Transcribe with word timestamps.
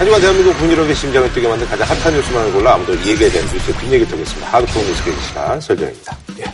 하지만 0.00 0.18
대한민국 0.18 0.56
군일업의 0.56 0.94
심장을 0.94 1.30
뛰게 1.34 1.46
만든 1.46 1.66
가장 1.66 1.86
핫한 1.86 2.14
뉴스만을 2.14 2.52
골라 2.54 2.72
아무도 2.72 2.94
얘기에 3.06 3.28
대한 3.28 3.46
뉴스의 3.52 3.76
뒷얘기 3.76 4.06
드리겠습니다. 4.06 4.48
하드코어 4.48 4.82
뉴스 4.82 5.04
계기 5.04 5.20
시간 5.20 5.60
설정입니다. 5.60 6.18
예. 6.38 6.44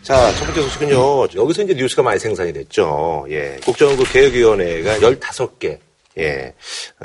자, 0.00 0.32
첫 0.32 0.46
번째 0.46 0.62
소식은요. 0.62 1.28
여기서 1.34 1.62
이제 1.64 1.74
뉴스가 1.74 2.02
많이 2.02 2.18
생산이 2.18 2.54
됐죠. 2.54 3.26
예. 3.28 3.58
국정원그 3.66 4.10
개혁위원회가 4.10 4.96
15개 4.96 5.78
예, 6.16 6.54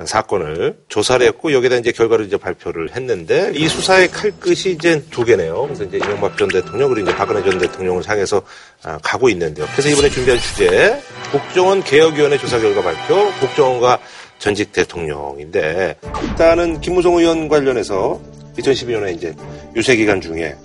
사건을 0.06 0.78
조사를 0.88 1.26
했고 1.26 1.52
여기다 1.52 1.78
이제 1.78 1.92
결과를 1.92 2.28
이제 2.28 2.38
발표를 2.38 2.96
했는데 2.96 3.52
이 3.56 3.68
수사의 3.68 4.10
칼끝이 4.12 4.76
이제 4.76 5.04
두 5.10 5.26
개네요. 5.26 5.64
그래서 5.64 5.84
이제 5.84 5.98
이명박 5.98 6.38
전 6.38 6.48
대통령 6.48 6.90
그리고 6.90 7.10
이제 7.10 7.18
박근혜 7.18 7.42
전 7.44 7.58
대통령을 7.58 8.08
향해서 8.08 8.42
아, 8.84 9.00
가고 9.02 9.28
있는데요. 9.30 9.66
그래서 9.72 9.90
이번에 9.90 10.10
준비한 10.10 10.40
주제 10.40 11.02
국정원 11.32 11.84
개혁위원회 11.84 12.38
조사 12.38 12.60
결과 12.60 12.84
발표 12.84 13.32
국정원과 13.40 14.00
전직 14.40 14.72
대통령인데 14.72 15.98
일단은 16.24 16.82
김무성 16.82 17.16
의원 17.16 17.48
관련해서 17.48 18.20
2012년에 18.58 19.16
이제 19.16 19.36
유세 19.76 19.96
기간 19.96 20.20
중에 20.20 20.56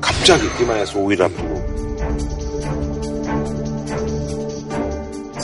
갑자기 0.00 0.42
기만에서 0.58 0.98
5일 1.00 1.20
앞두고 1.22 1.80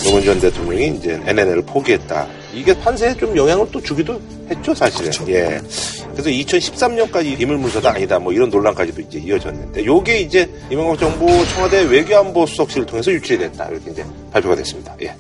노무현 0.05 0.25
전 0.25 0.41
대통령이 0.41 0.97
이제 0.99 1.21
NNL을 1.27 1.63
포기했다. 1.63 2.29
이게 2.55 2.73
판세에 2.79 3.15
좀 3.17 3.37
영향을 3.37 3.67
또 3.73 3.81
주기도 3.83 4.21
했죠, 4.49 4.73
사실은. 4.73 5.11
그렇죠. 5.11 5.31
예. 5.33 5.61
그래서 6.13 6.31
2013년까지 6.31 7.37
비밀 7.37 7.59
문서도 7.59 7.89
아니다, 7.89 8.19
뭐 8.19 8.33
이런 8.33 8.49
논란까지도 8.49 9.01
이제 9.03 9.19
이어졌는데, 9.19 9.85
요게 9.85 10.21
이제 10.21 10.49
이명박 10.71 10.99
정부 10.99 11.27
청와대 11.49 11.83
외교안보 11.83 12.47
수석실을 12.47 12.87
통해서 12.87 13.11
유출이 13.11 13.39
됐다. 13.41 13.69
이렇게 13.69 13.91
이제 13.91 14.05
발표가 14.33 14.55
됐습니다. 14.55 14.95
예. 15.03 15.13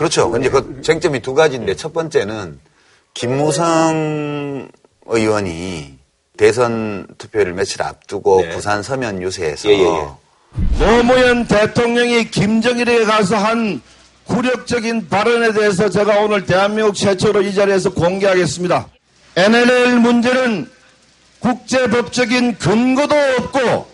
그렇죠. 0.00 0.30
근데 0.30 0.48
그 0.48 0.80
쟁점이 0.82 1.20
두 1.20 1.34
가지인데, 1.34 1.76
첫 1.76 1.92
번째는 1.92 2.58
김무성 3.12 4.70
의원이 5.04 5.98
대선 6.38 7.06
투표를 7.18 7.52
며칠 7.52 7.82
앞두고 7.82 8.40
네. 8.40 8.48
부산 8.48 8.82
서면 8.82 9.20
유세에서 9.20 9.68
예, 9.68 9.74
예, 9.74 9.82
예. 9.82 10.08
노무현 10.78 11.46
대통령이 11.46 12.30
김정일에게 12.30 13.04
가서 13.04 13.36
한 13.36 13.82
굴욕적인 14.24 15.10
발언에 15.10 15.52
대해서 15.52 15.90
제가 15.90 16.20
오늘 16.20 16.46
대한민국 16.46 16.94
최초로 16.94 17.42
이 17.42 17.54
자리에서 17.54 17.92
공개하겠습니다. 17.92 18.88
NLL 19.36 20.00
문제는 20.00 20.70
국제법적인 21.40 22.56
근거도 22.56 23.14
없고 23.36 23.86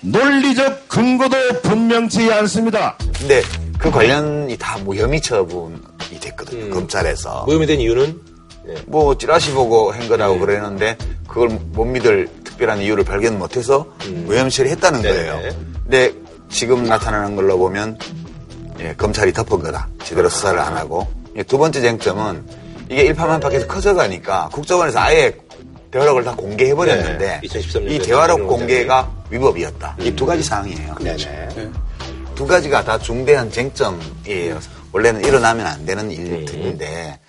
논리적 0.00 0.88
근거도 0.88 1.36
분명치 1.62 2.32
않습니다. 2.32 2.98
근데 3.16 3.42
그 3.80 3.90
관련이 3.90 4.56
다 4.58 4.78
무혐의 4.78 5.20
처분이 5.22 6.20
됐거든요. 6.20 6.66
음. 6.66 6.70
검찰에서. 6.70 7.44
무혐의 7.46 7.66
된 7.66 7.80
이유는? 7.80 8.20
네. 8.66 8.74
뭐 8.86 9.16
찌라시 9.16 9.52
보고 9.52 9.90
한 9.90 10.06
거라고 10.06 10.34
네. 10.34 10.40
그랬는데 10.40 10.98
그걸 11.26 11.48
못 11.48 11.84
믿을 11.86 12.28
특별한 12.44 12.82
이유를 12.82 13.04
발견 13.04 13.38
못해서 13.38 13.86
음. 14.04 14.24
무혐의 14.26 14.50
처리했다는 14.50 15.00
네. 15.00 15.08
거예요. 15.08 15.40
근데 15.84 16.12
지금 16.50 16.84
나타나는 16.84 17.36
걸로 17.36 17.56
보면 17.56 17.98
예, 18.80 18.94
검찰이 18.96 19.32
덮은 19.32 19.60
거다. 19.60 19.88
제대로 20.04 20.28
수사를 20.28 20.58
안 20.58 20.76
하고. 20.76 21.06
예, 21.36 21.42
두 21.42 21.56
번째 21.56 21.80
쟁점은 21.80 22.44
이게 22.90 23.02
일파만파계에서 23.04 23.66
커져가니까 23.66 24.50
국정원에서 24.52 24.98
아예 24.98 25.34
대화록을 25.90 26.24
다 26.24 26.34
공개해버렸는데 26.36 27.40
네, 27.42 27.58
이 27.88 27.98
대화록 27.98 28.46
공개가 28.46 29.10
위법이었다. 29.30 29.96
음. 29.98 30.04
이두 30.04 30.26
가지 30.26 30.42
사항이에요. 30.42 30.94
그렇죠. 30.96 31.28
네. 31.28 31.70
두 32.40 32.46
가지가 32.46 32.84
다 32.84 32.96
중대한 32.98 33.50
쟁점이에요. 33.50 34.60
원래는 34.92 35.26
일어나면 35.26 35.66
안 35.66 35.84
되는 35.84 36.10
일들인데 36.10 37.20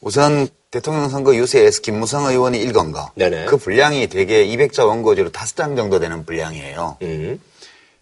우선 0.00 0.48
대통령 0.70 1.10
선거 1.10 1.36
유세에서 1.36 1.82
김무성 1.82 2.24
의원이 2.24 2.62
읽은 2.62 2.90
거. 2.90 3.10
네네. 3.16 3.44
그 3.44 3.58
분량이 3.58 4.06
대개 4.06 4.46
200자 4.46 4.86
원고지로 4.86 5.28
5장 5.28 5.76
정도 5.76 6.00
되는 6.00 6.24
분량이에요. 6.24 6.96
음. 7.02 7.38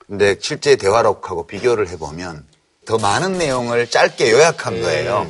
근데 0.06 0.36
실제 0.38 0.76
대화록하고 0.76 1.48
비교를 1.48 1.88
해보면 1.88 2.44
더 2.86 2.98
많은 2.98 3.36
내용을 3.36 3.90
짧게 3.90 4.30
요약한 4.30 4.74
음. 4.74 4.82
거예요. 4.82 5.26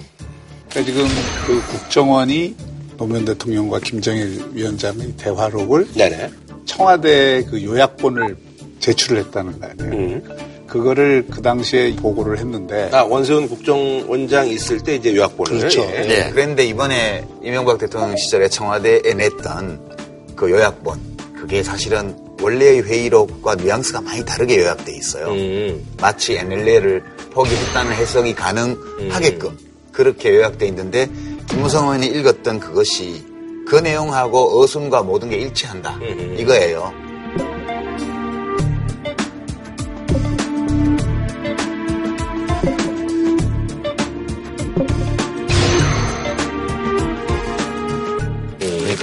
그러니까 0.69 0.93
지금 0.93 1.09
그 1.47 1.63
국정원이 1.69 2.55
노무현 2.99 3.25
대통령과 3.25 3.79
김정일 3.79 4.45
위원장의 4.53 5.15
대화록을 5.17 5.91
네네. 5.95 6.31
청와대 6.67 7.45
그 7.45 7.65
요약본을 7.65 8.37
제출을 8.81 9.25
했다는 9.25 9.59
거 9.59 9.67
아니에요. 9.69 9.91
음. 9.91 10.54
그거를 10.75 11.25
그 11.31 11.41
당시에 11.41 11.95
보고를 11.95 12.39
했는데. 12.39 12.91
아, 12.93 13.05
원세훈 13.05 13.49
국정원장 13.49 14.49
있을 14.49 14.81
때 14.81 14.97
이제 14.97 15.15
요약본을. 15.15 15.59
그렇죠. 15.59 15.83
예. 15.83 16.01
네. 16.01 16.31
그런데 16.33 16.67
이번에 16.67 17.25
이명박 17.45 17.79
대통령 17.79 18.17
시절에 18.17 18.49
청와대에 18.49 19.15
냈던 19.15 20.35
그 20.35 20.51
요약본. 20.51 21.15
그게 21.39 21.63
사실은 21.63 22.17
원래의 22.43 22.83
회의록과 22.83 23.55
뉘앙스가 23.55 24.01
많이 24.01 24.25
다르게 24.25 24.59
요약돼 24.59 24.97
있어요. 24.97 25.29
음. 25.29 25.87
마치 26.01 26.37
NLL을 26.39 27.05
포기했다는 27.31 27.93
해석이 27.93 28.35
가능하게끔 28.35 29.51
음. 29.51 29.59
그렇게 29.93 30.35
요약돼 30.35 30.67
있는데 30.67 31.09
김무성 31.49 31.85
의원이 31.85 32.07
읽었던 32.09 32.59
그것이 32.59 33.25
그 33.69 33.77
내용하고 33.77 34.61
어순과 34.61 35.05
모든 35.05 35.31
게 35.31 35.37
일치한다. 35.37 35.99
음. 36.01 36.35
이거예요. 36.37 37.04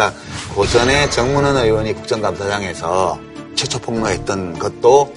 그러니까 0.02 0.14
고전에 0.56 1.10
정문원 1.12 1.58
의원이 1.58 1.94
국정감사장에서 1.94 3.20
최초 3.56 3.78
폭로했던 3.80 4.58
것도 4.58 5.14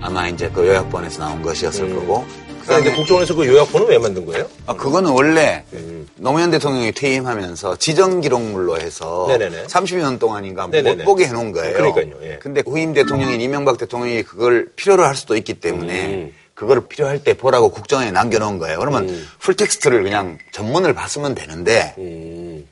아마 0.00 0.26
이제 0.26 0.50
그 0.52 0.66
요약본에서 0.66 1.24
나온 1.24 1.42
것이었을 1.42 1.84
음. 1.84 1.96
거고. 1.96 2.24
그런데 2.66 2.94
국정원에서 2.94 3.34
그 3.34 3.46
요약본은 3.46 3.88
왜 3.88 3.98
만든 3.98 4.24
거예요? 4.24 4.48
아, 4.66 4.74
그거는 4.74 5.10
원래 5.10 5.64
음. 5.74 6.08
노무현 6.16 6.50
대통령이 6.50 6.92
퇴임하면서 6.92 7.76
지정 7.76 8.22
기록물로 8.22 8.78
해서 8.78 9.26
네네네. 9.28 9.64
30년 9.66 10.18
동안인가 10.18 10.68
네네네. 10.68 10.96
못 10.96 11.04
보게 11.04 11.26
해놓은 11.26 11.52
거예요. 11.52 11.74
그러니까요. 11.74 12.14
예. 12.22 12.38
근데 12.40 12.62
후임 12.66 12.94
대통령인 12.94 13.42
이명박 13.42 13.76
대통령이 13.76 14.22
그걸 14.22 14.70
필요로 14.76 15.04
할 15.04 15.14
수도 15.14 15.36
있기 15.36 15.54
때문에 15.54 16.06
음. 16.06 16.34
그거를 16.54 16.88
필요할 16.88 17.22
때 17.22 17.34
보라고 17.34 17.68
국정원에 17.68 18.12
남겨놓은 18.12 18.58
거예요. 18.58 18.78
그러면 18.78 19.10
음. 19.10 19.26
풀텍스트를 19.40 20.02
그냥 20.02 20.38
전문을 20.52 20.94
봤으면 20.94 21.34
되는데 21.34 21.94
음. 21.98 22.66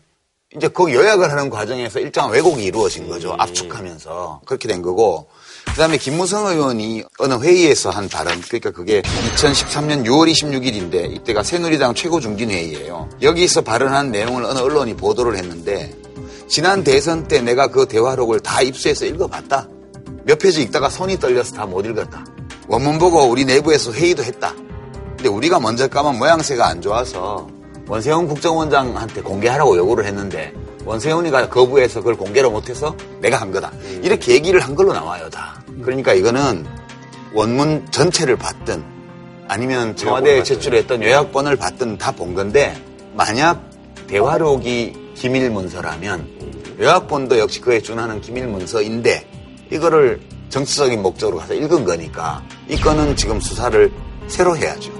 이제 0.56 0.68
그 0.68 0.92
요약을 0.92 1.30
하는 1.30 1.48
과정에서 1.50 1.98
일정한 1.98 2.32
왜곡이 2.32 2.64
이루어진 2.64 3.08
거죠. 3.08 3.32
음. 3.32 3.40
압축하면서. 3.40 4.42
그렇게 4.44 4.68
된 4.68 4.82
거고. 4.82 5.26
그 5.64 5.74
다음에 5.74 5.96
김무성 5.96 6.46
의원이 6.48 7.04
어느 7.18 7.34
회의에서 7.34 7.90
한 7.90 8.08
발언, 8.08 8.38
그러니까 8.42 8.70
그게 8.72 9.00
2013년 9.36 10.04
6월 10.04 10.30
26일인데 10.30 11.14
이때가 11.14 11.42
새누리당 11.42 11.94
최고중진회의예요. 11.94 13.08
여기서 13.22 13.62
발언한 13.62 14.10
내용을 14.10 14.44
어느 14.44 14.58
언론이 14.58 14.96
보도를 14.96 15.36
했는데 15.38 15.94
지난 16.48 16.84
대선 16.84 17.26
때 17.28 17.40
내가 17.40 17.68
그 17.68 17.86
대화록을 17.86 18.40
다 18.40 18.60
입수해서 18.60 19.06
읽어봤다. 19.06 19.68
몇 20.24 20.38
페이지 20.38 20.60
읽다가 20.62 20.90
손이 20.90 21.18
떨려서 21.18 21.54
다 21.54 21.64
못 21.64 21.86
읽었다. 21.86 22.24
원문 22.68 22.98
보고 22.98 23.22
우리 23.24 23.44
내부에서 23.44 23.92
회의도 23.92 24.22
했다. 24.24 24.54
근데 25.16 25.28
우리가 25.28 25.60
먼저 25.60 25.88
까만 25.88 26.18
모양새가 26.18 26.66
안 26.66 26.82
좋아서 26.82 27.48
원세훈 27.88 28.26
국정원장한테 28.28 29.22
공개하라고 29.22 29.76
요구를 29.76 30.04
했는데 30.06 30.52
원세훈이가 30.84 31.48
거부해서 31.48 32.00
그걸 32.00 32.16
공개를 32.16 32.50
못해서 32.50 32.96
내가 33.20 33.40
한 33.40 33.50
거다. 33.52 33.70
음. 33.74 34.00
이렇게 34.02 34.32
얘기를 34.32 34.60
한 34.60 34.74
걸로 34.74 34.92
나와요, 34.92 35.28
다. 35.30 35.62
그러니까 35.82 36.12
이거는 36.14 36.66
원문 37.34 37.86
전체를 37.90 38.36
봤든 38.36 38.82
아니면 39.48 39.96
청와대에 39.96 40.42
제출했던 40.42 41.02
요약본을 41.02 41.56
봤든 41.56 41.98
다 41.98 42.12
본 42.12 42.34
건데 42.34 42.74
만약 43.14 43.60
대화록이 44.06 45.12
기밀 45.14 45.50
문서라면 45.50 46.26
요약본도 46.80 47.38
역시 47.38 47.60
그에 47.60 47.80
준하는 47.80 48.20
기밀 48.20 48.46
문서인데 48.46 49.26
이거를 49.70 50.20
정치적인 50.48 51.00
목적으로 51.02 51.38
가서 51.38 51.54
읽은 51.54 51.84
거니까 51.84 52.42
이 52.68 52.76
건은 52.76 53.16
지금 53.16 53.40
수사를 53.40 53.90
새로 54.28 54.56
해야죠. 54.56 54.92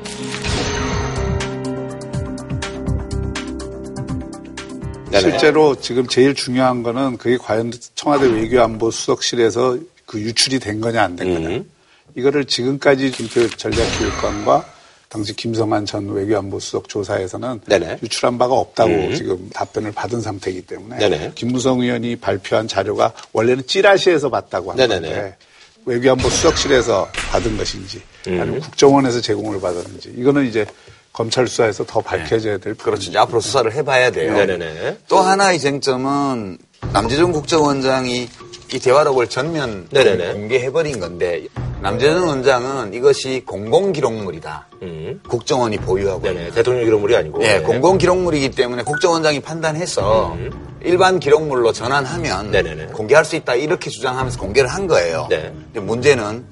실제로 5.20 5.74
지금 5.80 6.06
제일 6.06 6.34
중요한 6.34 6.82
거는 6.82 7.16
그게 7.18 7.36
과연 7.36 7.72
청와대 7.94 8.26
외교안보 8.26 8.90
수석실에서 8.90 9.78
그 10.06 10.20
유출이 10.20 10.58
된 10.58 10.80
거냐 10.80 11.02
안 11.02 11.16
된 11.16 11.34
거냐. 11.34 11.48
음. 11.48 11.70
이거를 12.14 12.44
지금까지 12.44 13.10
김표 13.10 13.48
전략기획관과 13.50 14.66
당시 15.08 15.34
김성한 15.34 15.84
전 15.86 16.08
외교안보 16.10 16.58
수석 16.58 16.88
조사에서는 16.88 17.60
네네. 17.66 17.98
유출한 18.02 18.38
바가 18.38 18.54
없다고 18.54 18.90
음. 18.90 19.14
지금 19.14 19.50
답변을 19.52 19.92
받은 19.92 20.20
상태이기 20.20 20.62
때문에 20.62 20.98
네네. 20.98 21.32
김무성 21.34 21.80
의원이 21.80 22.16
발표한 22.16 22.66
자료가 22.68 23.12
원래는 23.32 23.66
찌라시에서 23.66 24.30
봤다고 24.30 24.70
한 24.70 24.76
네네네. 24.78 25.08
건데 25.08 25.36
외교안보 25.84 26.28
수석실에서 26.30 27.08
받은 27.30 27.56
것인지 27.56 28.00
아니면 28.26 28.54
음. 28.54 28.60
국정원에서 28.60 29.20
제공을 29.20 29.60
받았는지 29.60 30.14
이거는 30.16 30.46
이제 30.46 30.64
검찰 31.12 31.46
수사에서 31.46 31.84
더 31.84 32.00
밝혀져야 32.00 32.58
될 32.58 32.74
그렇죠. 32.74 33.10
이제 33.10 33.18
앞으로 33.18 33.40
수사를 33.40 33.70
해봐야 33.72 34.10
돼요. 34.10 34.32
네네네. 34.32 34.98
또 35.08 35.18
하나의 35.18 35.58
쟁점은 35.58 36.58
남재준 36.92 37.32
국정원장이 37.32 38.28
이 38.72 38.78
대화록을 38.78 39.28
전면 39.28 39.86
네네네. 39.90 40.32
공개해버린 40.32 40.98
건데 40.98 41.46
남재준 41.82 42.22
원장은 42.22 42.94
이것이 42.94 43.42
공공기록물이다. 43.44 44.68
음. 44.82 45.20
국정원이 45.28 45.76
보유하고 45.78 46.22
네네. 46.22 46.50
대통령 46.52 46.84
기록물이 46.84 47.14
아니고. 47.16 47.42
예, 47.42 47.58
네. 47.58 47.60
공공기록물이기 47.60 48.52
때문에 48.52 48.82
국정원장이 48.82 49.40
판단해서 49.40 50.36
일반 50.82 51.20
기록물로 51.20 51.72
전환하면 51.72 52.50
네네네. 52.52 52.86
공개할 52.86 53.24
수 53.24 53.36
있다 53.36 53.54
이렇게 53.54 53.90
주장하면서 53.90 54.38
공개를 54.38 54.70
한 54.70 54.86
거예요. 54.86 55.26
네. 55.28 55.52
근데 55.66 55.80
문제는 55.80 56.51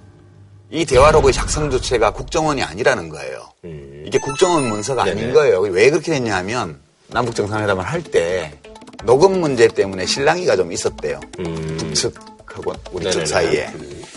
이 0.70 0.84
대화록의 0.84 1.32
작성 1.32 1.70
주체가 1.70 2.12
국정원이 2.12 2.62
아니라는 2.62 3.08
거예요. 3.08 3.49
음. 3.64 4.05
이게 4.06 4.19
국정원 4.19 4.69
문서가 4.69 5.05
네네. 5.05 5.20
아닌 5.20 5.34
거예요. 5.34 5.61
왜 5.61 5.90
그렇게 5.90 6.12
됐냐 6.12 6.37
하면 6.38 6.78
남북 7.08 7.34
정상회담을 7.34 7.84
할 7.84 8.02
때 8.02 8.52
녹음 9.05 9.40
문제 9.40 9.67
때문에 9.67 10.06
실랑이가 10.06 10.56
좀 10.56 10.70
있었대요. 10.72 11.19
음. 11.40 11.76
북측하고 11.78 12.72
우리 12.93 13.05
네네네. 13.05 13.25
측 13.25 13.26
사이에. 13.26 13.70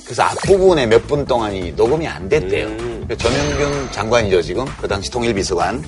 그래서 0.05 0.23
앞부분에 0.23 0.85
몇 0.85 1.07
분 1.07 1.25
동안이 1.25 1.71
녹음이 1.71 2.07
안 2.07 2.27
됐대요. 2.29 2.67
음. 2.67 3.07
전영균 3.17 3.91
장관이죠, 3.91 4.41
지금. 4.41 4.65
그 4.79 4.88
당시 4.88 5.09
통일비서관. 5.09 5.83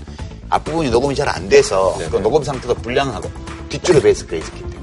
앞부분이 0.50 0.90
녹음이 0.90 1.14
잘 1.16 1.28
안 1.30 1.50
돼서 1.50 1.96
네네. 2.00 2.10
그 2.12 2.18
녹음 2.18 2.44
상태도 2.44 2.74
불량하고 2.76 3.30
뒷줄에 3.70 4.00
베이스가 4.02 4.36
있었기 4.38 4.60
때문에. 4.62 4.78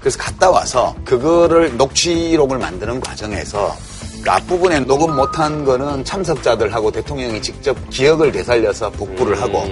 그래서 0.00 0.18
갔다 0.18 0.50
와서 0.50 0.94
그거를 1.04 1.76
녹취록을 1.76 2.58
만드는 2.58 3.00
과정에서 3.00 3.76
그 3.99 3.99
앞부분에 4.26 4.80
녹음 4.80 5.16
못한 5.16 5.64
거는 5.64 6.04
참석자들하고 6.04 6.90
대통령이 6.90 7.40
직접 7.40 7.76
기억을 7.90 8.32
되살려서 8.32 8.90
복구를 8.90 9.36
음. 9.36 9.42
하고 9.42 9.68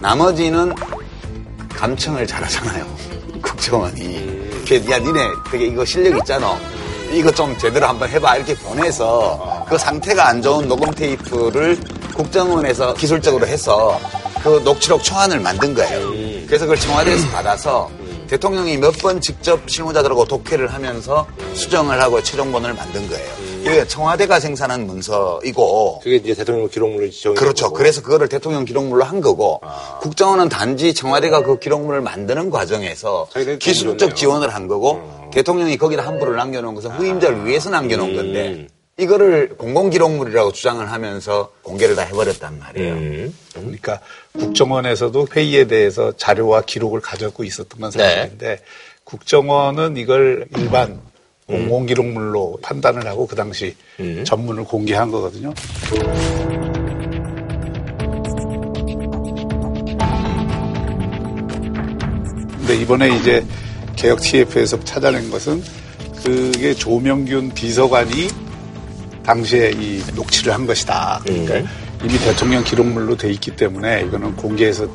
나머지는 0.00 0.74
감청을 1.70 2.26
잘하잖아요. 2.26 2.86
국정원이. 3.42 4.00
음. 4.02 4.62
걔, 4.64 4.76
야, 4.90 4.98
니네 4.98 5.20
되게 5.50 5.66
이거 5.66 5.84
실력 5.84 6.16
있잖아. 6.18 6.56
이거 7.12 7.30
좀 7.30 7.56
제대로 7.58 7.86
한번 7.86 8.08
해봐. 8.08 8.36
이렇게 8.36 8.54
보내서 8.54 9.66
그 9.68 9.76
상태가 9.76 10.28
안 10.28 10.40
좋은 10.40 10.66
녹음 10.68 10.90
테이프를 10.92 11.78
국정원에서 12.14 12.94
기술적으로 12.94 13.46
해서 13.46 14.00
그 14.42 14.60
녹취록 14.64 15.02
초안을 15.02 15.40
만든 15.40 15.74
거예요. 15.74 16.08
음. 16.08 16.44
그래서 16.46 16.64
그걸 16.64 16.78
청와대에서 16.78 17.28
받아서 17.28 17.90
대통령이 18.28 18.78
몇 18.78 18.92
번 19.02 19.20
직접 19.20 19.60
실무자들하고 19.68 20.24
독해를 20.24 20.72
하면서 20.72 21.26
수정을 21.54 22.00
하고 22.00 22.22
최종본을 22.22 22.72
만든 22.74 23.06
거예요. 23.08 23.41
이게 23.62 23.86
청와대가 23.86 24.40
생산한 24.40 24.86
문서이고 24.86 26.00
그게 26.02 26.16
이제 26.16 26.34
대통령 26.34 26.68
기록물을 26.68 27.10
지정해. 27.10 27.36
그렇죠. 27.36 27.72
그래서 27.72 28.02
그거를 28.02 28.28
대통령 28.28 28.64
기록물로 28.64 29.04
한 29.04 29.20
거고 29.20 29.60
국정원은 30.00 30.48
단지 30.48 30.92
청와대가 30.92 31.42
그 31.42 31.58
기록물을 31.58 32.00
만드는 32.00 32.50
과정에서 32.50 33.28
기술적. 33.60 34.16
지원을 34.16 34.54
한 34.54 34.66
거고 34.66 35.30
대통령이 35.32 35.78
거기다 35.78 36.06
함부를 36.06 36.36
남겨놓은 36.36 36.74
것은 36.74 36.90
후임자를 36.90 37.46
위해서 37.46 37.70
남겨놓은 37.70 38.10
음. 38.10 38.16
건데 38.16 38.66
이거를 38.98 39.56
공공기록물이라고 39.56 40.52
주장을 40.52 40.90
하면서 40.90 41.50
공개를 41.62 41.96
다 41.96 42.02
해버렸단 42.02 42.58
말이에요. 42.58 42.92
음. 42.92 43.34
그러니까 43.54 44.00
국정원에서도 44.38 45.28
회의에 45.34 45.66
대해서 45.66 46.12
자료와 46.16 46.62
기록을 46.62 47.00
가지고 47.00 47.44
있었던 47.44 47.80
건 47.80 47.90
사실인데 47.90 48.60
국정원은 49.04 49.96
이걸 49.96 50.46
일반 50.56 51.00
공공기록물로 51.46 52.58
판단을 52.62 53.06
하고 53.06 53.26
그 53.26 53.36
당시 53.36 53.74
전문을 54.24 54.64
공개한 54.64 55.10
거거든요. 55.10 55.52
근데 62.58 62.76
이번에 62.76 63.16
이제 63.16 63.44
개혁 63.96 64.20
TF에서 64.20 64.82
찾아낸 64.84 65.30
것은 65.30 65.62
그게 66.22 66.74
조명균 66.74 67.52
비서관이 67.54 68.28
당시에 69.24 69.72
이 69.72 70.02
녹취를 70.14 70.52
한 70.52 70.66
것이다. 70.66 71.20
그러니까 71.24 71.70
이미 72.02 72.18
대통령 72.18 72.64
기록물로 72.64 73.16
돼 73.16 73.30
있기 73.30 73.56
때문에 73.56 74.02
이거는 74.02 74.36
공개해서 74.36 74.88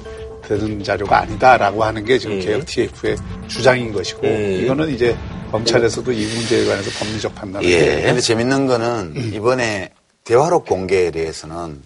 되는 0.47 0.81
자료가 0.83 1.21
아니다라고 1.21 1.83
하는 1.83 2.05
게 2.05 2.17
지금 2.17 2.39
개혁 2.39 2.65
TF의 2.65 3.17
주장인 3.47 3.91
것이고 3.91 4.21
음. 4.25 4.61
이거는 4.63 4.93
이제 4.93 5.15
검찰에서도 5.51 6.11
이 6.11 6.25
문제에 6.25 6.65
관해서 6.65 6.89
법리적 6.99 7.35
판단을 7.35 7.67
예. 7.69 7.79
해야 7.79 8.07
근데 8.07 8.21
재밌는 8.21 8.67
거는 8.67 9.33
이번에 9.33 9.91
대화록 10.23 10.65
공개에 10.65 11.11
대해서는 11.11 11.81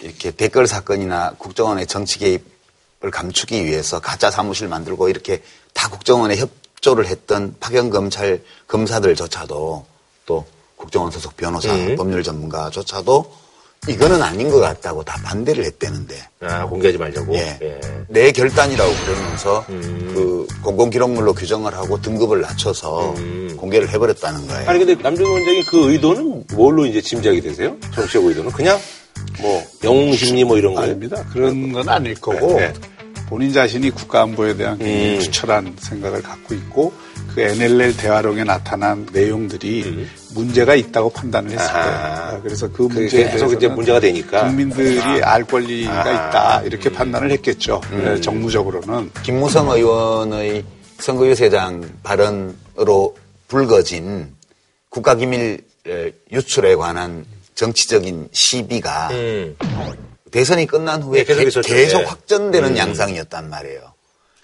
이렇게 0.00 0.30
댓글 0.30 0.66
사건이나 0.66 1.34
국정원의 1.38 1.86
정치 1.86 2.18
개입을 2.18 3.10
감추기 3.12 3.64
위해서 3.64 4.00
가짜 4.00 4.30
사무실 4.30 4.68
만들고 4.68 5.08
이렇게 5.08 5.42
다 5.74 5.88
국정원에 5.88 6.36
협조를 6.36 7.06
했던 7.06 7.54
파견 7.60 7.90
검찰 7.90 8.42
검사들조차도 8.66 9.86
또 10.26 10.46
국정원 10.76 11.10
소속 11.10 11.36
변호사, 11.36 11.74
음. 11.74 11.96
법률 11.96 12.22
전문가조차도 12.22 13.39
이거는 13.88 14.22
아닌 14.22 14.50
것 14.50 14.60
같다고 14.60 15.02
다 15.02 15.18
반대를 15.24 15.64
했대는데 15.64 16.14
아, 16.40 16.66
공개하지 16.66 16.98
말자고. 16.98 17.34
예. 17.34 17.80
내 18.08 18.30
결단이라고 18.30 18.92
그러면서 19.06 19.64
음. 19.70 20.12
그 20.14 20.46
공공기록물로 20.62 21.32
규정을 21.32 21.74
하고 21.74 22.00
등급을 22.00 22.42
낮춰서 22.42 23.14
공개를 23.56 23.88
해버렸다는 23.88 24.46
거예요. 24.46 24.62
음. 24.64 24.68
아니 24.68 24.78
근데 24.84 25.02
남준 25.02 25.24
원장이 25.24 25.62
그 25.64 25.92
의도는 25.92 26.44
뭘로 26.52 26.84
이제 26.84 27.00
짐작이 27.00 27.40
되세요? 27.40 27.74
정치적 27.94 28.24
의도는 28.24 28.50
그냥 28.50 28.78
뭐 29.40 29.62
영웅 29.82 30.12
심리 30.14 30.44
뭐 30.44 30.58
이런 30.58 30.74
거예요? 30.74 30.90
아닙니다. 30.90 31.24
그런 31.32 31.72
건 31.72 31.88
아닐 31.88 32.14
거고 32.14 32.58
네. 32.58 32.72
본인 33.30 33.52
자신이 33.52 33.90
국가안보에 33.90 34.56
대한 34.56 34.76
굉장히 34.76 35.14
음. 35.14 35.18
투철한 35.20 35.76
생각을 35.78 36.20
갖고 36.20 36.52
있고 36.52 36.92
그 37.32 37.40
NLL 37.40 37.96
대화록에 37.96 38.42
나타난 38.42 39.06
내용들이 39.12 40.08
문제가 40.34 40.74
있다고 40.74 41.10
판단을 41.10 41.52
했을 41.52 41.68
음. 41.68 41.80
거예요. 41.80 42.40
그래서 42.42 42.72
그 42.72 42.82
문제에 42.82 43.30
계속 43.30 43.38
대해서 43.38 43.56
이제 43.56 43.68
문제가 43.68 44.00
되니까. 44.00 44.46
국민들이 44.48 45.00
알 45.22 45.44
권리가 45.44 45.92
아하. 45.92 46.10
있다 46.10 46.62
이렇게 46.62 46.90
판단을 46.90 47.30
했겠죠. 47.30 47.80
음. 47.92 48.04
네, 48.04 48.20
정무적으로는 48.20 49.12
김무성 49.22 49.70
의원의 49.70 50.64
선거유세장 50.98 51.88
발언으로 52.02 53.16
불거진 53.46 54.34
국가기밀 54.88 55.64
에, 55.86 56.12
유출에 56.32 56.74
관한 56.74 57.24
정치적인 57.54 58.28
시비가 58.32 59.10
음. 59.12 59.56
대선이 60.30 60.66
끝난 60.66 61.02
후에 61.02 61.20
네, 61.20 61.24
계속 61.24 61.40
계- 61.42 61.48
있었죠. 61.48 61.68
계속 61.74 62.00
예. 62.00 62.04
확전되는 62.04 62.70
음. 62.70 62.76
양상이었단 62.76 63.50
말이에요. 63.50 63.80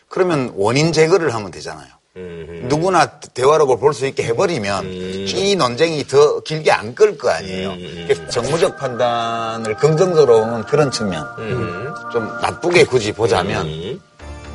그러면 0.08 0.52
원인 0.56 0.92
제거를 0.92 1.34
하면 1.34 1.50
되잖아요. 1.50 1.88
음. 2.16 2.64
누구나 2.68 3.06
대화록을 3.34 3.78
볼 3.78 3.92
수 3.92 4.06
있게 4.06 4.22
해버리면 4.24 4.86
이 4.90 5.54
논쟁이 5.56 6.06
더 6.06 6.40
길게 6.40 6.70
안 6.72 6.94
끌 6.94 7.18
거 7.18 7.28
아니에요. 7.30 7.70
음. 7.72 8.04
그래서 8.08 8.26
정무적 8.30 8.78
판단을 8.78 9.76
긍정적으로 9.76 10.40
보는 10.40 10.62
그런 10.64 10.90
측면. 10.90 11.26
음. 11.38 11.92
좀 12.12 12.26
나쁘게 12.40 12.84
굳이 12.84 13.12
보자면 13.12 13.66
음. 13.66 14.00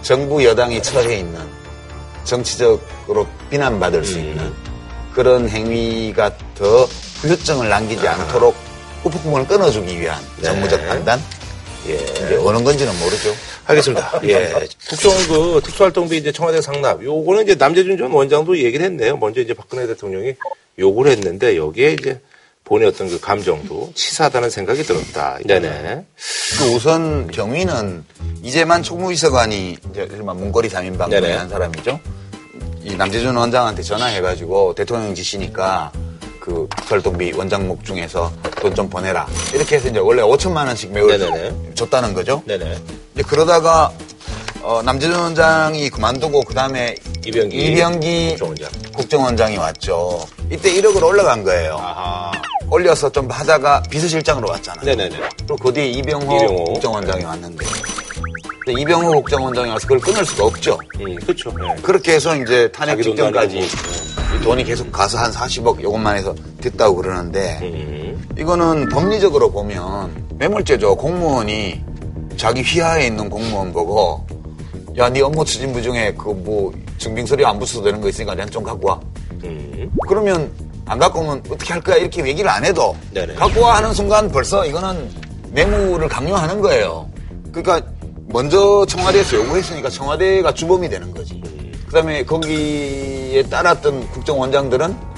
정부 0.01 0.43
여당이 0.43 0.81
처해 0.81 1.19
있는 1.19 1.39
정치적으로 2.23 3.27
비난받을 3.49 4.03
수 4.05 4.17
음. 4.17 4.23
있는 4.25 4.53
그런 5.13 5.47
행위가 5.49 6.31
더 6.55 6.85
후유증을 7.21 7.69
남기지 7.69 8.07
않도록 8.07 8.55
후폭풍을 9.03 9.47
끊어주기 9.47 9.99
위한 9.99 10.21
네. 10.37 10.43
정무적 10.43 10.85
판단? 10.87 11.21
예. 11.87 11.95
이제 11.95 12.37
어느 12.43 12.63
건지는 12.63 12.97
모르죠. 12.99 13.33
알겠습니다. 13.65 14.21
예. 14.25 14.53
국정 14.87 15.11
그 15.27 15.61
특수활동비 15.63 16.17
이제 16.17 16.31
청와대 16.31 16.61
상납. 16.61 17.03
요거는 17.03 17.43
이제 17.43 17.55
남재준 17.55 17.97
전 17.97 18.11
원장도 18.11 18.57
얘기를 18.57 18.85
했네요. 18.85 19.17
먼저 19.17 19.41
이제 19.41 19.53
박근혜 19.53 19.87
대통령이 19.87 20.35
요구를 20.77 21.11
했는데 21.11 21.57
여기에 21.57 21.93
이제 21.93 22.21
본의 22.63 22.87
어떤 22.87 23.09
그 23.09 23.19
감정도 23.19 23.91
치사하다는 23.95 24.49
생각이 24.49 24.83
들었다. 24.83 25.39
네네. 25.45 26.05
그 26.59 26.65
우선 26.73 27.29
경위는 27.29 28.05
이재만 28.43 28.83
총무비서관이 28.83 29.77
이제 29.91 30.03
이른바 30.03 30.33
문고리 30.33 30.69
3인방 30.69 31.09
네네. 31.09 31.27
중에 31.27 31.35
한 31.35 31.49
사람이죠. 31.49 31.99
이 32.83 32.95
남재준 32.95 33.35
원장한테 33.35 33.83
전화해가지고 33.83 34.75
대통령 34.75 35.13
지시니까 35.13 35.91
그 36.41 36.67
특수활동비 36.75 37.31
원장목 37.37 37.85
중에서 37.85 38.31
돈 38.59 38.71
좀 38.75 38.89
보내라. 38.89 39.27
이렇게 39.53 39.75
해서 39.75 39.89
이제 39.89 39.99
원래 39.99 40.21
5천만 40.21 40.65
원씩 40.67 40.91
매월 40.91 41.17
네네네. 41.17 41.73
줬다는 41.75 42.13
거죠. 42.13 42.41
네네. 42.45 42.77
이제 43.13 43.23
그러다가 43.23 43.91
어, 44.61 44.81
남재준 44.83 45.17
원장이 45.19 45.89
그만두고 45.89 46.41
그 46.43 46.53
다음에 46.53 46.95
이병기. 47.25 47.57
이병기 47.57 48.27
국정원장. 48.37 48.69
국정원장이 48.95 49.57
왔죠. 49.57 50.25
이때 50.51 50.71
1억을 50.73 51.03
올라간 51.03 51.43
거예요. 51.43 51.77
아하. 51.79 52.31
올려서 52.69 53.11
좀 53.11 53.29
하다가 53.29 53.83
비서실장으로 53.89 54.49
왔잖아요. 54.49 54.85
네네네. 54.85 55.17
그리고 55.39 55.55
그 55.57 55.73
뒤에 55.73 55.87
이병호, 55.87 56.35
이병호. 56.37 56.63
국정원장이 56.65 57.23
왔는데 57.25 57.65
이병호 58.67 59.11
국정원장이 59.11 59.69
와서 59.71 59.87
그걸 59.87 59.99
끊을 59.99 60.25
수가 60.25 60.45
없죠. 60.45 60.77
음, 60.99 61.15
그렇죠. 61.15 61.51
예. 61.61 61.81
그렇게 61.81 62.13
해서 62.13 62.35
이제 62.35 62.71
탄핵 62.71 63.01
직전까지. 63.01 63.59
이 63.59 64.43
돈이 64.43 64.63
계속 64.63 64.91
가서 64.91 65.17
한 65.17 65.31
40억 65.31 65.81
요것만 65.81 66.15
해서 66.17 66.33
됐다고 66.61 66.95
그러는데 66.97 67.59
음. 67.63 68.29
이거는 68.37 68.89
법리적으로 68.89 69.51
보면 69.51 70.27
매물죄죠. 70.37 70.95
공무원이 70.95 71.83
자기 72.37 72.61
휘하에 72.61 73.07
있는 73.07 73.29
공무원 73.29 73.73
보고 73.73 74.25
야, 74.97 75.09
네 75.09 75.21
업무 75.21 75.43
추진부 75.43 75.81
중에 75.81 76.13
그 76.13 76.31
뭐 76.31 76.71
증빙 76.97 77.25
서류 77.25 77.45
안 77.47 77.57
붙여도 77.57 77.83
되는 77.85 77.99
거 77.99 78.09
있으니까 78.09 78.35
내가 78.35 78.47
좀 78.49 78.63
갖고 78.63 78.87
와. 78.89 78.99
그러면 80.07 80.51
안 80.85 80.99
갖고 80.99 81.19
오면 81.21 81.43
어떻게 81.49 81.73
할 81.73 81.81
거야 81.81 81.95
이렇게 81.97 82.23
얘기를 82.25 82.47
안 82.49 82.63
해도 82.63 82.95
네네. 83.11 83.33
갖고 83.33 83.61
와 83.61 83.77
하는 83.77 83.91
순간 83.93 84.29
벌써 84.31 84.65
이거는 84.65 85.09
뇌물을 85.49 86.07
강요하는 86.07 86.61
거예요. 86.61 87.09
그러니까 87.51 87.81
먼저 88.31 88.85
청와대에서 88.87 89.37
요구했으니까 89.37 89.89
청와대가 89.89 90.53
주범이 90.53 90.89
되는 90.89 91.11
거지. 91.13 91.41
그 91.85 91.93
다음에 91.93 92.23
거기에 92.23 93.43
따랐던 93.49 94.09
국정원장들은 94.11 95.11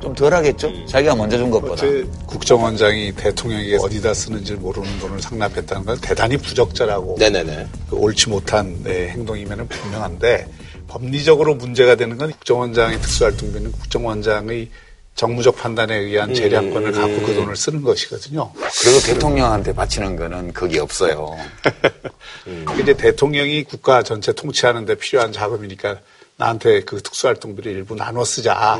좀 0.00 0.14
덜하겠죠. 0.14 0.86
자기가 0.86 1.14
먼저 1.14 1.38
준 1.38 1.50
것보다. 1.50 1.74
어째 1.74 2.04
국정원장이 2.26 3.12
대통령에게 3.14 3.76
어디다 3.80 4.14
쓰는지 4.14 4.54
모르는 4.54 4.98
돈을 4.98 5.20
상납했다는 5.20 5.84
건 5.84 5.98
대단히 6.00 6.36
부적절하고 6.36 7.16
네네네. 7.18 7.68
그 7.88 7.96
옳지 7.96 8.30
못한 8.30 8.82
네, 8.82 9.08
행동이면 9.10 9.68
분명한데 9.68 10.48
법리적으로 10.88 11.54
문제가 11.54 11.94
되는 11.94 12.18
건 12.18 12.32
국정원장의 12.32 13.00
특수활동비는 13.00 13.70
국정원장의 13.72 14.70
정무적 15.14 15.56
판단에 15.56 15.94
의한 15.96 16.34
재량권을 16.34 16.92
갖고 16.92 17.22
그 17.22 17.34
돈을 17.34 17.54
쓰는 17.54 17.82
것이거든요. 17.82 18.50
그리고 18.82 18.98
대통령한테 19.00 19.72
바치는 19.74 20.16
거는 20.16 20.52
거기 20.52 20.78
없어요. 20.78 21.36
그 22.44 22.80
이제 22.82 22.94
대통령이 22.94 23.64
국가 23.64 24.02
전체 24.02 24.32
통치하는데 24.32 24.94
필요한 24.96 25.32
자금이니까 25.32 25.98
나한테 26.36 26.80
그 26.84 27.00
특수활동비를 27.02 27.72
일부 27.72 27.94
나눠 27.94 28.24
쓰자. 28.24 28.78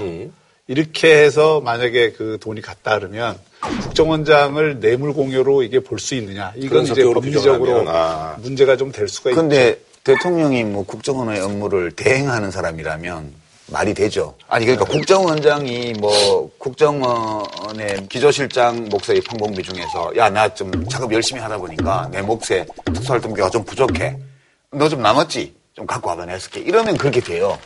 이렇게 0.68 1.14
해서 1.22 1.60
만약에 1.60 2.12
그 2.12 2.38
돈이 2.40 2.60
갔다 2.62 2.98
그러면 2.98 3.36
국정원장을 3.82 4.80
뇌물 4.80 5.12
공여로 5.12 5.62
이게 5.62 5.80
볼 5.80 5.98
수 5.98 6.14
있느냐. 6.14 6.52
이건 6.56 6.84
이제 6.84 7.04
법리적으로 7.04 7.84
아. 7.88 8.36
문제가 8.40 8.76
좀 8.76 8.90
될 8.90 9.06
수가 9.08 9.30
있죠. 9.30 9.40
근데 9.40 9.78
대통령이 10.04 10.64
뭐 10.64 10.84
국정원의 10.84 11.40
업무를 11.40 11.92
대행하는 11.92 12.50
사람이라면 12.50 13.41
말이 13.72 13.94
되죠. 13.94 14.34
아니 14.48 14.66
그러니까 14.66 14.84
국정원장이 14.90 15.94
뭐 15.98 16.50
국정원의 16.58 18.06
기조실장 18.08 18.88
목소리 18.90 19.20
판공비 19.22 19.62
중에서 19.62 20.12
야 20.16 20.28
나 20.28 20.48
좀 20.54 20.70
작업 20.88 21.12
열심히 21.12 21.40
하다 21.40 21.56
보니까 21.58 22.08
내 22.12 22.20
몫에 22.22 22.66
특수활동비가 22.94 23.50
좀 23.50 23.64
부족해. 23.64 24.16
너 24.72 24.88
좀 24.88 25.02
남았지? 25.02 25.54
좀 25.74 25.86
갖고 25.86 26.10
와봐 26.10 26.26
내가 26.26 26.38
쓸게. 26.38 26.60
이러면 26.60 26.96
그렇게 26.98 27.20
돼요. 27.20 27.58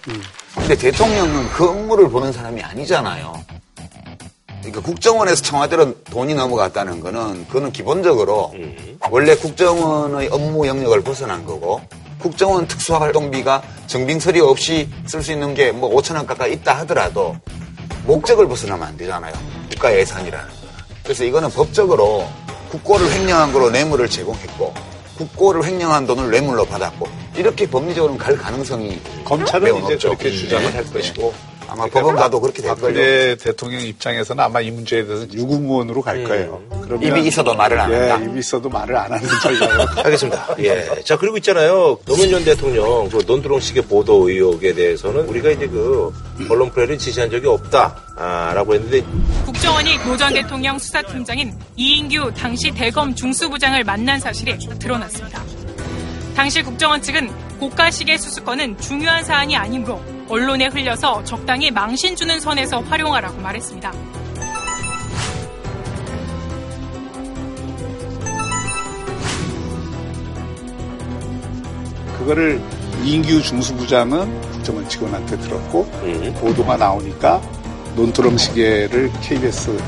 근데 0.54 0.76
대통령은 0.76 1.48
그 1.50 1.68
업무를 1.68 2.08
보는 2.08 2.32
사람이 2.32 2.62
아니잖아요. 2.62 3.44
그러니까 4.60 4.80
국정원에서 4.80 5.42
청와대로 5.42 5.92
돈이 6.04 6.34
넘어갔다는 6.34 7.00
거는 7.00 7.46
그거는 7.46 7.72
기본적으로 7.72 8.52
원래 9.10 9.36
국정원의 9.36 10.28
업무 10.30 10.66
영역을 10.66 11.02
벗어난 11.02 11.44
거고 11.44 11.80
국정원 12.18 12.66
특수활동비가 12.66 13.62
증빙 13.86 14.18
서류 14.20 14.46
없이 14.48 14.88
쓸 15.06 15.22
수 15.22 15.32
있는 15.32 15.54
게 15.54 15.72
뭐 15.72 15.90
5천 16.00 16.16
원 16.16 16.26
가까이 16.26 16.52
있다 16.54 16.78
하더라도 16.80 17.36
목적을 18.06 18.46
벗어나면 18.48 18.88
안 18.88 18.96
되잖아요. 18.96 19.32
국가 19.70 19.94
예산이라는 19.96 20.46
거는. 20.46 20.74
그래서 21.02 21.24
이거는 21.24 21.50
법적으로 21.50 22.26
국고를 22.70 23.12
횡령한 23.12 23.52
거로 23.52 23.70
뇌물을 23.70 24.08
제공했고 24.08 24.74
국고를 25.18 25.64
횡령한 25.64 26.06
돈을 26.06 26.30
뇌물로 26.30 26.64
받았고 26.66 27.06
이렇게 27.36 27.68
법리적으로는 27.68 28.18
갈 28.18 28.36
가능성이 28.36 29.00
검찰은 29.24 29.64
매우 29.64 29.78
이제 29.78 29.92
높죠. 29.92 30.08
그렇게 30.08 30.30
주장을 30.30 30.64
네. 30.64 30.72
할 30.72 30.84
것이고 30.92 31.32
아마 31.68 31.86
법원 31.86 32.16
가도 32.16 32.40
그렇게 32.40 32.62
될 32.62 32.74
걸요. 32.74 32.94
박근혜 32.94 33.36
대통령 33.36 33.80
입장에서는 33.80 34.42
아마 34.42 34.60
이 34.60 34.70
문제에 34.70 35.04
대해서 35.04 35.26
유구무원으로 35.32 36.02
갈 36.02 36.22
거예요. 36.24 36.62
그러면 36.82 37.02
입이 37.18 37.26
있어도 37.28 37.54
말을 37.54 37.78
안 37.80 37.90
예, 37.92 37.96
한다. 38.10 38.24
입이 38.24 38.38
있어도 38.40 38.68
말을 38.68 38.96
안 38.96 39.12
하는 39.12 39.28
전략을 39.42 39.86
알겠습니다. 40.04 40.56
예. 40.60 40.88
자, 41.04 41.16
그리고 41.16 41.36
있잖아요. 41.38 41.98
노무현 42.04 42.30
전 42.30 42.44
대통령 42.44 43.08
그 43.08 43.22
논두렁식의 43.26 43.84
보도 43.84 44.28
의혹에 44.28 44.72
대해서는 44.74 45.26
우리가 45.28 45.50
이제 45.50 45.66
그 45.66 46.12
언론 46.48 46.70
프레를 46.70 46.98
지시한 46.98 47.30
적이 47.30 47.48
없다. 47.48 48.02
아, 48.18 48.52
라고 48.54 48.74
했는데 48.74 49.02
국정원이 49.44 49.98
노 50.04 50.16
전 50.16 50.32
대통령 50.32 50.78
수사팀장인 50.78 51.52
이인규 51.76 52.32
당시 52.34 52.70
대검 52.70 53.14
중수부장을 53.14 53.84
만난 53.84 54.18
사실이 54.18 54.56
드러났습니다. 54.78 55.42
당시 56.34 56.62
국정원 56.62 57.02
측은 57.02 57.30
고가 57.60 57.90
시계 57.90 58.16
수수권은 58.16 58.78
중요한 58.80 59.22
사안이 59.24 59.54
아니므로 59.56 60.00
언론에 60.28 60.66
흘려서 60.66 61.22
적당히 61.24 61.70
망신 61.70 62.16
주는 62.16 62.40
선에서 62.40 62.80
활용하라고 62.80 63.40
말했습니다. 63.40 63.92
그거를 72.18 72.60
이인규 73.04 73.42
중수부장은 73.42 74.40
국정원 74.52 74.88
직원한테 74.88 75.38
들었고 75.38 75.82
음. 76.02 76.34
보도가 76.40 76.76
나오니까 76.76 77.40
논두렁 77.94 78.36
시계를 78.36 79.10
KBS, 79.22 79.78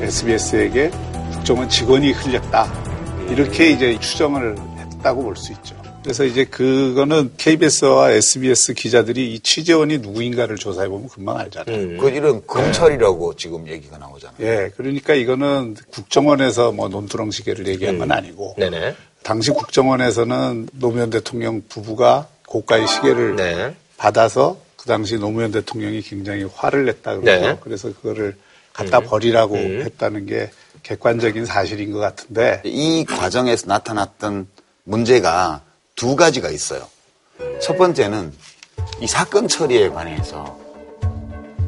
SBS에게 0.00 0.90
국정원 1.32 1.68
직원이 1.68 2.12
흘렸다. 2.12 2.72
이렇게 3.28 3.70
이제 3.70 3.98
추정을 3.98 4.56
했다고 4.78 5.22
볼 5.22 5.36
수 5.36 5.52
있죠. 5.52 5.79
그래서 6.02 6.24
이제 6.24 6.44
그거는 6.44 7.32
KBS와 7.36 8.12
SBS 8.12 8.74
기자들이 8.74 9.34
이 9.34 9.40
취재원이 9.40 9.98
누구인가를 9.98 10.56
조사해 10.56 10.88
보면 10.88 11.08
금방 11.08 11.36
알잖아요. 11.38 11.76
음. 11.76 11.98
그 11.98 12.08
이런 12.08 12.46
검찰이라고 12.46 13.36
지금 13.36 13.68
얘기가 13.68 13.98
나오잖아요. 13.98 14.36
예, 14.40 14.70
그러니까 14.76 15.14
이거는 15.14 15.76
국정원에서 15.90 16.72
뭐 16.72 16.88
논두렁 16.88 17.30
시계를 17.30 17.66
얘기한 17.66 17.98
건 17.98 18.12
아니고 18.12 18.54
네네. 18.58 18.94
당시 19.22 19.50
국정원에서는 19.50 20.70
노무현 20.72 21.10
대통령 21.10 21.62
부부가 21.68 22.28
고가의 22.46 22.88
시계를 22.88 23.36
네. 23.36 23.76
받아서 23.98 24.58
그 24.76 24.86
당시 24.86 25.18
노무현 25.18 25.52
대통령이 25.52 26.00
굉장히 26.00 26.44
화를 26.54 26.86
냈다 26.86 27.18
그러죠. 27.18 27.46
네. 27.46 27.58
그래서 27.60 27.92
그거를 27.92 28.36
갖다 28.72 29.00
버리라고 29.00 29.56
했다는 29.56 30.24
게 30.24 30.50
객관적인 30.82 31.44
사실인 31.44 31.92
것 31.92 31.98
같은데 31.98 32.62
이 32.64 33.04
과정에서 33.04 33.66
나타났던 33.66 34.46
문제가 34.84 35.60
두 36.00 36.16
가지가 36.16 36.48
있어요. 36.48 36.80
첫 37.60 37.76
번째는 37.76 38.32
이 39.02 39.06
사건 39.06 39.46
처리에 39.46 39.90
관해서 39.90 40.58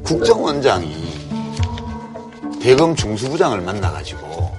국정원장이 0.06 0.96
대검 2.58 2.96
중수부장을 2.96 3.60
만나가지고 3.60 4.56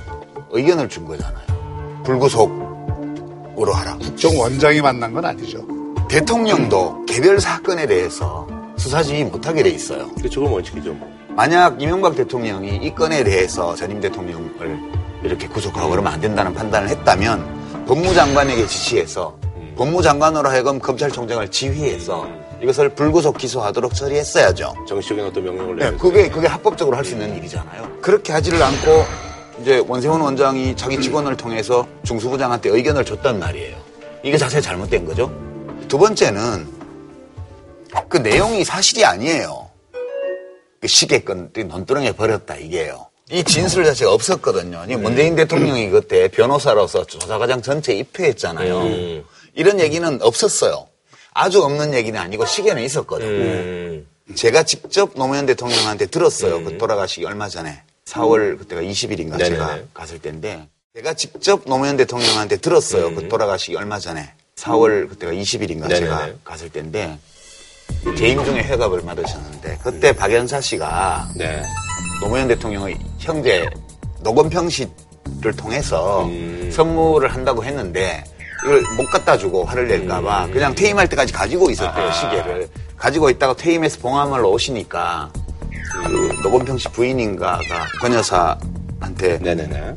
의견을 0.52 0.90
준 0.90 1.06
거잖아요. 1.06 2.04
불구속으로 2.06 3.74
하라. 3.74 3.98
국정원장이 3.98 4.80
만난 4.82 5.12
건 5.12 5.26
아니죠. 5.26 5.66
대통령도 6.08 7.08
개별 7.08 7.40
사건에 7.40 7.88
대해서 7.88 8.48
수사지휘 8.78 9.24
못하게 9.24 9.64
돼 9.64 9.72
있어요. 9.72 10.08
근데 10.14 10.30
저걸 10.30 10.52
원칙이죠. 10.52 10.94
뭐. 10.94 11.12
만약 11.30 11.82
이명박 11.82 12.16
대통령이 12.16 12.76
이 12.76 12.94
건에 12.94 13.24
대해서 13.24 13.74
전임 13.74 14.00
대통령을 14.00 14.80
이렇게 15.24 15.48
구속하고 15.48 15.90
그러면 15.90 16.14
안 16.14 16.22
된다는 16.22 16.54
판단을 16.54 16.90
했다면 16.90 17.86
법무장관에게 17.88 18.68
지시해서 18.68 19.42
법무장관으로 19.76 20.50
하여금 20.50 20.80
검찰총장을 20.80 21.50
지휘해서 21.50 22.28
이것을 22.62 22.90
불구속 22.90 23.38
기소하도록 23.38 23.94
처리했어야죠. 23.94 24.74
정치적인 24.88 25.26
어떤 25.26 25.44
명령을 25.44 25.76
네, 25.76 25.86
내면서. 25.86 26.02
그게 26.04 26.30
그게 26.30 26.48
합법적으로 26.48 26.96
할 26.96 27.04
수 27.04 27.14
있는 27.14 27.36
일이잖아요. 27.38 27.98
그렇게 28.02 28.32
하지를 28.32 28.62
않고 28.62 29.06
이제 29.62 29.84
원세훈 29.88 30.22
원장이 30.22 30.76
자기 30.78 31.00
직원을 31.02 31.36
통해서 31.36 31.86
중수부장한테 32.04 32.70
의견을 32.70 33.04
줬단 33.04 33.40
말이에요. 33.40 33.76
이게 34.24 34.38
자세히 34.38 34.62
잘못된 34.62 35.06
거죠. 35.06 35.32
두 35.88 35.98
번째는 35.98 36.68
그 38.08 38.18
내용이 38.18 38.64
사실이 38.64 39.04
아니에요. 39.04 39.70
그 40.80 40.88
시계건들이 40.88 41.66
논두렁에 41.66 42.14
버렸다 42.14 42.56
이게요. 42.56 43.08
이 43.32 43.44
진술 43.44 43.86
자체가 43.86 44.12
없었거든요. 44.14 44.86
이 44.88 44.96
문재인 44.96 45.36
대통령이 45.36 45.90
그때 45.90 46.28
변호사로서 46.30 47.06
조사과장 47.06 47.62
전체에 47.62 47.96
입회했잖아요. 47.98 48.82
음. 48.82 49.24
이런 49.56 49.80
얘기는 49.80 50.22
없었어요. 50.22 50.88
아주 51.34 51.64
없는 51.64 51.94
얘기는 51.94 52.20
아니고 52.20 52.46
시계는 52.46 52.84
있었거든요. 52.84 53.30
음. 53.30 54.08
제가 54.36 54.64
직접 54.64 55.12
노무현 55.16 55.46
대통령한테 55.46 56.06
들었어요. 56.08 56.64
그 56.64 56.78
돌아가시기 56.78 57.26
얼마 57.26 57.50
전에. 57.50 57.82
4월 58.06 58.58
그때가 58.60 58.82
20일인가 58.82 59.38
네네네. 59.38 59.50
제가 59.50 59.80
갔을 59.94 60.20
때인데 60.20 60.68
제가 60.96 61.14
직접 61.14 61.64
노무현 61.66 61.98
대통령한테 61.98 62.58
들었어요. 62.58 63.14
그 63.16 63.28
돌아가시기 63.28 63.76
얼마 63.76 64.00
전에. 64.00 64.32
4월 64.56 65.10
그때가 65.10 65.34
20일인가 65.34 65.88
네네네. 65.88 66.00
제가 66.00 66.30
갔을 66.44 66.70
때인데 66.70 67.18
재임 68.18 68.44
중에 68.46 68.64
회갑을 68.64 69.02
받으셨는데 69.02 69.80
그때 69.84 70.14
박연사 70.14 70.62
씨가 70.62 71.30
네. 71.36 71.62
노무현 72.22 72.48
대통령의 72.48 72.98
형제 73.20 73.68
노건평 74.22 74.70
씨를 74.70 75.54
통해서 75.58 76.30
선물을 76.72 77.34
한다고 77.34 77.64
했는데 77.66 78.24
못 78.98 79.06
갖다 79.12 79.38
주고 79.38 79.66
화를 79.66 79.88
낼까봐 79.88 80.48
그냥 80.52 80.74
퇴임할 80.74 81.08
때까지 81.10 81.34
가지고 81.34 81.70
있었대요 81.70 82.12
시계를 82.12 82.70
가지고 82.98 83.30
있다가 83.30 83.54
퇴임해서 83.56 84.00
봉화마을로 84.00 84.52
오시니까 84.52 85.32
그 86.06 86.30
노건평 86.44 86.78
씨 86.78 86.88
부인인가가 86.90 87.60
권 88.02 88.14
여사한테 88.14 89.38
네네네. 89.42 89.96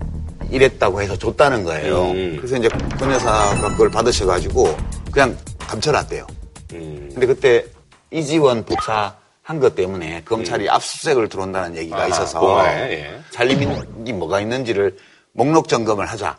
이랬다고 0.50 1.02
해서 1.02 1.16
줬다는 1.16 1.64
거예요. 1.64 2.10
음. 2.10 2.36
그래서 2.38 2.56
이제 2.56 2.68
권 2.98 3.10
여사가 3.10 3.70
그걸 3.70 3.90
받으셔가지고 3.90 4.76
그냥 5.10 5.36
감춰놨대요. 5.58 6.26
음. 6.74 7.10
근데 7.12 7.26
그때 7.26 7.64
이지원 8.10 8.64
복사 8.64 9.14
한 9.42 9.60
것 9.60 9.74
때문에 9.76 10.22
검찰이 10.24 10.68
압수수색을 10.68 11.28
들어온다는 11.28 11.76
얘기가 11.76 11.96
음. 11.96 12.00
아하, 12.00 12.08
있어서 12.08 12.64
예. 12.66 13.20
잘림이 13.30 14.12
뭐가 14.12 14.40
있는지를 14.40 14.96
목록 15.32 15.68
점검을 15.68 16.06
하자. 16.06 16.36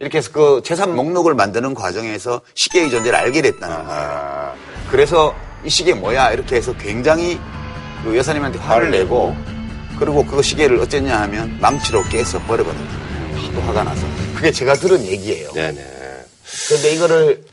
이렇게 0.00 0.18
해서 0.18 0.30
그 0.32 0.62
재산 0.64 0.96
목록을 0.96 1.34
만드는 1.34 1.74
과정에서 1.74 2.40
시계의 2.54 2.90
존재를 2.90 3.18
알게 3.18 3.42
됐다는 3.42 3.76
거예요. 3.76 3.88
아, 3.90 4.54
그래서 4.90 5.34
이 5.64 5.68
시계 5.68 5.92
뭐야 5.92 6.32
이렇게 6.32 6.56
해서 6.56 6.72
굉장히 6.78 7.38
그 8.02 8.16
여사님한테 8.16 8.58
화를 8.58 8.90
내고 8.90 9.36
그리고 9.98 10.24
그 10.24 10.42
시계를 10.42 10.78
어쨌냐 10.80 11.20
하면 11.22 11.58
망치로 11.60 12.02
깨서 12.04 12.40
버려버렸다. 12.40 12.82
하도 13.46 13.60
화가 13.60 13.84
나서. 13.84 14.06
그게 14.34 14.50
제가 14.50 14.72
들은 14.74 15.04
얘기예요. 15.04 15.52
네네. 15.52 15.86
그런데 16.68 16.92
이거를 16.94 17.44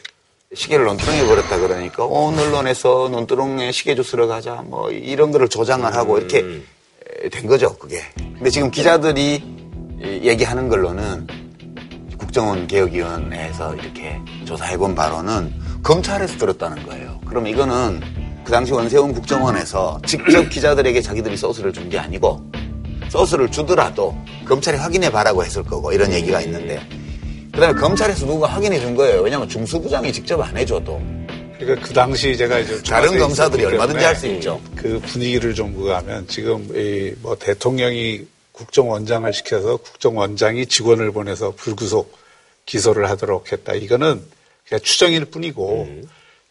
시계를 0.54 0.86
논두렁에 0.86 1.26
버렸다 1.26 1.58
그러니까 1.60 2.06
온 2.06 2.40
언론에서 2.40 3.10
논두렁에 3.12 3.74
시계 3.74 3.94
주스러 3.96 4.28
가자 4.28 4.64
뭐 4.66 4.90
이런 4.90 5.32
거를 5.32 5.50
조장을 5.50 5.94
하고 5.94 6.18
이렇게 6.18 6.62
된 7.30 7.46
거죠 7.48 7.76
그게. 7.78 8.02
근데 8.16 8.50
지금 8.50 8.72
기자들이 8.72 9.36
이- 10.02 10.22
얘기하는 10.24 10.70
걸로는 10.70 11.28
국정원 12.38 12.68
개혁위원회에서 12.68 13.74
이렇게 13.74 14.20
조사해본 14.46 14.94
바로는 14.94 15.52
검찰에서 15.82 16.38
들었다는 16.38 16.86
거예요. 16.86 17.20
그럼 17.26 17.48
이거는 17.48 18.00
그 18.44 18.52
당시 18.52 18.74
원세훈 18.74 19.12
국정원에서 19.12 20.00
직접 20.06 20.48
기자들에게 20.48 21.02
자기들이 21.02 21.36
소스를 21.36 21.74
준 21.74 21.90
게 21.90 21.98
아니고 21.98 22.40
소스를 23.10 23.50
주더라도 23.50 24.16
검찰이 24.46 24.78
확인해 24.78 25.12
봐라고 25.12 25.44
했을 25.44 25.64
거고 25.64 25.92
이런 25.92 26.14
얘기가 26.14 26.40
있는데 26.42 26.80
그다음에 27.54 27.74
검찰에서 27.80 28.28
누가 28.28 28.46
확인해 28.48 28.80
준 28.80 28.94
거예요. 28.94 29.22
왜냐하면 29.24 29.50
중수부장이 29.50 30.14
직접 30.14 30.40
안 30.40 30.56
해줘도 30.56 31.02
그러니까 31.58 31.88
그 31.88 31.92
당시 31.92 32.38
제가 32.38 32.60
이제 32.60 32.80
다른 32.84 33.18
검사들이 33.18 33.66
얼마든지 33.66 34.06
할 34.06 34.16
수 34.16 34.28
있죠. 34.28 34.62
그 34.76 35.02
분위기를 35.08 35.56
좀 35.56 35.74
보가면 35.74 36.28
지금 36.28 36.70
이 36.76 37.16
뭐 37.24 37.36
대통령이 37.36 38.28
국정원장을 38.52 39.34
시켜서 39.34 39.78
국정원장이 39.78 40.68
직원을 40.68 41.12
보내서 41.12 41.54
불구속 41.56 42.27
기소를 42.68 43.10
하도록 43.10 43.52
했다. 43.52 43.74
이거는 43.74 44.22
그냥 44.68 44.82
추정일 44.84 45.26
뿐이고 45.26 45.88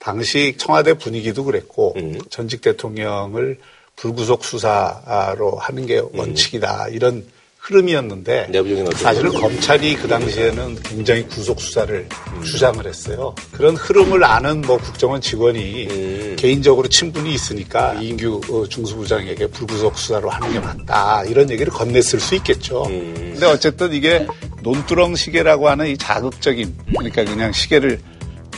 당시 0.01 0.57
청와대 0.59 0.95
분위기도 0.95 1.45
그랬고 1.45 1.95
전직 2.31 2.61
대통령을 2.63 3.61
불구속 3.95 4.45
수사로 4.45 5.57
하는 5.57 5.87
게 5.87 6.03
원칙이다. 6.13 6.89
이런 6.89 7.25
흐름이었는데 7.67 8.49
사실은? 8.95 9.33
검찰이 9.33 9.97
그 9.97 10.07
당시에는 10.07 10.83
굉장히 10.83 11.27
구속 11.27 11.61
수사를 11.61 12.09
주장을 12.45 12.85
했어요. 12.87 13.35
그런 13.51 13.77
흐름을 13.77 14.23
아는 14.23 14.61
뭐 14.61 14.79
국정원 14.79 15.21
직원이 15.21 15.89
음. 15.91 16.37
개인적으로 16.39 16.89
친분이 16.89 17.33
있으니까 17.35 17.95
이인규 17.95 18.41
어, 18.51 18.69
중수부장에게 18.69 19.49
불구속 19.49 19.99
수사로 19.99 20.31
하는 20.31 20.53
게 20.53 20.61
맞다 20.61 21.25
이런 21.25 21.51
얘기를 21.51 21.73
건넸을 21.73 22.21
수 22.21 22.35
있겠죠. 22.37 22.85
음. 22.85 23.15
근데 23.33 23.47
어쨌든 23.47 23.93
이게 23.93 24.27
논두렁 24.63 25.17
시계라고 25.17 25.69
하는 25.69 25.89
이 25.89 25.97
자극적인 25.97 26.73
그러니까 26.91 27.25
그냥 27.25 27.53
시계를 27.53 28.01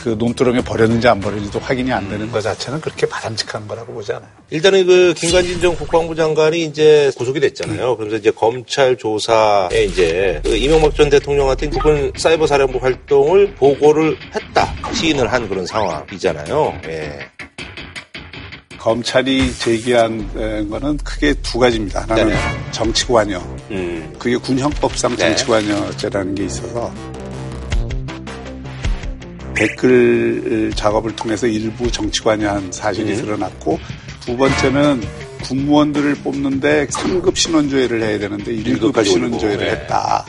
그 0.03 0.15
논두렁에 0.17 0.61
버렸는지 0.61 1.07
안 1.07 1.19
버렸는지도 1.19 1.59
확인이 1.59 1.91
안 1.91 2.09
되는 2.09 2.31
것 2.31 2.41
자체는 2.41 2.81
그렇게 2.81 3.07
바람직한 3.07 3.67
거라고 3.67 3.93
보지 3.93 4.13
않아요. 4.13 4.29
일단은 4.49 4.85
그 4.85 5.13
김관진 5.15 5.61
전 5.61 5.75
국방부 5.75 6.15
장관이 6.15 6.63
이제 6.63 7.11
구속이 7.17 7.39
됐잖아요. 7.39 7.97
그래서 7.97 8.15
이제 8.15 8.31
검찰 8.31 8.97
조사에 8.97 9.83
이제 9.85 10.41
그 10.43 10.55
이명박 10.55 10.95
전 10.95 11.09
대통령한테 11.09 11.69
북한 11.69 12.11
사이버 12.15 12.47
사령부 12.47 12.79
활동을 12.79 13.55
보고를 13.55 14.17
했다. 14.33 14.73
시인을 14.93 15.31
한 15.31 15.47
그런 15.47 15.65
상황이잖아요. 15.65 16.81
예. 16.87 17.19
검찰이 18.79 19.53
제기한 19.55 20.29
에, 20.37 20.65
거는 20.65 20.97
크게 20.97 21.33
두 21.43 21.59
가지입니다. 21.59 22.01
하나는 22.03 22.29
네네. 22.29 22.39
정치관여. 22.71 23.57
음. 23.71 24.15
그게 24.17 24.37
군형법상 24.37 25.17
네. 25.17 25.35
정치관여죄라는 25.35 26.35
게 26.35 26.45
있어서 26.45 26.91
댓글 29.55 30.71
작업을 30.75 31.15
통해서 31.15 31.47
일부 31.47 31.91
정치관여한 31.91 32.71
사실이 32.71 33.13
음. 33.13 33.21
드러났고 33.21 33.79
두 34.21 34.37
번째는 34.37 35.01
군무원들을 35.43 36.15
뽑는데 36.15 36.87
3급 36.87 37.35
신원조회를 37.35 38.01
해야 38.01 38.19
되는데 38.19 38.51
1급 38.51 38.67
일급까지 38.67 39.11
올리고, 39.11 39.39
신원조회를 39.39 39.65
네. 39.65 39.71
했다. 39.71 40.25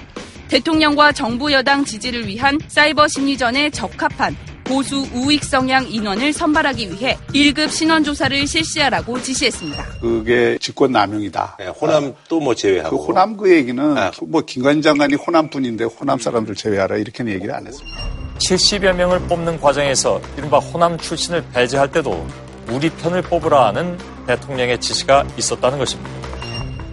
대통령과 0.48 1.12
정부 1.12 1.52
여당 1.52 1.84
지지를 1.84 2.26
위한 2.26 2.58
사이버 2.68 3.06
심리전에 3.08 3.70
적합한 3.70 4.36
보수 4.64 5.04
우익 5.14 5.42
성향 5.44 5.88
인원을 5.90 6.32
선발하기 6.32 6.92
위해 6.92 7.16
1급 7.34 7.70
신원 7.70 8.04
조사를 8.04 8.46
실시하라고 8.46 9.20
지시했습니다. 9.20 9.84
그게 10.00 10.58
직권 10.60 10.92
남용이다. 10.92 11.56
예, 11.60 11.66
호남도 11.66 12.38
뭐그 12.40 12.54
제외하고. 12.54 13.04
호남 13.04 13.36
그 13.36 13.52
얘기는 13.52 13.98
아. 13.98 14.12
뭐 14.28 14.42
김관진 14.42 14.82
장관이 14.82 15.14
호남뿐인데 15.16 15.84
호남 15.84 16.20
사람들 16.20 16.54
제외하라 16.54 16.98
이렇게는 16.98 17.32
얘기를 17.32 17.52
안 17.52 17.66
했습니다. 17.66 17.98
70여 18.40 18.94
명을 18.94 19.20
뽑는 19.20 19.60
과정에서 19.60 20.20
이른바 20.36 20.58
호남 20.58 20.96
출신을 20.98 21.44
배제할 21.52 21.90
때도 21.92 22.26
우리 22.70 22.88
편을 22.90 23.22
뽑으라는 23.22 23.98
대통령의 24.26 24.80
지시가 24.80 25.26
있었다는 25.36 25.78
것입니다. 25.78 26.10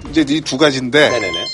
이제 0.09 0.25
이 0.27 0.41
두 0.41 0.57
가지인데 0.57 1.09
네네네. 1.09 1.45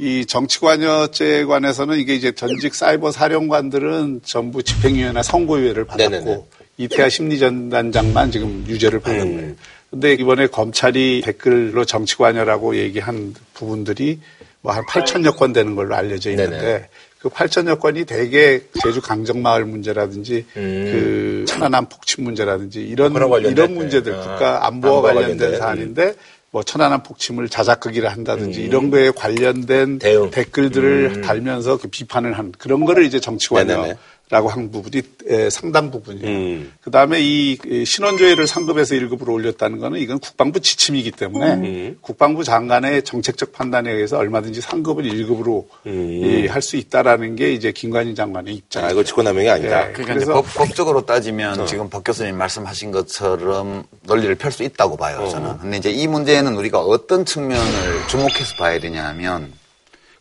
이 0.00 0.26
정치관여죄에 0.26 1.44
관해서는 1.44 1.98
이게 1.98 2.14
이제 2.14 2.32
전직 2.32 2.74
사이버 2.74 3.10
사령관들은 3.10 4.20
전부 4.24 4.62
집행유예나 4.62 5.22
선고유예를 5.22 5.84
받았고 5.86 6.10
네네네. 6.10 6.44
이태하 6.78 7.08
심리전단장만 7.08 8.30
지금 8.30 8.64
유죄를 8.68 9.00
받은 9.00 9.20
음. 9.20 9.36
거예요. 9.36 9.54
근데 9.90 10.12
이번에 10.14 10.46
검찰이 10.48 11.22
댓글로 11.24 11.84
정치관여라고 11.84 12.76
얘기한 12.76 13.34
부분들이 13.54 14.20
뭐 14.60 14.72
한 14.74 14.84
8천여 14.86 15.36
건 15.36 15.52
되는 15.52 15.74
걸로 15.74 15.94
알려져 15.94 16.30
있는데 16.30 16.58
네네. 16.60 16.88
그 17.20 17.28
8천 17.28 17.66
여 17.66 17.78
건이 17.78 18.04
대개 18.04 18.60
제주 18.82 19.00
강정마을 19.00 19.64
문제라든지 19.64 20.46
음. 20.56 20.88
그 20.92 21.44
천안함 21.48 21.88
폭침 21.88 22.24
문제라든지 22.24 22.80
이런 22.80 23.12
이런 23.44 23.74
문제들 23.74 24.12
네. 24.12 24.18
국가 24.18 24.66
안보와 24.66 25.02
관련된 25.02 25.38
관련된, 25.38 25.58
사안인데 25.58 26.14
뭐 26.50 26.62
천안함 26.62 27.02
폭침을 27.02 27.48
자작극이라 27.48 28.10
한다든지 28.10 28.62
이런 28.62 28.90
거에 28.90 29.10
관련된 29.10 29.88
음. 29.88 29.98
대응. 29.98 30.30
댓글들을 30.30 31.12
음. 31.16 31.22
달면서 31.22 31.78
그 31.78 31.88
비판을 31.88 32.38
한 32.38 32.52
그런 32.56 32.84
거를 32.84 33.04
이제 33.04 33.18
네네네. 33.18 33.20
정치관여 33.20 33.94
라고 34.30 34.48
한 34.48 34.70
부분이 34.70 35.02
에, 35.26 35.48
상당 35.48 35.90
부분이에요. 35.90 36.26
음. 36.26 36.72
그 36.82 36.90
다음에 36.90 37.18
이 37.20 37.56
신원조회를 37.86 38.46
상급에서 38.46 38.94
1급으로 38.94 39.30
올렸다는 39.30 39.78
거는 39.78 40.00
이건 40.00 40.18
국방부 40.18 40.60
지침이기 40.60 41.12
때문에 41.12 41.54
음. 41.54 41.98
국방부 42.02 42.44
장관의 42.44 43.04
정책적 43.04 43.52
판단에 43.52 43.90
의해서 43.90 44.18
얼마든지 44.18 44.60
상급을 44.60 45.04
1급으로 45.04 45.64
음. 45.86 46.46
할수 46.50 46.76
있다라는 46.76 47.36
게 47.36 47.52
이제 47.52 47.72
김관진 47.72 48.14
장관의 48.14 48.54
자, 48.54 48.58
입장이죠. 48.58 48.92
이거 48.92 49.04
직권남용이 49.04 49.48
아니다. 49.48 49.88
예. 49.88 49.92
그러니까 49.92 50.32
법, 50.34 50.44
법적으로 50.54 51.06
따지면 51.06 51.66
지금 51.66 51.88
박 51.88 52.04
교수님 52.04 52.36
말씀하신 52.36 52.90
것처럼 52.92 53.84
논리를 54.02 54.34
펼 54.34 54.52
수 54.52 54.62
있다고 54.62 54.96
봐요, 54.96 55.28
저는. 55.30 55.58
근데 55.58 55.76
이제 55.76 55.90
이 55.90 56.06
문제는 56.06 56.54
우리가 56.56 56.80
어떤 56.80 57.24
측면을 57.24 57.62
주목해서 58.08 58.56
봐야 58.58 58.78
되냐 58.80 59.06
하면 59.08 59.52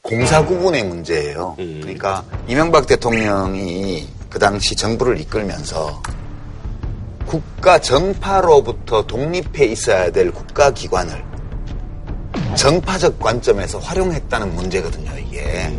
공사 0.08 0.46
구분의 0.46 0.86
문제예요. 0.86 1.56
그러니까 1.58 2.24
이명박 2.48 2.88
대통령이 2.88 4.08
그 4.30 4.40
당시 4.40 4.74
정부를 4.74 5.20
이끌면서 5.20 6.02
국가 7.26 7.78
정파로부터 7.78 9.06
독립해 9.06 9.66
있어야 9.66 10.10
될 10.12 10.32
국가 10.32 10.72
기관을 10.72 11.22
정파적 12.56 13.20
관점에서 13.20 13.80
활용했다는 13.80 14.56
문제거든요, 14.56 15.12
이게. 15.20 15.78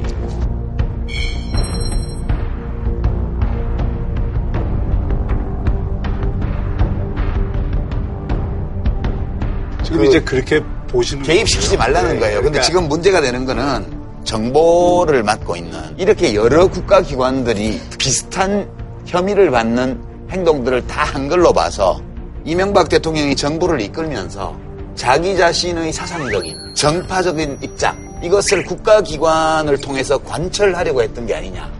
지금 9.84 9.98
그 10.00 10.06
이제 10.06 10.20
그렇게 10.20 10.62
보시는 10.88 11.22
개입시키지. 11.22 11.78
말라는 11.78 12.14
네, 12.14 12.20
거예요. 12.20 12.36
근데 12.36 12.50
그러니까 12.50 12.62
지금 12.62 12.88
문제가 12.88 13.22
되는 13.22 13.46
거는 13.46 13.97
정보를 14.28 15.22
맡고 15.22 15.56
있는 15.56 15.78
이렇게 15.96 16.34
여러 16.34 16.66
국가기관들이 16.68 17.80
비슷한 17.98 18.68
혐의를 19.06 19.50
받는 19.50 19.98
행동들을 20.30 20.86
다한 20.86 21.28
걸로 21.28 21.50
봐서 21.50 21.98
이명박 22.44 22.90
대통령이 22.90 23.34
정부를 23.34 23.80
이끌면서 23.80 24.54
자기 24.94 25.34
자신의 25.34 25.94
사상적인 25.94 26.74
정파적인 26.74 27.58
입장 27.62 27.96
이것을 28.22 28.64
국가기관을 28.64 29.80
통해서 29.80 30.18
관철하려고 30.18 31.00
했던 31.02 31.24
게 31.24 31.34
아니냐. 31.34 31.72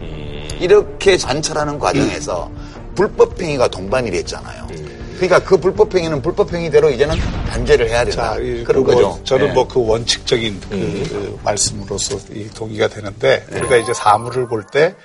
이렇게 0.59 1.17
관철하는 1.17 1.77
과정에서 1.77 2.49
불법 2.95 3.39
행위가 3.39 3.67
동반이 3.67 4.09
됐잖아요. 4.09 4.68
그러니까 5.19 5.47
그 5.47 5.57
불법 5.57 5.93
행위는 5.93 6.21
불법 6.21 6.53
행위대로 6.53 6.89
이제는 6.89 7.15
단죄를 7.49 7.89
해야 7.89 8.05
된다. 8.05 8.35
자, 8.35 8.39
이, 8.39 8.63
그런 8.63 8.83
뭐, 8.83 8.93
거죠. 8.93 9.23
저는 9.25 9.49
예. 9.49 9.51
뭐그 9.51 9.85
원칙적인 9.85 10.59
그, 10.61 10.69
그 10.69 11.39
말씀으로서 11.43 12.17
이 12.33 12.47
동의가 12.49 12.87
되는데 12.87 13.45
우리가 13.51 13.77
이제 13.77 13.93
사물을 13.93 14.47
볼때 14.47 14.95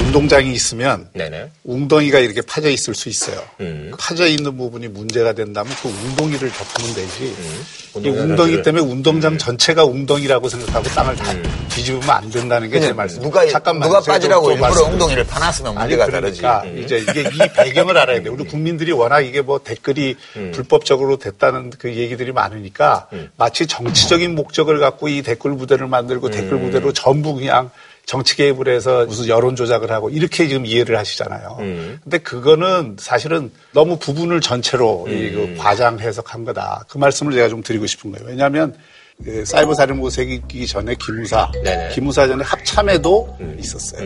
운동장이 0.00 0.52
있으면 0.52 1.08
네네. 1.12 1.50
웅덩이가 1.64 2.18
이렇게 2.20 2.40
파져 2.42 2.68
있을 2.70 2.94
수 2.94 3.08
있어요. 3.08 3.42
음. 3.60 3.90
파져 3.98 4.26
있는 4.26 4.56
부분이 4.56 4.88
문제가 4.88 5.32
된다면 5.32 5.72
그 5.82 5.88
웅덩이를 5.88 6.50
덮으면 6.50 6.94
되지. 6.94 7.24
이 7.24 7.28
음. 7.28 7.64
웅덩이 7.94 8.18
웅덩이. 8.18 8.62
때문에 8.62 8.84
운동장 8.84 9.36
전체가 9.38 9.84
웅덩이라고 9.84 10.48
생각하고 10.48 10.88
땅을 10.88 11.16
다 11.16 11.32
뒤집으면 11.68 12.08
안 12.10 12.30
된다는 12.30 12.70
게 12.70 12.78
제 12.80 12.92
말씀. 12.92 13.20
누가 13.22 13.44
잠깐만 13.46 13.88
누가 13.88 14.00
빠지라고 14.00 14.46
또 14.46 14.50
일부러 14.52 14.68
말씀드릴게요. 14.68 14.92
엉덩이를 14.94 15.26
파놨으면 15.26 15.76
아니 15.78 15.94
문제가 15.96 16.06
그러니까 16.06 16.62
다르지. 16.62 16.84
이제 16.84 16.98
이게 16.98 17.20
이 17.22 17.48
배경을 17.54 17.98
알아야 17.98 18.22
돼. 18.22 18.28
우리 18.30 18.44
국민들이 18.44 18.92
워낙 18.92 19.20
이게 19.20 19.42
뭐 19.42 19.58
댓글이 19.62 20.14
불법적으로 20.52 21.16
됐다는 21.18 21.70
그 21.78 21.94
얘기들이 21.94 22.32
많으니까 22.32 23.08
마치 23.36 23.66
정치적인 23.66 24.34
목적을 24.36 24.78
갖고 24.78 25.08
이 25.08 25.22
댓글 25.22 25.56
부대를 25.56 25.86
만들고 25.88 26.30
댓글 26.30 26.60
부대로 26.60 26.92
전부 26.92 27.34
그냥 27.34 27.70
정치 28.08 28.36
개입을 28.36 28.68
해서 28.68 29.04
무슨 29.04 29.28
여론 29.28 29.54
조작을 29.54 29.92
하고 29.92 30.08
이렇게 30.08 30.48
지금 30.48 30.64
이해를 30.64 30.96
하시잖아요. 30.96 31.58
근데 32.02 32.16
그거는 32.16 32.96
사실은 32.98 33.52
너무 33.72 33.98
부분을 33.98 34.40
전체로 34.40 35.06
이그 35.06 35.56
과장 35.58 36.00
해석한 36.00 36.46
거다. 36.46 36.86
그 36.88 36.96
말씀을 36.96 37.34
제가 37.34 37.50
좀 37.50 37.62
드리고 37.62 37.86
싶은 37.86 38.10
거예요. 38.12 38.26
왜냐하면 38.26 38.74
그 39.22 39.44
사이버 39.44 39.74
사령부 39.74 40.08
생기기 40.08 40.66
전에 40.66 40.94
기무사, 40.94 41.52
네네. 41.62 41.94
기무사 41.94 42.26
전에 42.26 42.42
합참에도 42.42 43.36
있었어요. 43.58 44.00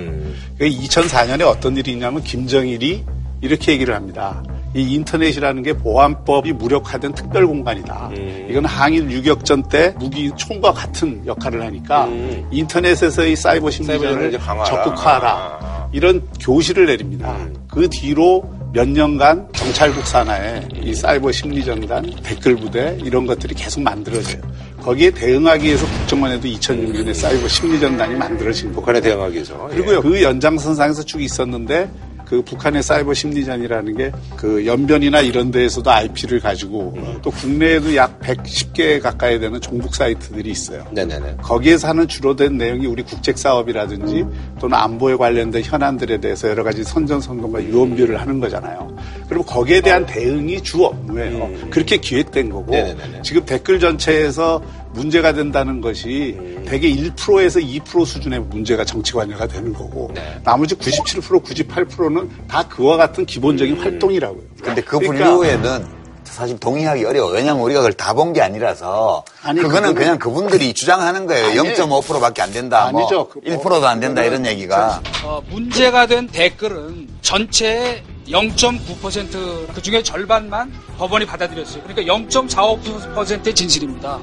그 0.59 0.65
2004년에 0.65 1.47
어떤 1.47 1.77
일이 1.77 1.93
있냐면 1.93 2.25
김정일이 2.25 3.05
이렇게 3.41 3.71
얘기를 3.71 3.95
합니다. 3.95 4.43
이 4.75 4.95
인터넷이라는 4.95 5.63
게 5.63 5.75
보안법이 5.75 6.53
무력화된 6.53 7.13
특별 7.13 7.47
공간이다. 7.47 8.11
이건 8.49 8.65
항일 8.65 9.11
유격전 9.11 9.65
때 9.65 9.95
무기 9.99 10.31
총과 10.37 10.73
같은 10.73 11.23
역할을 11.27 11.63
하니까 11.63 12.09
인터넷에서의 12.51 13.37
사이버 13.37 13.71
심리전을. 13.71 14.39
적극화하라. 14.67 15.31
아. 15.31 15.89
이런 15.93 16.27
교시를 16.41 16.87
내립니다. 16.87 17.37
그 17.69 17.89
뒤로 17.91 18.43
몇 18.73 18.89
년간 18.89 19.49
경찰국 19.53 20.07
산하에 20.07 20.67
이 20.83 20.95
사이버 20.95 21.31
심리전단, 21.31 22.11
댓글 22.23 22.57
부대 22.57 22.97
이런 23.05 23.27
것들이 23.27 23.55
계속 23.55 23.83
만들어져요. 23.83 24.41
거기에 24.81 25.11
대응하기 25.11 25.67
위해서 25.67 25.87
국정원에도 25.87 26.49
2006년에 26.49 27.13
사이버 27.15 27.47
심리전단이 27.47 28.15
만들어진 28.15 28.71
거고. 28.71 28.81
북한에 28.81 29.01
대응하기 29.03 29.35
위해서. 29.35 29.69
그리고요, 29.69 30.01
그 30.01 30.23
연장선상에서 30.23 31.03
쭉 31.03 31.23
있었는데 31.23 31.91
그 32.33 32.41
북한의 32.41 32.83
사이버 32.83 33.13
심리전이라는 33.13 33.95
게 33.95 34.11
그 34.37 34.67
연변이나 34.67 35.21
이런 35.21 35.53
데에서도 35.53 35.89
IP를 35.89 36.41
가지고 36.41 36.97
또 37.23 37.31
국내에도 37.31 37.95
약 37.95 38.19
110개 38.21 39.01
가까이 39.01 39.39
되는 39.39 39.61
종북 39.61 39.95
사이트들이 39.95 40.51
있어요. 40.51 40.85
네네네. 40.91 41.37
거기에서 41.43 41.89
하는 41.89 42.09
주로 42.09 42.35
된 42.35 42.57
내용이 42.57 42.87
우리 42.87 43.05
국책 43.05 43.39
사업이라든지 43.39 44.25
또는 44.59 44.77
안보에 44.77 45.15
관련된 45.15 45.63
현안들에 45.63 46.19
대해서 46.19 46.49
여러 46.49 46.65
가지 46.65 46.83
선전 46.83 47.21
선동과 47.21 47.63
유언비를 47.63 48.21
하는 48.21 48.41
거잖아요. 48.41 48.97
그리고 49.29 49.45
거기에 49.45 49.81
대한 49.81 50.07
대응이 50.07 50.61
주 50.63 50.85
업무예요. 50.85 51.71
그렇게 51.71 51.99
기획된 51.99 52.51
거고 52.51 52.73
네네네. 52.73 53.23
지금 53.23 53.45
댓글 53.45 53.79
전체에서 53.79 54.61
문제가 54.93 55.33
된다는 55.33 55.81
것이 55.81 56.37
대개 56.67 56.89
1%에서 56.95 57.59
2% 57.61 58.05
수준의 58.07 58.41
문제가 58.41 58.85
정치 58.85 59.13
관여가 59.13 59.47
되는 59.47 59.73
거고 59.73 60.11
네. 60.15 60.41
나머지 60.45 60.75
97% 60.75 61.43
98%는 61.43 62.31
다 62.49 62.63
그와 62.69 62.97
같은 62.97 63.25
기본적인 63.27 63.79
활동이라고요. 63.81 64.43
근데 64.63 64.83
그 64.83 64.99
그러니까 64.99 65.25
분류에는 65.31 66.03
사실 66.25 66.59
동의하기 66.59 67.05
어려워. 67.05 67.31
왜냐면 67.31 67.63
우리가 67.63 67.81
그걸 67.81 67.93
다 67.93 68.15
본 68.15 68.33
게 68.33 68.41
아니라서. 68.41 69.23
아니, 69.43 69.61
그거는 69.61 69.91
그거는- 69.91 69.95
그냥 69.97 70.19
그분들이 70.19 70.73
주장하는 70.73 71.27
거예요. 71.27 71.61
아니, 71.61 71.75
0.5%밖에 71.75 72.41
안 72.41 72.51
된다. 72.53 72.89
뭐 72.91 73.03
아니죠. 73.03 73.29
그 73.29 73.41
뭐, 73.45 73.59
1%도 73.63 73.87
안 73.87 74.01
된다 74.01 74.23
이런 74.23 74.47
얘기가. 74.47 75.03
어, 75.25 75.43
문제가 75.51 76.07
된 76.07 76.29
댓글은 76.29 77.09
전체의 77.21 78.03
0.9%그 78.31 79.83
중에 79.83 80.03
절반만 80.03 80.73
법원이 80.97 81.27
받아들였어요. 81.27 81.83
그러니까 81.83 82.15
0.45%의 82.15 83.55
진실입니다. 83.55 84.19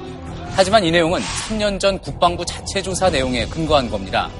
하지만 0.54 0.84
이 0.84 0.90
내용은 0.90 1.20
3년 1.20 1.80
전 1.80 1.98
국방부 1.98 2.44
자체 2.44 2.82
조사 2.82 3.08
내용에 3.08 3.46
근거한 3.46 3.90
겁니다. 3.90 4.30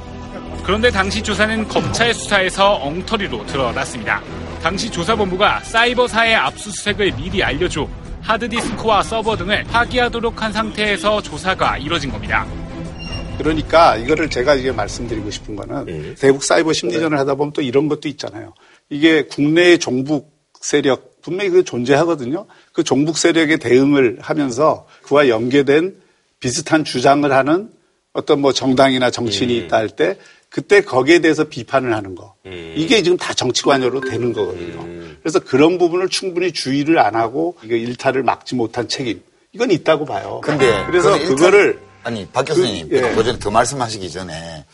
그런데 0.65 0.91
당시 0.91 1.23
조사는 1.23 1.69
검찰 1.69 2.13
수사에서 2.13 2.75
엉터리로 2.75 3.47
드러났습니다. 3.47 4.23
당시 4.63 4.91
조사본부가 4.91 5.61
사이버사의 5.61 6.35
압수수색을 6.35 7.13
미리 7.17 7.43
알려줘 7.43 7.89
하드디스크와 8.21 9.03
서버 9.03 9.37
등을 9.37 9.65
파기하도록 9.65 10.43
한 10.43 10.53
상태에서 10.53 11.23
조사가 11.23 11.79
이뤄진 11.79 12.11
겁니다. 12.11 12.47
그러니까 13.39 13.97
이거를 13.97 14.29
제가 14.29 14.55
이게 14.55 14.71
말씀드리고 14.71 15.31
싶은 15.31 15.57
거는 15.57 16.15
대북 16.17 16.45
사이버 16.45 16.75
심리전을 16.75 17.19
하다 17.19 17.37
보면 17.37 17.55
또 17.55 17.63
이런 17.63 17.89
것도 17.89 18.07
있잖아요. 18.09 18.53
이게 18.91 19.23
국내의 19.25 19.79
종북 19.79 20.31
세력 20.61 21.23
분명히 21.23 21.51
그 21.51 21.65
존재하거든요. 21.65 22.47
그 22.81 22.85
종북 22.85 23.19
세력에 23.19 23.59
대응을 23.59 24.17
하면서 24.23 24.87
그와 25.03 25.29
연계된 25.29 25.97
비슷한 26.41 26.83
주장을 26.83 27.31
하는 27.31 27.69
어떤 28.15 28.41
뭐 28.41 28.53
정당이나 28.55 29.11
정치인이 29.11 29.55
있다 29.59 29.77
할 29.77 29.89
때 29.91 30.17
그때 30.49 30.81
거기에 30.81 31.21
대해서 31.21 31.45
비판을 31.45 31.95
하는 31.95 32.15
거. 32.17 32.35
이게 32.75 33.03
지금 33.03 33.17
다 33.19 33.35
정치 33.35 33.63
관여로 33.63 34.01
되는 34.01 34.33
거거든요. 34.33 34.85
그래서 35.21 35.39
그런 35.39 35.77
부분을 35.79 36.09
충분히 36.09 36.51
주의를 36.53 36.99
안 36.99 37.15
하고 37.15 37.57
이거 37.63 37.77
일탈을 37.77 38.23
막지 38.25 38.55
못한 38.57 38.89
책임. 38.89 39.23
이건 39.53 39.71
있다고 39.71 40.07
봐요. 40.07 40.41
근데 40.43 40.85
그래서 40.87 41.19
그거를 41.19 41.79
아니 42.03 42.27
박 42.27 42.45
교수님 42.47 42.89
그, 42.89 42.97
예. 42.97 43.15
그 43.15 43.23
전에 43.23 43.39
더 43.39 43.51
말씀하시기 43.51 44.11
전에 44.11 44.65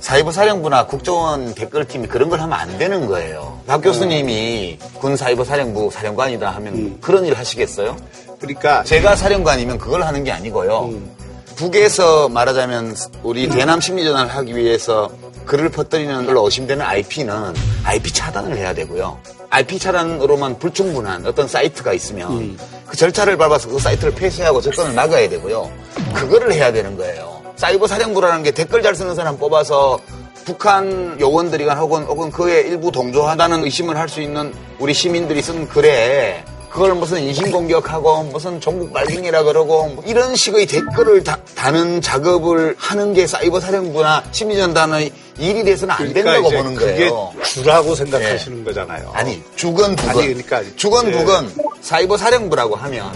사이버 0.00 0.32
사령부나 0.32 0.86
국정원 0.86 1.54
댓글팀이 1.54 2.08
그런 2.08 2.28
걸 2.28 2.40
하면 2.40 2.58
안 2.58 2.76
되는 2.78 3.06
거예요. 3.06 3.60
박 3.66 3.80
교수님이 3.80 4.78
군 4.94 5.16
사이버 5.16 5.44
사령부 5.44 5.90
사령관이다 5.90 6.50
하면 6.50 6.74
음. 6.74 6.98
그런 7.00 7.24
일 7.24 7.34
하시겠어요? 7.34 7.96
그러니까 8.38 8.84
제가 8.84 9.16
사령관이면 9.16 9.78
그걸 9.78 10.02
하는 10.02 10.22
게 10.24 10.32
아니고요. 10.32 10.90
음. 10.92 11.10
북에서 11.56 12.28
말하자면 12.28 12.96
우리 13.22 13.48
대남 13.48 13.80
심리전을 13.80 14.28
하기 14.28 14.56
위해서 14.56 15.10
글을 15.46 15.68
퍼뜨리는 15.70 16.26
걸로 16.26 16.44
의심되는 16.44 16.84
IP는 16.84 17.54
IP 17.84 18.12
차단을 18.12 18.56
해야 18.56 18.74
되고요. 18.74 19.18
IP 19.50 19.78
차단으로만 19.78 20.58
불충분한 20.58 21.26
어떤 21.26 21.46
사이트가 21.46 21.92
있으면 21.92 22.32
음. 22.32 22.58
그 22.86 22.96
절차를 22.96 23.36
밟아서 23.36 23.68
그 23.68 23.78
사이트를 23.78 24.14
폐쇄하고 24.14 24.60
접근을 24.60 24.92
막아야 24.92 25.28
되고요. 25.28 25.70
그거를 26.12 26.52
해야 26.52 26.72
되는 26.72 26.96
거예요. 26.96 27.33
사이버 27.56 27.86
사령부라는 27.86 28.42
게 28.42 28.50
댓글 28.50 28.82
잘 28.82 28.94
쓰는 28.94 29.14
사람 29.14 29.38
뽑아서 29.38 29.98
북한 30.44 31.16
요원들이나 31.20 31.74
혹은, 31.74 32.02
혹은 32.02 32.30
그에 32.30 32.60
일부 32.62 32.92
동조하다는 32.92 33.64
의심을 33.64 33.96
할 33.96 34.08
수 34.08 34.20
있는 34.20 34.52
우리 34.78 34.92
시민들이 34.92 35.40
쓴 35.40 35.66
글에 35.68 36.44
그걸 36.68 36.94
무슨 36.94 37.20
인신공격하고 37.20 38.24
무슨 38.24 38.60
종북 38.60 38.92
말갱이라 38.92 39.44
그러고 39.44 39.86
뭐 39.86 40.04
이런 40.06 40.34
식의 40.34 40.66
댓글을 40.66 41.22
다, 41.22 41.38
다는 41.54 42.00
작업을 42.02 42.74
하는 42.76 43.14
게 43.14 43.26
사이버 43.28 43.60
사령부나 43.60 44.24
심리전단의 44.32 45.12
일이 45.38 45.62
돼서는 45.64 45.94
안 45.94 46.12
된다고 46.12 46.48
이제 46.48 46.56
보는 46.56 46.74
그게 46.74 47.08
거예요. 47.08 47.32
주라고 47.44 47.94
생각하시는 47.94 48.64
거잖아요. 48.64 49.10
아니 49.14 49.40
죽은 49.54 49.94
북은 49.94 50.10
아니, 50.10 50.26
그러니까 50.26 50.62
죽은 50.76 51.06
예. 51.08 51.12
북은 51.12 51.54
사이버 51.80 52.16
사령부라고 52.16 52.74
하면 52.74 53.12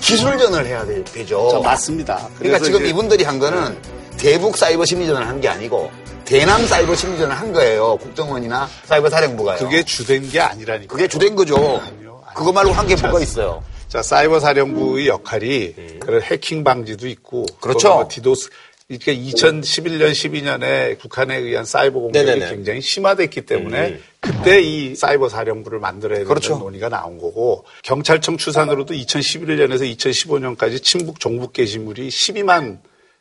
기술전을 0.00 0.66
해야 0.66 0.84
되, 0.86 1.02
죠저 1.26 1.60
맞습니다. 1.62 2.28
그러니까 2.38 2.64
지금 2.64 2.80
이제 2.80 2.90
이분들이 2.90 3.24
한 3.24 3.38
거는 3.38 3.76
대북 4.16 4.56
사이버 4.56 4.84
심리전을 4.84 5.26
한 5.26 5.40
게 5.40 5.48
아니고 5.48 5.90
대남 6.24 6.66
사이버 6.66 6.94
심리전을 6.94 7.34
한 7.34 7.52
거예요. 7.52 7.96
국정원이나 7.96 8.68
사이버 8.84 9.10
사령부가요. 9.10 9.58
그게 9.58 9.82
주된 9.82 10.28
게 10.28 10.40
아니라니까. 10.40 10.92
그게 10.92 11.08
주된 11.08 11.34
거죠. 11.34 11.56
아니요, 11.56 11.80
아니요. 11.96 12.22
그거 12.34 12.52
말고 12.52 12.72
한 12.72 12.86
게 12.86 12.94
뭐가 12.96 13.20
있어요. 13.20 13.62
자, 13.88 14.02
사이버 14.02 14.38
사령부의 14.38 15.08
역할이 15.08 15.74
그런 16.00 16.22
해킹 16.22 16.62
방지도 16.62 17.08
있고. 17.08 17.46
그렇죠. 17.60 17.88
또뭐 17.88 18.08
디도스. 18.08 18.50
이게 18.90 19.16
2011년, 19.16 20.10
12년에 20.10 20.98
북한에 20.98 21.36
의한 21.36 21.64
사이버 21.64 22.00
공격이 22.00 22.26
네네네. 22.26 22.50
굉장히 22.50 22.80
심화됐기 22.80 23.42
때문에 23.42 24.00
그때 24.18 24.60
이 24.60 24.96
사이버 24.96 25.28
사령부를 25.28 25.78
만들어야 25.78 26.18
된다는 26.18 26.28
그렇죠. 26.28 26.58
논의가 26.58 26.88
나온 26.88 27.16
거고 27.16 27.64
경찰청 27.84 28.36
추산으로도 28.36 28.92
2011년에서 28.92 29.96
2015년까지 29.96 30.82
친북 30.82 31.20
종북 31.20 31.52
게시물이 31.52 32.08
12만 32.08 32.80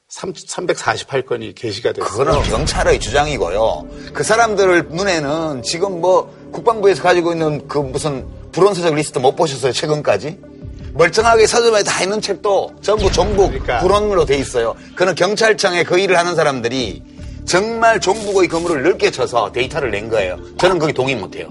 348건이 0.09 1.53
게시가 1.53 1.91
됐어요. 1.91 2.09
그거는 2.09 2.41
경찰의 2.49 2.99
주장이고요. 2.99 3.87
그 4.11 4.23
사람들 4.23 4.87
눈에는 4.89 5.61
지금 5.61 6.01
뭐 6.01 6.35
국방부에서 6.51 7.03
가지고 7.03 7.33
있는 7.33 7.67
그 7.67 7.77
무슨 7.77 8.25
불온서적 8.51 8.95
리스트 8.95 9.19
못 9.19 9.35
보셨어요, 9.35 9.71
최근까지? 9.71 10.48
멀쩡하게 10.93 11.47
서점에 11.47 11.83
다 11.83 12.03
있는 12.03 12.21
책도 12.21 12.75
전부 12.81 13.11
종북 13.11 13.49
그러니까. 13.51 13.79
불온으로 13.79 14.25
돼 14.25 14.37
있어요. 14.37 14.75
그는 14.95 15.15
경찰청에 15.15 15.83
그 15.83 15.99
일을 15.99 16.17
하는 16.17 16.35
사람들이 16.35 17.03
정말 17.45 17.99
종북의 17.99 18.47
그물을 18.47 18.83
넓게 18.83 19.11
쳐서 19.11 19.51
데이터를 19.51 19.91
낸 19.91 20.09
거예요. 20.09 20.37
저는 20.57 20.79
거기 20.79 20.93
동의 20.93 21.15
못 21.15 21.35
해요. 21.35 21.49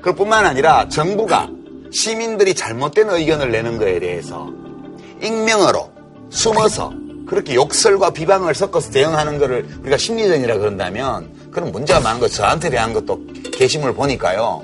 그뿐만 0.00 0.46
아니라 0.46 0.88
정부가 0.88 1.48
시민들이 1.92 2.54
잘못된 2.54 3.10
의견을 3.10 3.50
내는 3.50 3.78
거에 3.78 4.00
대해서 4.00 4.48
익명으로 5.22 5.90
숨어서 6.30 6.92
그렇게 7.26 7.54
욕설과 7.54 8.10
비방을 8.10 8.54
섞어서 8.54 8.90
대응하는 8.90 9.38
거를 9.38 9.66
우리가 9.82 9.96
심리전이라 9.96 10.58
그런다면 10.58 11.30
그런 11.50 11.70
문제가 11.70 12.00
많은 12.00 12.20
거 12.20 12.28
저한테 12.28 12.70
대한 12.70 12.92
것도 12.92 13.20
게시물 13.52 13.94
보니까요. 13.94 14.62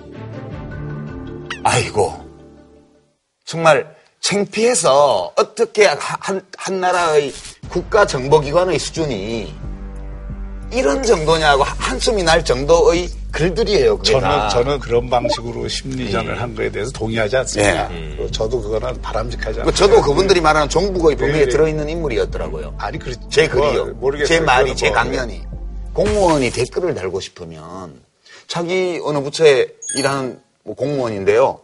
아이고 1.63 2.28
정말 3.49 3.97
창피해서 4.21 5.33
어떻게 5.35 5.87
한, 5.87 6.43
한 6.59 6.81
나라의 6.81 7.33
국가정보기관의 7.71 8.79
수준이 8.79 9.55
이런 10.71 11.03
정도냐고 11.03 11.63
한숨이 11.63 12.25
날 12.25 12.45
정도의 12.45 13.09
글들이에요. 13.33 14.03
저는 14.03 14.21
다. 14.21 14.49
저는 14.51 14.81
그런 14.81 15.09
방식으로 15.09 15.67
심리전을 15.67 16.39
한 16.39 16.55
거에 16.55 16.71
대해서 16.71 16.91
동의하지 16.93 17.39
않습니다. 17.39 17.95
예. 17.95 18.17
그리고 18.17 18.31
저도 18.31 18.61
그거는 18.61 19.01
바람직하지 19.01 19.61
않아요. 19.61 19.65
그 19.65 19.75
저도 19.75 20.03
그분들이 20.03 20.43
말하는 20.43 20.69
종북의 20.69 21.17
범위에 21.17 21.47
네. 21.47 21.49
들어있는 21.49 21.89
인물이었더라고요. 21.89 22.75
아니 22.79 22.99
그제 22.99 23.49
글이요. 23.49 23.95
모르겠어요. 23.95 24.29
제 24.29 24.45
말이, 24.45 24.77
제 24.77 24.89
뭐, 24.91 24.97
강연이. 24.97 25.43
공무원이 25.95 26.51
댓글을 26.51 26.95
달고 26.95 27.21
싶으면 27.21 27.99
자기 28.47 29.01
어느 29.03 29.21
부처에 29.21 29.69
일하는 29.97 30.39
뭐 30.65 30.75
공무원인데요. 30.75 31.61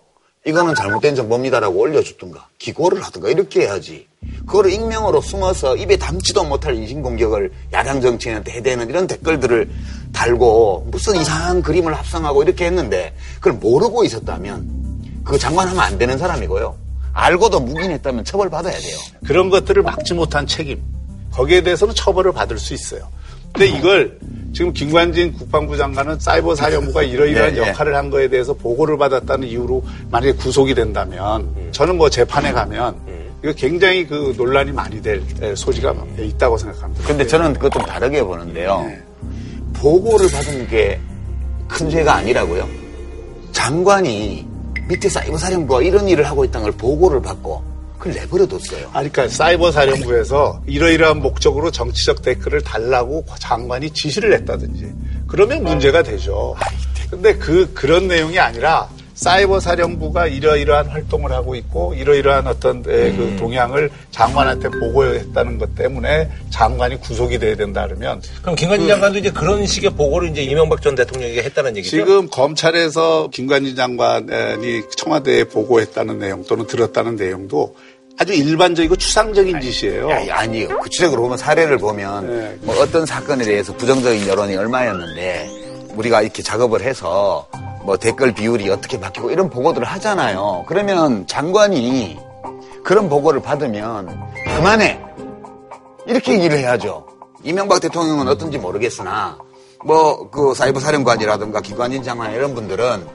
이거는 0.46 0.74
잘못된 0.74 1.14
정보입니다라고 1.14 1.78
올려줬든가 1.78 2.48
기고를 2.58 3.02
하든가 3.02 3.30
이렇게 3.30 3.62
해야지. 3.62 4.06
그거를 4.46 4.72
익명으로 4.72 5.20
숨어서 5.22 5.76
입에 5.76 5.96
담지도 5.96 6.44
못할 6.44 6.74
인신공격을 6.74 7.50
야당 7.72 8.00
정치인한테 8.00 8.52
해대는 8.52 8.90
이런 8.90 9.06
댓글들을 9.06 9.70
달고 10.12 10.88
무슨 10.90 11.16
이상한 11.16 11.62
그림을 11.62 11.94
합성하고 11.94 12.42
이렇게 12.42 12.66
했는데 12.66 13.14
그걸 13.36 13.54
모르고 13.54 14.04
있었다면 14.04 15.22
그 15.24 15.38
장관하면 15.38 15.80
안 15.80 15.96
되는 15.96 16.18
사람이고요. 16.18 16.76
알고도 17.14 17.60
묵인했다면 17.60 18.24
처벌받아야 18.24 18.78
돼요. 18.78 18.98
그런 19.26 19.48
것들을 19.48 19.82
막지 19.82 20.12
못한 20.12 20.46
책임 20.46 20.82
거기에 21.32 21.62
대해서는 21.62 21.94
처벌을 21.94 22.32
받을 22.32 22.58
수 22.58 22.74
있어요. 22.74 23.08
근데 23.52 23.66
이걸 23.68 24.18
지금 24.54 24.72
김관진 24.72 25.32
국방부 25.32 25.76
장관은 25.76 26.18
사이버 26.20 26.54
사령부가 26.54 27.02
이러이러한 27.02 27.54
네, 27.54 27.60
네. 27.60 27.68
역할을 27.68 27.94
한 27.94 28.08
거에 28.08 28.28
대해서 28.28 28.54
보고를 28.54 28.96
받았다는 28.96 29.46
이유로 29.48 29.82
만약에 30.10 30.32
구속이 30.34 30.74
된다면 30.74 31.48
저는 31.72 31.96
뭐 31.98 32.08
재판에 32.08 32.52
가면 32.52 32.94
이거 33.42 33.52
굉장히 33.52 34.06
그 34.06 34.32
논란이 34.36 34.72
많이 34.72 35.02
될 35.02 35.22
소지가 35.56 35.94
있다고 36.18 36.56
생각합니다. 36.56 37.06
근데 37.06 37.26
저는 37.26 37.52
그것 37.54 37.70
좀 37.72 37.82
다르게 37.82 38.22
보는데요. 38.22 38.84
네. 38.86 39.02
보고를 39.74 40.30
받은 40.30 40.68
게 40.68 40.98
큰 41.68 41.90
죄가 41.90 42.16
아니라고요. 42.16 42.68
장관이 43.52 44.46
밑에 44.88 45.08
사이버 45.08 45.36
사령부가 45.36 45.82
이런 45.82 46.08
일을 46.08 46.24
하고 46.24 46.44
있다는 46.44 46.70
걸 46.70 46.72
보고를 46.76 47.20
받고 47.22 47.62
그걸 48.04 48.20
내버려뒀어요. 48.20 48.90
아니, 48.92 49.10
그러니까 49.10 49.28
사이버 49.28 49.72
사령부에서 49.72 50.62
이러이러한 50.66 51.20
목적으로 51.20 51.70
정치적 51.70 52.20
댓글을 52.20 52.60
달라고 52.60 53.24
장관이 53.38 53.90
지시를 53.90 54.34
했다든지 54.34 54.92
그러면 55.26 55.64
문제가 55.64 56.02
되죠. 56.02 56.54
근데 57.10 57.34
그 57.36 57.72
그런 57.72 58.08
내용이 58.08 58.38
아니라 58.38 58.88
사이버 59.14 59.60
사령부가 59.60 60.26
이러이러한 60.26 60.88
활동을 60.88 61.30
하고 61.32 61.54
있고 61.54 61.94
이러이러한 61.94 62.46
어떤 62.48 62.78
에, 62.78 63.12
그 63.12 63.36
동향을 63.38 63.90
장관한테 64.10 64.68
보고했다는 64.70 65.58
것 65.58 65.74
때문에 65.76 66.30
장관이 66.50 67.00
구속이 67.00 67.38
돼야 67.38 67.54
된다 67.54 67.86
그러면 67.86 68.20
그럼 68.42 68.56
김관진 68.56 68.88
장관도 68.88 69.20
이제 69.20 69.30
그런 69.30 69.64
식의 69.64 69.90
보고를 69.90 70.30
이제 70.30 70.42
이명박 70.42 70.82
전 70.82 70.96
대통령에게 70.96 71.42
했다는 71.44 71.76
얘기죠? 71.78 71.96
지금 71.96 72.28
검찰에서 72.28 73.28
김관진 73.32 73.76
장관이 73.76 74.82
청와대에 74.96 75.44
보고했다는 75.44 76.18
내용 76.18 76.44
또는 76.44 76.66
들었다는 76.66 77.14
내용도 77.14 77.76
아주 78.16 78.32
일반적이고 78.32 78.96
추상적인 78.96 79.60
짓이에요. 79.60 80.08
아니, 80.10 80.30
아니 80.30 80.62
요. 80.62 80.78
구체적으로 80.78 81.22
보면 81.22 81.36
사례를 81.36 81.78
보면 81.78 82.26
네. 82.28 82.58
뭐 82.62 82.80
어떤 82.80 83.06
사건에 83.06 83.44
대해서 83.44 83.76
부정적인 83.76 84.28
여론이 84.28 84.56
얼마였는데 84.56 85.50
우리가 85.94 86.22
이렇게 86.22 86.42
작업을 86.42 86.82
해서 86.82 87.48
뭐 87.82 87.96
댓글 87.96 88.32
비율이 88.32 88.70
어떻게 88.70 89.00
바뀌고 89.00 89.30
이런 89.30 89.50
보고들을 89.50 89.86
하잖아요. 89.86 90.64
그러면 90.68 91.26
장관이 91.26 92.18
그런 92.84 93.08
보고를 93.08 93.42
받으면 93.42 94.08
그만해. 94.56 95.00
이렇게 96.06 96.34
얘기를 96.34 96.58
해야죠. 96.58 97.06
이명박 97.42 97.80
대통령은 97.80 98.28
어떤지 98.28 98.58
모르겠으나 98.58 99.38
뭐 99.84 100.28
그 100.30 100.54
사이버 100.54 100.80
사령관이라든가 100.80 101.60
기관진 101.60 102.02
장관 102.02 102.32
이런 102.32 102.54
분들은 102.54 103.06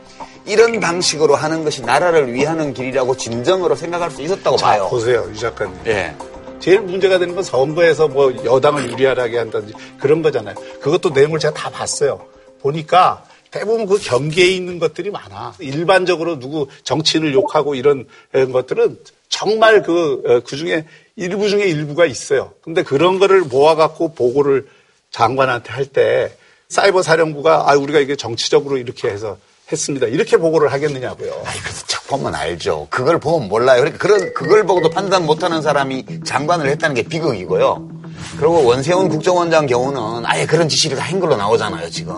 이런 0.45 0.79
방식으로 0.79 1.36
하는 1.36 1.63
것이 1.63 1.82
나라를 1.82 2.34
위하는 2.34 2.73
길이라고 2.73 3.17
진정으로 3.17 3.75
생각할 3.75 4.10
수 4.12 4.21
있었다고 4.21 4.58
자, 4.58 4.65
봐요. 4.67 4.88
보세요, 4.89 5.27
유 5.29 5.36
작가님. 5.38 5.75
예. 5.88 6.15
제일 6.60 6.82
문제가 6.82 7.17
되는 7.17 7.36
건 7.36 7.43
선거에서 7.43 8.08
뭐 8.08 8.34
여당을 8.43 8.91
유리하게 8.91 9.38
한다든지 9.38 9.73
그런 9.99 10.21
거잖아요. 10.21 10.55
그것도 10.82 11.10
내용을 11.10 11.39
제가 11.39 11.53
다 11.53 11.69
봤어요. 11.69 12.25
보니까 12.62 13.23
대부분 13.51 13.86
그 13.86 13.97
경계에 13.97 14.47
있는 14.47 14.77
것들이 14.79 15.10
많아. 15.12 15.53
일반적으로 15.60 16.39
누구 16.39 16.67
정치인을 16.84 17.34
욕하고 17.34 17.75
이런 17.75 18.05
에, 18.34 18.45
것들은 18.45 18.99
정말 19.29 19.82
그, 19.84 20.21
어, 20.25 20.39
그 20.45 20.55
중에 20.55 20.86
일부 21.15 21.47
중에 21.49 21.65
일부가 21.65 22.05
있어요. 22.05 22.53
근데 22.62 22.84
그런 22.84 23.19
거를 23.19 23.41
모아갖고 23.41 24.13
보고를 24.13 24.67
장관한테 25.12 25.71
할 25.71 25.86
때 25.86 26.32
사이버 26.69 27.01
사령부가 27.01 27.65
아, 27.67 27.73
우리가 27.75 27.99
이게 27.99 28.15
정치적으로 28.15 28.77
이렇게 28.77 29.08
해서 29.10 29.38
했습니다. 29.71 30.05
이렇게 30.05 30.38
보고를 30.38 30.71
하겠느냐고요. 30.71 31.32
아니, 31.43 31.60
그래서 31.62 31.84
쫙 31.88 32.08
보면 32.08 32.36
알죠. 32.36 32.86
그걸 32.91 33.19
보면 33.19 33.49
몰라요. 33.49 33.79
그러니까 33.82 33.97
그런, 33.99 34.34
그걸 34.36 34.63
보고도 34.67 34.91
판단 34.91 35.25
못하는 35.25 35.63
사람이 35.63 36.05
장관을 36.23 36.69
했다는 36.69 36.95
게 36.95 37.01
비극이고요. 37.03 37.89
그리고 38.38 38.63
원세훈 38.65 39.10
국정원장 39.10 39.65
경우는 39.65 40.25
아예 40.27 40.45
그런 40.45 40.69
지시를 40.69 40.95
다 40.97 41.05
한 41.10 41.19
걸로 41.19 41.36
나오잖아요, 41.38 41.89
지금. 41.89 42.15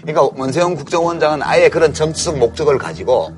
그러니까 0.00 0.22
원세훈 0.40 0.74
국정원장은 0.74 1.42
아예 1.42 1.68
그런 1.68 1.92
정치적 1.92 2.38
목적을 2.38 2.78
가지고 2.78 3.30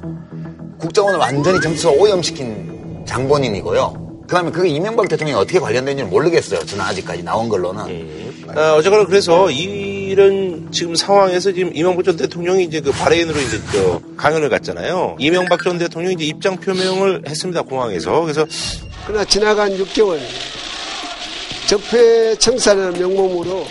국정원을 0.78 1.18
완전히 1.18 1.60
정치적으로 1.60 2.00
오염시킨 2.02 3.02
장본인이고요. 3.08 4.22
그 4.28 4.34
다음에 4.34 4.52
그게 4.52 4.68
이명박 4.68 5.08
대통령이 5.08 5.38
어떻게 5.40 5.58
관련된지는 5.58 6.10
모르겠어요. 6.10 6.64
저는 6.64 6.84
아직까지 6.84 7.24
나온 7.24 7.48
걸로는. 7.48 8.24
어, 8.56 8.76
어쨌거나 8.76 9.04
그래서 9.06 9.50
이 9.50 9.93
런 10.14 10.70
지금 10.70 10.94
상황에서 10.94 11.52
지금 11.52 11.74
이명박 11.74 12.04
전 12.04 12.16
대통령이 12.16 12.64
이제 12.64 12.80
그 12.80 12.90
바레인으로 12.92 13.40
이제 13.40 13.60
저 13.72 14.00
강연을 14.16 14.48
갔잖아요. 14.48 15.16
이명박 15.18 15.62
전 15.62 15.78
대통령이 15.78 16.14
이제 16.14 16.24
입장 16.24 16.56
표명을 16.56 17.22
했습니다 17.28 17.62
공항에서. 17.62 18.20
그래서 18.20 18.46
그러나 19.06 19.24
지나간 19.24 19.76
6개월 19.76 20.20
적폐 21.66 22.36
청산이라는 22.36 23.00
명목으로 23.00 23.66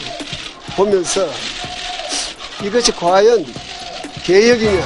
보면서 0.75 1.29
이것이 2.63 2.91
과연 2.91 3.45
개혁이냐 4.23 4.83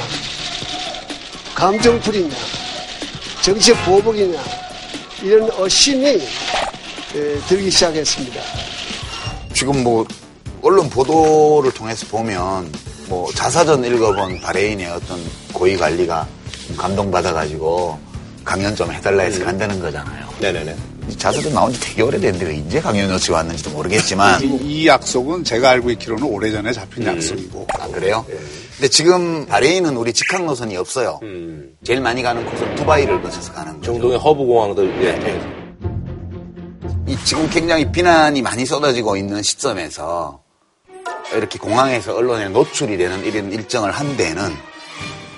감정풀이냐 1.56 2.36
정치적 3.42 3.86
보복이냐 3.86 4.40
이런 5.24 5.50
의심이 5.58 6.06
에, 6.08 7.40
들기 7.48 7.72
시작했습니다. 7.72 8.42
지금 9.54 9.84
뭐 9.84 10.06
언론 10.62 10.90
보도를 10.90 11.72
통해서 11.72 12.06
보면 12.08 12.72
뭐 13.08 13.32
자사전 13.34 13.86
읽어본 13.86 14.42
바레인의 14.42 14.88
어떤 14.88 15.20
고위 15.54 15.78
관리가 15.78 16.28
감동받아가지고 16.78 17.98
강연 18.44 18.76
좀 18.76 18.92
해달라 18.92 19.24
해서 19.24 19.44
간다는 19.44 19.80
거잖아요. 19.80 20.28
네네네. 20.40 20.76
이 21.10 21.16
자사전 21.16 21.54
나온 21.54 21.72
지 21.72 21.80
되게 21.80 22.02
오래됐는데 22.02 22.46
왜 22.46 22.56
이제 22.56 22.82
강연 22.82 23.10
요청이 23.10 23.34
왔는지도 23.36 23.70
모르겠지만 23.70 24.44
이, 24.44 24.48
이 24.62 24.88
약속은 24.88 25.46
제가 25.46 25.70
알고 25.70 25.90
있기로는 25.92 26.24
오래전에 26.24 26.74
잡힌 26.74 27.06
약속이고. 27.06 27.68
아 27.80 27.88
그래요? 27.88 28.26
근데 28.76 28.90
지금 28.90 29.46
바레인은 29.46 29.96
우리 29.96 30.12
직항 30.12 30.46
노선이 30.46 30.76
없어요. 30.76 31.20
제일 31.84 32.02
많이 32.02 32.22
가는 32.22 32.46
곳은 32.46 32.76
두바이를 32.76 33.22
거쳐서 33.22 33.54
가는 33.54 33.74
거죠. 33.76 33.94
중동의 33.94 34.18
허브 34.18 34.44
공항도 34.46 34.86
예. 35.04 35.42
이 37.08 37.18
지금 37.24 37.50
굉장히 37.50 37.90
비난이 37.90 38.42
많이 38.42 38.66
쏟아지고 38.66 39.16
있는 39.16 39.42
시점에서 39.42 40.42
이렇게 41.34 41.60
공항에서 41.60 42.16
언론에 42.16 42.50
노출이 42.50 42.98
되는 42.98 43.24
이런 43.26 43.52
일정을 43.52 43.92
한 43.92 44.16
데는 44.18 44.54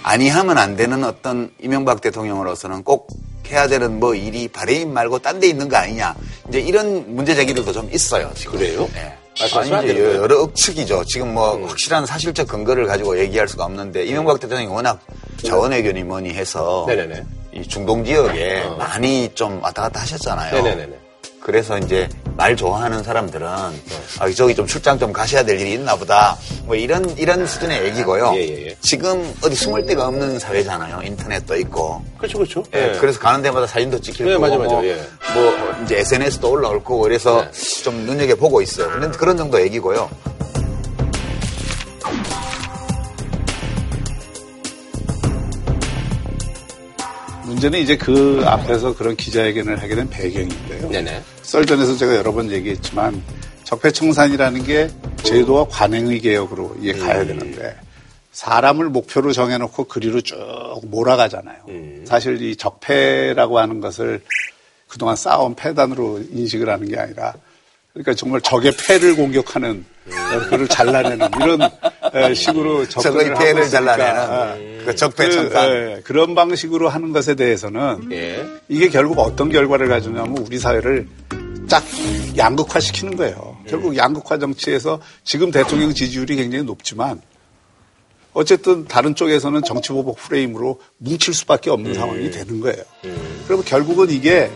아니하면 0.04 0.58
안 0.58 0.76
되는 0.76 1.04
어떤 1.04 1.52
이명박 1.62 2.02
대통령으로서는 2.02 2.84
꼭 2.84 3.08
해야 3.48 3.68
되는 3.68 4.00
뭐 4.00 4.14
일이 4.14 4.48
바레인 4.48 4.94
말고 4.94 5.20
딴 5.20 5.40
데 5.40 5.48
있는 5.48 5.68
거 5.70 5.78
아니냐. 5.78 6.16
이제 6.50 6.60
이런 6.60 7.16
문제 7.16 7.34
제기들도 7.34 7.72
좀 7.72 7.90
있어요. 7.92 8.32
지금. 8.36 8.58
그래요? 8.60 8.88
네. 8.94 9.16
아니, 9.56 9.92
이제? 9.92 10.16
여러 10.16 10.42
억측이죠. 10.42 11.06
지금 11.06 11.34
뭐 11.34 11.66
확실한 11.68 12.06
사실적 12.06 12.48
근거를 12.48 12.86
가지고 12.86 13.18
얘기할 13.18 13.48
수가 13.48 13.66
없는데 13.66 14.06
이명박 14.06 14.40
대통령이 14.40 14.72
워낙 14.72 15.00
자원외교니 15.44 16.04
뭐니 16.04 16.32
해서 16.34 16.86
네네네. 16.88 17.24
이 17.54 17.64
중동 17.68 18.04
지역에 18.04 18.64
많이 18.78 19.30
좀 19.34 19.62
왔다 19.64 19.84
갔다 19.84 20.02
하셨잖아요. 20.02 20.62
네네네네. 20.62 21.00
그래서 21.42 21.78
이제 21.78 22.08
말 22.36 22.56
좋아하는 22.56 23.04
사람들은 23.04 23.48
아, 23.48 24.30
저기 24.36 24.56
좀 24.56 24.66
출장 24.66 24.98
좀 24.98 25.12
가셔야 25.12 25.44
될 25.44 25.60
일이 25.60 25.74
있나 25.74 25.96
보다. 25.96 26.38
뭐 26.64 26.76
이런 26.76 27.10
이런 27.18 27.46
수준의 27.46 27.86
얘기고요. 27.86 28.32
예, 28.36 28.40
예, 28.40 28.68
예. 28.68 28.76
지금 28.82 29.34
어디 29.44 29.56
숨을 29.56 29.86
데가 29.86 30.08
없는 30.08 30.40
사회잖아요. 30.40 31.02
인터넷도 31.04 31.58
있고. 31.58 32.02
그렇죠, 32.18 32.38
그렇죠. 32.38 32.64
예, 32.74 32.94
예. 32.94 32.98
그래서 33.00 33.20
가는 33.20 33.42
데마다 33.42 33.68
사진도 33.68 34.00
찍힐 34.00 34.26
네, 34.26 34.34
거고 34.34 34.42
맞아, 34.42 34.58
맞아, 34.58 34.74
뭐, 34.74 34.86
예. 34.86 34.96
뭐 35.34 35.84
이제 35.84 36.00
SNS도 36.00 36.50
올라올 36.50 36.84
거고 36.84 37.00
그래서 37.02 37.46
좀 37.84 37.96
눈여겨 38.06 38.36
보고 38.36 38.62
있어요. 38.62 38.90
그런 38.90 39.12
그런 39.12 39.38
정도 39.38 39.60
얘기고요. 39.62 40.10
문제는 47.60 47.80
이제 47.80 47.98
그 47.98 48.42
앞에서 48.46 48.96
그런 48.96 49.18
기자회견을 49.18 49.82
하게 49.82 49.96
된 49.96 50.10
배경인데요. 50.10 50.90
네네. 50.90 51.22
썰전에서 51.42 51.98
제가 51.98 52.16
여러 52.16 52.32
번 52.32 52.50
얘기했지만 52.50 53.22
적폐청산이라는 53.66 54.64
게 54.64 54.90
제도와 55.24 55.68
관행의 55.68 56.22
개혁으로 56.22 56.78
이게 56.80 56.94
가야 56.94 57.26
되는데 57.26 57.76
사람을 58.32 58.90
목표로 58.90 59.34
정해놓고 59.34 59.86
그리로 59.86 60.22
쭉 60.22 60.38
몰아가잖아요. 60.84 62.06
사실 62.06 62.42
이 62.42 62.56
적폐라고 62.56 63.60
하는 63.60 63.82
것을 63.82 64.22
그동안 64.88 65.18
쌓아온 65.18 65.54
패단으로 65.56 66.22
인식을 66.32 66.70
하는 66.70 66.88
게 66.88 66.98
아니라 66.98 67.34
그러니까 67.92 68.14
정말 68.14 68.40
적의 68.40 68.72
패를 68.88 69.18
공격하는 69.18 69.84
그를 70.50 70.68
잘라내는 70.68 71.30
이런 71.42 71.62
에, 72.14 72.34
식으로 72.34 72.88
접근을 72.90 73.26
적의 73.26 73.36
패를 73.36 73.56
하고 73.56 73.60
있으니까, 73.66 73.96
잘라내는 73.98 74.86
그 74.86 74.96
적폐 74.96 75.26
그, 75.28 75.32
청산. 75.32 75.70
예, 75.70 76.02
그런 76.04 76.36
방식으로 76.36 76.90
하는 76.90 77.12
것에 77.12 77.36
대해서는 77.36 78.10
예. 78.12 78.46
이게 78.68 78.90
결국 78.90 79.20
어떤 79.20 79.50
결과를 79.50 79.88
가져냐면 79.88 80.38
우리 80.38 80.58
사회를 80.60 81.08
쫙 81.68 81.84
양극화시키는 82.36 83.16
거예요. 83.16 83.58
결국 83.68 83.96
양극화 83.96 84.40
정치에서 84.40 85.00
지금 85.24 85.52
대통령 85.52 85.94
지지율이 85.94 86.36
굉장히 86.36 86.64
높지만 86.64 87.22
어쨌든 88.34 88.86
다른 88.86 89.16
쪽에서는 89.16 89.64
정치 89.64 89.90
보복 89.90 90.18
프레임으로 90.18 90.80
뭉칠 90.98 91.34
수밖에 91.34 91.70
없는 91.70 91.94
상황이 91.94 92.32
되는 92.32 92.60
거예요. 92.62 92.84
그러면 93.46 93.66
결국은 93.66 94.10
이게 94.10 94.50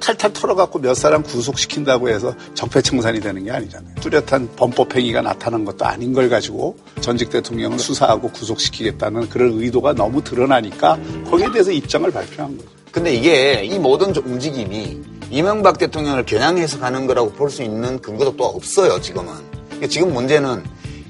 탈탈 0.00 0.32
털어갖고 0.32 0.78
몇 0.80 0.94
사람 0.94 1.22
구속시킨다고 1.22 2.08
해서 2.08 2.34
적폐청산이 2.54 3.20
되는 3.20 3.44
게 3.44 3.50
아니잖아요. 3.50 3.94
뚜렷한 4.00 4.56
범법행위가 4.56 5.22
나타난 5.22 5.64
것도 5.64 5.84
아닌 5.84 6.12
걸 6.12 6.28
가지고 6.28 6.76
전직 7.00 7.30
대통령을 7.30 7.78
수사하고 7.78 8.30
구속시키겠다는 8.32 9.28
그런 9.28 9.52
의도가 9.60 9.92
너무 9.94 10.24
드러나니까 10.24 10.98
거기에 11.30 11.52
대해서 11.52 11.70
입장을 11.70 12.10
발표한 12.10 12.56
거죠. 12.56 12.68
근데 12.90 13.14
이게 13.14 13.62
이 13.62 13.78
모든 13.78 14.14
움직임이 14.16 14.98
이명박 15.30 15.78
대통령을 15.78 16.26
겨냥해서 16.26 16.80
가는 16.80 17.06
거라고 17.06 17.30
볼 17.32 17.50
수 17.50 17.62
있는 17.62 18.00
근거도 18.00 18.36
또 18.36 18.44
없어요, 18.46 19.00
지금은. 19.00 19.32
그러니까 19.66 19.86
지금 19.86 20.12
문제는 20.12 20.64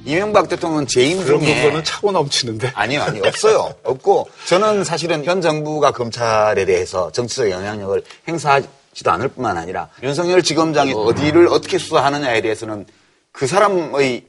이명박 0.05 0.49
대통령은 0.49 0.87
재임 0.87 1.23
그런 1.25 1.41
중에 1.41 1.63
부분은 1.63 1.85
차고 1.85 2.13
넘치는데. 2.13 2.73
아니요, 2.75 3.03
아니요. 3.03 3.23
없어요. 3.27 3.75
없고 3.85 4.29
저는 4.47 4.85
사실은 4.85 5.25
현 5.25 5.41
정부가 5.41 5.91
검찰에 5.93 6.65
대해서 6.65 7.11
정치적 7.13 7.51
영향력을 7.51 8.03
행사하 8.29 8.61
지도 8.93 9.11
않을 9.13 9.29
뿐만 9.29 9.57
아니라 9.57 9.89
윤석열 10.03 10.43
지검장이 10.43 10.93
어디를 10.95 11.49
어떻게 11.49 11.79
수사하느냐에 11.79 12.41
대해서는 12.43 12.87
그 13.33 13.47
사람의 13.47 14.27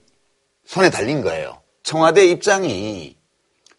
손에 0.66 0.90
달린 0.90 1.22
거예요. 1.22 1.60
청와대 1.84 2.26
입장이 2.28 3.16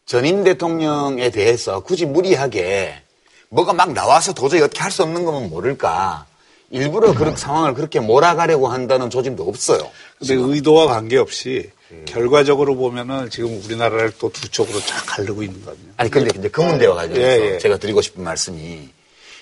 전임 0.07 0.42
대통령에 0.45 1.31
대해서 1.31 1.81
굳이 1.81 2.05
무리하게 2.07 3.03
뭐가 3.49 3.73
막 3.73 3.92
나와서 3.92 4.33
도저히 4.33 4.61
어떻게 4.62 4.81
할 4.81 4.90
수 4.90 5.03
없는 5.03 5.25
거면 5.25 5.51
모를까. 5.51 6.27
일부러 6.71 7.12
그런 7.12 7.37
상황을 7.37 7.75
그렇게 7.75 8.01
몰아가려고 8.01 8.66
한다는 8.68 9.11
조짐도 9.11 9.47
없어요. 9.47 9.90
근데 10.18 10.35
의도와 10.35 10.87
관계없이 10.87 11.71
결과적으로 12.07 12.75
보면은 12.77 13.29
지금 13.29 13.61
우리나라를 13.62 14.12
또 14.18 14.31
두 14.31 14.49
쪽으로 14.49 14.81
쫙 14.81 15.05
가르고 15.07 15.42
있는 15.42 15.61
거거든요. 15.62 15.92
아니 15.99 16.11
근데 16.11 16.31
이제 16.38 16.49
그 16.49 16.62
문제와 16.62 16.95
관련해서 16.95 17.45
예, 17.45 17.55
예. 17.55 17.59
제가 17.59 17.77
드리고 17.77 18.01
싶은 18.01 18.25
말씀이 18.25 18.88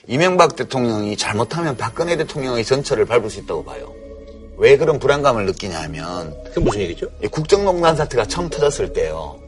이명박 0.07 0.57
대통령이 0.57 1.17
잘못하면 1.17 1.77
박근혜 1.77 2.17
대통령의 2.17 2.65
전철을 2.65 3.05
밟을 3.07 3.31
수 3.31 3.41
있다고 3.41 3.65
봐요. 3.65 3.93
왜 4.57 4.77
그런 4.77 4.99
불안감을 4.99 5.47
느끼냐면 5.47 6.35
그게 6.47 6.61
무슨 6.61 6.81
얘기죠? 6.83 7.07
이 7.23 7.27
국정농단 7.29 7.97
사태가 7.97 8.27
처음 8.27 8.49
터졌을 8.49 8.93
때요. 8.93 9.39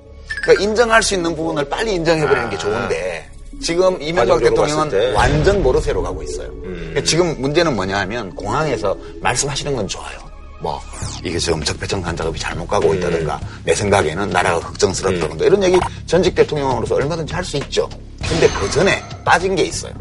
그러니까 0.42 0.62
인정할 0.64 1.02
수 1.02 1.14
있는 1.14 1.34
부분을 1.36 1.68
빨리 1.68 1.94
인정해버리는 1.94 2.50
게 2.50 2.58
좋은데 2.58 3.28
지금 3.60 4.00
이명박 4.00 4.40
대통령은. 4.40 5.14
완전 5.14 5.62
모르쇠로 5.62 6.02
가고 6.02 6.22
있어요. 6.22 6.50
그러니까 6.62 7.02
지금 7.02 7.40
문제는 7.40 7.74
뭐냐 7.76 7.98
하면 8.00 8.34
공항에서 8.34 8.96
말씀하시는 9.20 9.76
건 9.76 9.86
좋아요. 9.86 10.18
뭐 10.60 10.80
이게 11.24 11.38
지금 11.38 11.62
적폐청산 11.62 12.16
작업이 12.16 12.38
잘못 12.38 12.66
가고 12.68 12.94
있다든가 12.94 13.40
내 13.64 13.74
생각에는 13.74 14.30
나라가 14.30 14.60
걱정스럽다든가 14.60 15.44
이런 15.44 15.62
얘기 15.64 15.78
전직 16.06 16.34
대통령으로서 16.34 16.94
얼마든지 16.94 17.34
할 17.34 17.44
수 17.44 17.56
있죠. 17.58 17.88
근데 18.26 18.48
그 18.48 18.70
전에 18.70 19.02
빠진 19.24 19.54
게 19.56 19.64
있어요. 19.64 19.92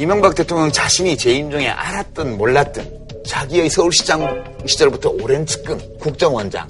이명박 0.00 0.34
대통령 0.34 0.72
자신이 0.72 1.14
재임 1.18 1.50
중에 1.50 1.68
알았든 1.68 2.38
몰랐든 2.38 3.00
자기의 3.26 3.68
서울시장 3.68 4.42
시절부터 4.66 5.10
오랜 5.10 5.44
측근 5.44 5.78
국정원장 5.98 6.66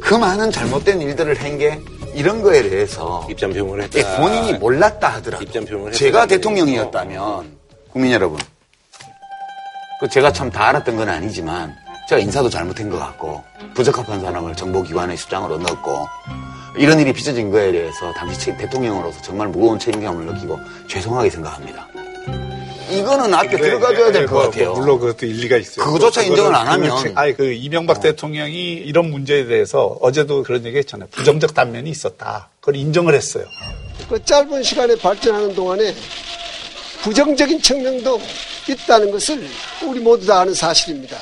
그 0.00 0.14
많은 0.14 0.52
잘못된 0.52 1.00
일들을 1.00 1.34
한 1.42 1.58
게 1.58 1.80
이런 2.14 2.40
거에 2.42 2.62
대해서 2.62 3.26
입장 3.30 3.52
표명을 3.52 3.82
했다. 3.84 3.98
예, 3.98 4.16
본인이 4.18 4.52
몰랐다 4.52 5.08
하더라도 5.14 5.42
입장 5.44 5.64
표명을 5.64 5.92
제가 5.92 6.26
대통령이었다면 6.26 7.56
국민 7.90 8.12
여러분 8.12 8.38
그 9.98 10.08
제가 10.08 10.32
참 10.32 10.48
다 10.50 10.68
알았던 10.68 10.94
건 10.96 11.08
아니지만 11.08 11.74
제가 12.08 12.20
인사도 12.20 12.48
잘못한 12.48 12.88
것 12.90 12.98
같고 12.98 13.42
부적합한 13.74 14.20
사람을 14.20 14.54
정보기관의 14.54 15.16
수장으로 15.16 15.58
넣었고 15.58 16.06
이런 16.76 17.00
일이 17.00 17.12
빚어진 17.12 17.50
거에 17.50 17.72
대해서 17.72 18.12
당시 18.14 18.38
체- 18.38 18.56
대통령으로서 18.56 19.20
정말 19.22 19.48
무거운 19.48 19.78
책임감을 19.80 20.26
느끼고 20.26 20.58
죄송하게 20.88 21.28
생각합니다. 21.30 21.88
이거는 22.92 23.32
앞에 23.34 23.56
들어가줘야 23.56 24.12
될것 24.12 24.32
뭐, 24.32 24.42
같아요. 24.50 24.72
물론 24.74 24.98
그것도 24.98 25.26
일리가 25.26 25.56
있어요. 25.56 25.84
그거조차 25.86 26.22
인정을 26.22 26.54
안그 26.54 26.70
하면. 26.70 26.90
어. 26.92 26.98
책- 27.02 27.18
아니, 27.18 27.34
그 27.34 27.52
이명박 27.52 28.00
대통령이 28.00 28.74
이런 28.74 29.10
문제에 29.10 29.46
대해서 29.46 29.96
어제도 30.00 30.42
그런 30.42 30.64
얘기 30.64 30.78
했잖아요. 30.78 31.08
부정적 31.10 31.54
단면이 31.54 31.90
있었다. 31.90 32.50
그걸 32.60 32.76
인정을 32.76 33.14
했어요. 33.14 33.44
그 34.08 34.22
짧은 34.24 34.62
시간에 34.62 34.96
발전하는 34.96 35.54
동안에 35.54 35.94
부정적인 37.02 37.60
측면도 37.60 38.20
있다는 38.68 39.10
것을 39.10 39.44
우리 39.84 40.00
모두 40.00 40.26
다 40.26 40.40
아는 40.40 40.54
사실입니다. 40.54 41.16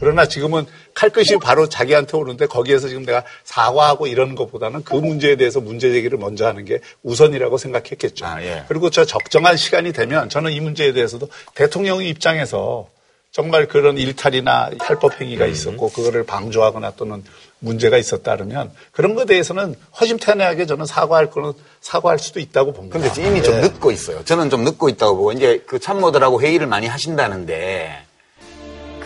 그러나 0.00 0.26
지금은 0.26 0.66
칼끝이 1.02 1.40
바로 1.40 1.68
자기한테 1.68 2.16
오는데 2.16 2.46
거기에서 2.46 2.86
지금 2.86 3.04
내가 3.04 3.24
사과하고 3.42 4.06
이런 4.06 4.36
것보다는 4.36 4.84
그 4.84 4.94
문제에 4.94 5.34
대해서 5.34 5.60
문제 5.60 5.90
제기를 5.90 6.16
먼저 6.16 6.46
하는 6.46 6.64
게 6.64 6.78
우선이라고 7.02 7.58
생각했겠죠. 7.58 8.24
아, 8.24 8.40
예. 8.44 8.62
그리고 8.68 8.88
저 8.88 9.04
적정한 9.04 9.56
시간이 9.56 9.92
되면 9.92 10.28
저는 10.28 10.52
이 10.52 10.60
문제에 10.60 10.92
대해서도 10.92 11.28
대통령의 11.56 12.08
입장에서 12.08 12.88
정말 13.32 13.66
그런 13.66 13.98
일탈이나 13.98 14.70
탈법 14.78 15.20
행위가 15.20 15.46
있었고 15.46 15.90
그거를 15.90 16.22
방조하거나 16.24 16.92
또는 16.92 17.24
문제가 17.58 17.96
있었다 17.96 18.36
그러면 18.36 18.70
그런 18.92 19.14
것에 19.14 19.26
대해서는 19.26 19.74
허심탄회하게 19.98 20.66
저는 20.66 20.86
사과할 20.86 21.30
거는 21.30 21.52
사과할 21.80 22.20
수도 22.20 22.38
있다고 22.38 22.74
봅니다. 22.74 23.00
근데 23.00 23.26
이미 23.26 23.42
좀 23.42 23.56
예. 23.56 23.60
늦고 23.62 23.90
있어요. 23.90 24.24
저는 24.24 24.50
좀 24.50 24.62
늦고 24.62 24.88
있다고 24.88 25.16
보고 25.16 25.32
이제 25.32 25.64
그 25.66 25.80
참모들하고 25.80 26.40
회의를 26.40 26.68
많이 26.68 26.86
하신다는데 26.86 28.11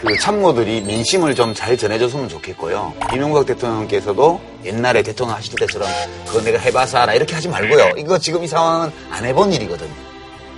그 0.01 0.17
참모들이 0.19 0.83
민심을 0.83 1.35
좀 1.35 1.55
잘 1.55 1.77
전해줬으면 1.77 2.29
좋겠고요. 2.29 2.93
이명박 3.15 3.47
대통령께서도 3.47 4.41
옛날에 4.65 5.03
대통령 5.03 5.37
하실 5.37 5.55
때처럼 5.59 5.89
그거 6.27 6.43
내가 6.43 6.59
해봐서 6.59 6.99
알아 6.99 7.15
이렇게 7.15 7.35
하지 7.35 7.49
말고요. 7.49 7.93
이거 7.97 8.19
지금 8.19 8.45
이 8.45 8.49
상황은 8.49 8.91
안 9.11 9.25
해본 9.25 9.53
일이거든요. 9.53 9.93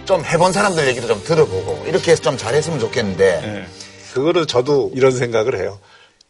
좀 0.04 0.24
해본 0.24 0.52
사람들 0.52 0.88
얘기도 0.88 1.06
좀 1.06 1.22
들어보고 1.22 1.84
이렇게 1.86 2.12
해서 2.12 2.22
좀 2.22 2.36
잘했으면 2.36 2.80
좋겠는데 2.80 3.42
예. 3.44 3.66
그거를 4.14 4.46
저도 4.46 4.90
이런 4.94 5.12
생각을 5.12 5.58
해요. 5.60 5.78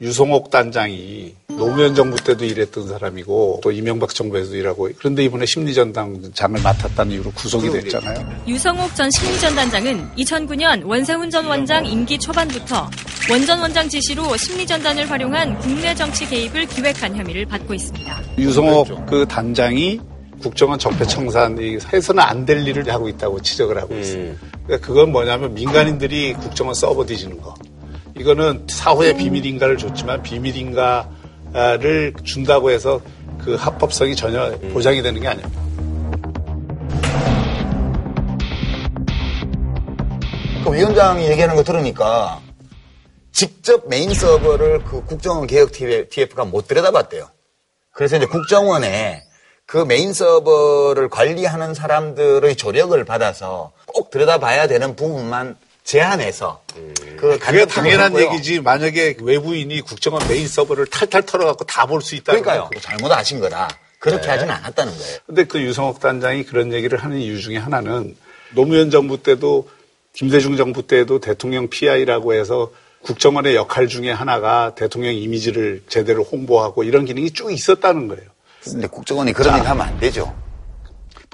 유성옥 0.00 0.50
단장이 0.50 1.34
노무현 1.48 1.92
정부 1.96 2.22
때도 2.22 2.44
일했던 2.44 2.86
사람이고 2.86 3.58
또 3.64 3.72
이명박 3.72 4.14
정부에서도 4.14 4.56
일하고 4.56 4.88
그런데 4.96 5.24
이번에 5.24 5.44
심리전당장을 5.44 6.62
맡았다는 6.62 7.12
이유로 7.14 7.32
구속이 7.32 7.68
됐잖아요. 7.70 8.44
유성옥 8.46 8.94
전 8.94 9.10
심리전단장은 9.10 10.10
2009년 10.16 10.86
원세훈 10.86 11.28
전 11.30 11.46
원장 11.46 11.84
임기 11.84 12.16
초반부터 12.20 12.88
원전 13.28 13.58
원장 13.60 13.88
지시로 13.88 14.36
심리전단을 14.36 15.10
활용한 15.10 15.58
국내 15.58 15.92
정치 15.96 16.28
개입을 16.28 16.66
기획한 16.66 17.16
혐의를 17.16 17.44
받고 17.46 17.74
있습니다. 17.74 18.22
유성옥 18.38 19.06
그 19.06 19.26
단장이 19.26 20.00
국정원 20.40 20.78
적폐청산이 20.78 21.78
해서는 21.92 22.22
안 22.22 22.46
될 22.46 22.64
일을 22.68 22.88
하고 22.92 23.08
있다고 23.08 23.42
지적을 23.42 23.76
하고 23.76 23.98
있어요. 23.98 24.32
그러니까 24.64 24.86
그건 24.86 25.10
뭐냐면 25.10 25.52
민간인들이 25.54 26.34
국정원 26.34 26.72
서버 26.76 27.04
뒤지는 27.04 27.40
거. 27.40 27.52
이거는 28.18 28.66
사후에 28.68 29.14
비밀인가를 29.16 29.78
줬지만 29.78 30.22
비밀인가를 30.22 32.14
준다고 32.24 32.70
해서 32.70 33.00
그 33.38 33.54
합법성이 33.54 34.16
전혀 34.16 34.50
보장이 34.72 35.02
되는 35.02 35.20
게 35.20 35.28
아닙니다. 35.28 35.60
아까 40.60 40.70
위원장이 40.70 41.28
얘기하는 41.28 41.54
거 41.54 41.62
들으니까 41.62 42.40
직접 43.32 43.88
메인 43.88 44.12
서버를 44.12 44.82
그 44.84 45.04
국정원 45.04 45.46
개혁 45.46 45.70
TF가 45.72 46.44
못 46.44 46.66
들여다봤대요. 46.66 47.28
그래서 47.92 48.16
이제 48.16 48.26
국정원에 48.26 49.22
그 49.64 49.78
메인 49.78 50.12
서버를 50.12 51.08
관리하는 51.08 51.74
사람들의 51.74 52.56
조력을 52.56 53.04
받아서 53.04 53.72
꼭 53.86 54.10
들여다봐야 54.10 54.66
되는 54.66 54.96
부분만 54.96 55.56
제한해서 55.88 56.60
그 57.16 57.38
그게 57.38 57.64
당연한. 57.64 58.14
얘기지 58.20 58.60
만약에 58.60 59.16
외부인이 59.22 59.80
국정원 59.80 60.28
메인 60.28 60.46
서버를 60.46 60.86
탈탈 60.86 61.22
털어갖고 61.24 61.64
다 61.64 61.86
볼 61.86 62.02
수 62.02 62.14
있다 62.14 62.32
그러니까요 62.32 62.68
잘못 62.82 63.10
아신 63.10 63.40
거다 63.40 63.68
그렇게 63.98 64.26
네. 64.26 64.28
하지는 64.28 64.52
않았다는 64.52 64.92
거예요 64.96 65.18
근데 65.26 65.44
그 65.44 65.62
유성옥 65.62 65.98
단장이 66.00 66.44
그런 66.44 66.74
얘기를 66.74 67.02
하는 67.02 67.16
이유 67.16 67.40
중에 67.40 67.56
하나는 67.56 68.16
노무현 68.54 68.90
정부 68.90 69.22
때도 69.22 69.70
김대중 70.12 70.58
정부 70.58 70.86
때도 70.86 71.20
대통령 71.20 71.68
PI라고 71.68 72.34
해서 72.34 72.70
국정원의 73.02 73.54
역할 73.54 73.88
중에 73.88 74.10
하나가 74.10 74.74
대통령 74.74 75.14
이미지를 75.14 75.82
제대로 75.88 76.22
홍보하고 76.22 76.84
이런 76.84 77.06
기능이 77.06 77.30
쭉 77.30 77.50
있었다는 77.50 78.08
거예요. 78.08 78.24
근데 78.64 78.88
국정원이 78.88 79.32
그런 79.32 79.56
일 79.56 79.66
하면 79.68 79.86
안 79.86 80.00
되죠. 80.00 80.34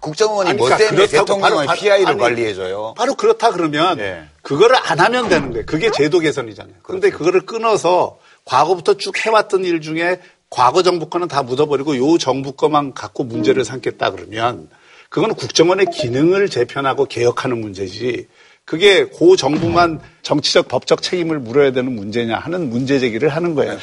국정원이 0.05 0.51
아니, 0.51 0.59
뭐 0.59 0.67
그러니까 0.67 0.89
때문에 0.89 1.07
대통령의 1.07 1.67
바로, 1.67 1.79
PI를 1.79 2.07
아니, 2.09 2.19
관리해줘요? 2.19 2.93
바로 2.95 3.15
그렇다 3.15 3.53
그러면 3.53 3.97
네. 3.97 4.23
그거를 4.43 4.77
안 4.77 5.01
하면 5.01 5.31
되는 5.31 5.51
거예요. 5.51 5.65
그게 5.65 5.91
제도 5.91 6.19
개선이잖아요. 6.19 6.75
그런데. 6.83 7.09
그거를 7.09 7.47
끊어서 7.47 8.19
과거부터 8.45 8.99
쭉 8.99 9.15
해왔던 9.25 9.65
일 9.65 9.81
중에 9.81 10.21
과거 10.51 10.83
정부 10.83 11.09
거는 11.09 11.29
다 11.29 11.43
묻어버리고 11.43 11.97
요 11.97 12.19
정부 12.19 12.53
거만 12.53 12.93
갖고 12.93 13.25
문제를 13.25 13.65
삼겠다 13.65 14.11
그러면 14.11 14.69
그건 15.09 15.35
국정원의 15.35 15.87
기능을 15.87 16.51
재편하고 16.51 17.07
개혁하는 17.07 17.61
문제지 17.61 18.29
그게 18.67 19.05
고 19.05 19.37
정부만 19.37 20.01
정치적 20.23 20.69
법적 20.69 21.01
책임을 21.01 21.39
물어야 21.39 21.73
되는 21.73 21.95
문제냐 21.95 22.37
하는 22.37 22.69
문제 22.69 22.99
제기를 22.99 23.31
하는 23.31 23.55
거예요. 23.55 23.79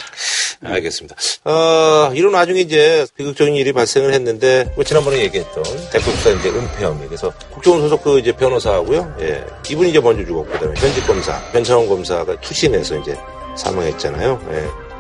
알겠습니다. 0.64 1.16
어, 1.45 2.12
이런 2.14 2.34
와중에 2.34 2.62
이제 2.62 3.05
비극적인 3.16 3.55
일이 3.55 3.74
발생을 3.74 4.14
했는데 4.14 4.72
뭐 4.76 4.84
지난번에 4.84 5.20
얘기했던 5.24 5.64
대법사 5.91 6.30
이제 6.32 6.49
은폐 6.49 6.86
혐의 6.86 7.07
그래서 7.07 7.34
국정원 7.51 7.82
소속 7.82 8.03
그 8.03 8.20
이제 8.20 8.32
변호사하고요. 8.32 9.16
예. 9.22 9.43
이분이 9.70 9.89
이제 9.89 9.99
먼저 9.99 10.26
죽었고 10.26 10.51
그다음에 10.51 10.80
현직 10.80 11.05
검사 11.07 11.41
변창원 11.51 11.88
검사가 11.88 12.39
투신해서 12.41 12.97
이제 12.97 13.18
사망했잖아요. 13.55 14.41
예. 14.51 14.91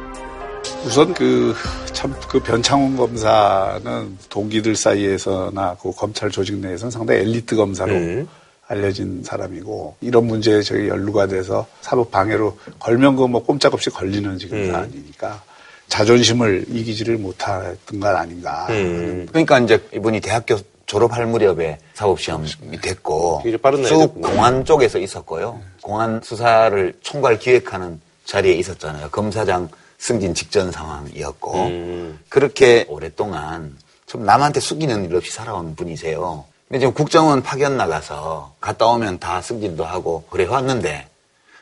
우선 0.85 1.13
그, 1.13 1.53
참, 1.93 2.15
그 2.27 2.39
변창훈 2.39 2.97
검사는 2.97 4.17
동기들 4.29 4.75
사이에서나 4.75 5.77
그 5.81 5.91
검찰 5.91 6.31
조직 6.31 6.55
내에서는 6.57 6.89
상당히 6.89 7.21
엘리트 7.21 7.55
검사로 7.55 7.93
음. 7.93 8.27
알려진 8.67 9.21
사람이고 9.23 9.97
이런 10.01 10.25
문제에 10.25 10.61
저희 10.61 10.87
연루가 10.87 11.27
돼서 11.27 11.67
사법 11.81 12.09
방해로 12.09 12.57
걸면 12.79 13.17
그뭐 13.17 13.43
꼼짝없이 13.43 13.89
걸리는 13.89 14.37
지금 14.37 14.57
음. 14.59 14.71
사안이니까 14.71 15.43
자존심을 15.91 16.65
이기지를 16.69 17.17
못했던 17.17 17.99
건 17.99 18.15
아닌가. 18.15 18.65
음. 18.69 19.27
그러니까 19.29 19.59
이제 19.59 19.83
이분이 19.93 20.21
대학교 20.21 20.57
졸업할 20.85 21.25
무렵에 21.25 21.79
사법시험이 21.93 22.47
됐고 22.81 23.41
쭉 23.89 24.21
공안 24.21 24.63
쪽에서 24.63 24.99
있었고요. 24.99 25.59
공안 25.81 26.21
수사를 26.23 26.93
총괄 27.01 27.37
기획하는 27.39 27.99
자리에 28.25 28.53
있었잖아요. 28.53 29.09
검사장 29.09 29.67
승진 29.97 30.33
직전 30.33 30.71
상황이었고 30.71 31.53
음. 31.65 32.19
그렇게 32.29 32.85
오랫동안 32.87 33.75
좀 34.05 34.25
남한테 34.25 34.61
숙이는 34.61 35.05
일 35.05 35.15
없이 35.15 35.31
살아온 35.31 35.75
분이세요. 35.75 36.45
근데 36.69 36.79
지금 36.79 36.93
국정원 36.93 37.43
파견 37.43 37.75
나가서 37.75 38.53
갔다 38.61 38.87
오면 38.87 39.19
다 39.19 39.41
승진도 39.41 39.83
하고 39.83 40.23
그래 40.29 40.45
왔는데 40.45 41.07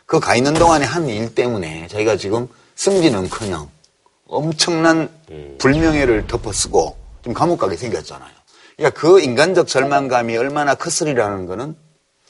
그 0.06 0.20
가 0.20 0.36
있는 0.36 0.54
동안에 0.54 0.86
한 0.86 1.08
일 1.10 1.34
때문에 1.34 1.88
저희가 1.88 2.16
지금 2.16 2.48
승진은 2.76 3.30
커녕 3.30 3.68
엄청난 4.30 5.10
음. 5.32 5.56
불명예를 5.58 6.28
덮어쓰고 6.28 6.96
좀 7.24 7.34
감옥 7.34 7.60
가게 7.60 7.76
생겼잖아요. 7.76 8.30
그러니까 8.78 9.00
그 9.00 9.20
인간적 9.20 9.68
절망감이 9.68 10.38
얼마나 10.38 10.76
컸으리라는 10.76 11.46
거는 11.48 11.76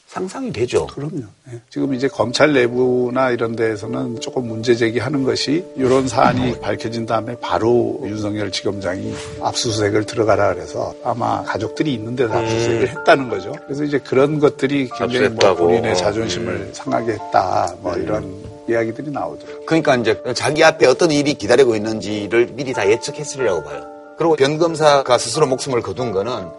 상상이 0.08 0.52
되죠. 0.52 0.88
그럼요. 0.88 1.22
네. 1.46 1.62
지금 1.70 1.94
이제 1.94 2.08
검찰 2.08 2.52
내부나 2.52 3.30
이런 3.30 3.56
데에서는 3.56 4.20
조금 4.20 4.48
문제 4.48 4.74
제기하는 4.74 5.24
것이 5.24 5.64
이런 5.76 6.08
사안이 6.08 6.60
밝혀진 6.62 7.06
다음에 7.06 7.36
바로 7.40 8.02
윤석열 8.04 8.52
지검장이 8.52 9.14
압수수색을 9.40 10.08
들어가라 10.08 10.56
그래서 10.56 10.96
아마 11.04 11.44
가족들이 11.44 11.94
있는 11.94 12.16
데서 12.16 12.34
압수수색을 12.34 12.82
음. 12.82 12.88
했다는 12.88 13.30
거죠. 13.30 13.54
그래서 13.68 13.84
이제 13.84 14.00
그런 14.00 14.40
것들이 14.40 14.90
굉장히 14.98 15.30
뭐 15.30 15.56
본인의 15.56 15.96
자존심을 15.96 16.54
음. 16.56 16.70
상하게 16.74 17.12
했다. 17.12 17.76
뭐 17.82 17.94
음. 17.94 18.02
이런 18.02 18.49
이야기들이 18.70 19.12
나오더라고요. 19.12 19.66
그러니까 19.66 19.96
이제 19.96 20.22
자기 20.36 20.64
앞에 20.64 20.86
어떤 20.88 21.12
일이 21.12 21.34
기다리고 21.34 21.76
있는지를 21.76 22.50
미리 22.54 22.74
다 22.74 22.90
예측했으리라고 22.90 23.64
봐요. 23.64 23.86
그리고 24.18 24.36
변 24.36 24.58
검사가 24.58 25.18
스스로 25.18 25.48
목숨을 25.48 25.82
거둔 25.82 26.12
거는 26.12 26.50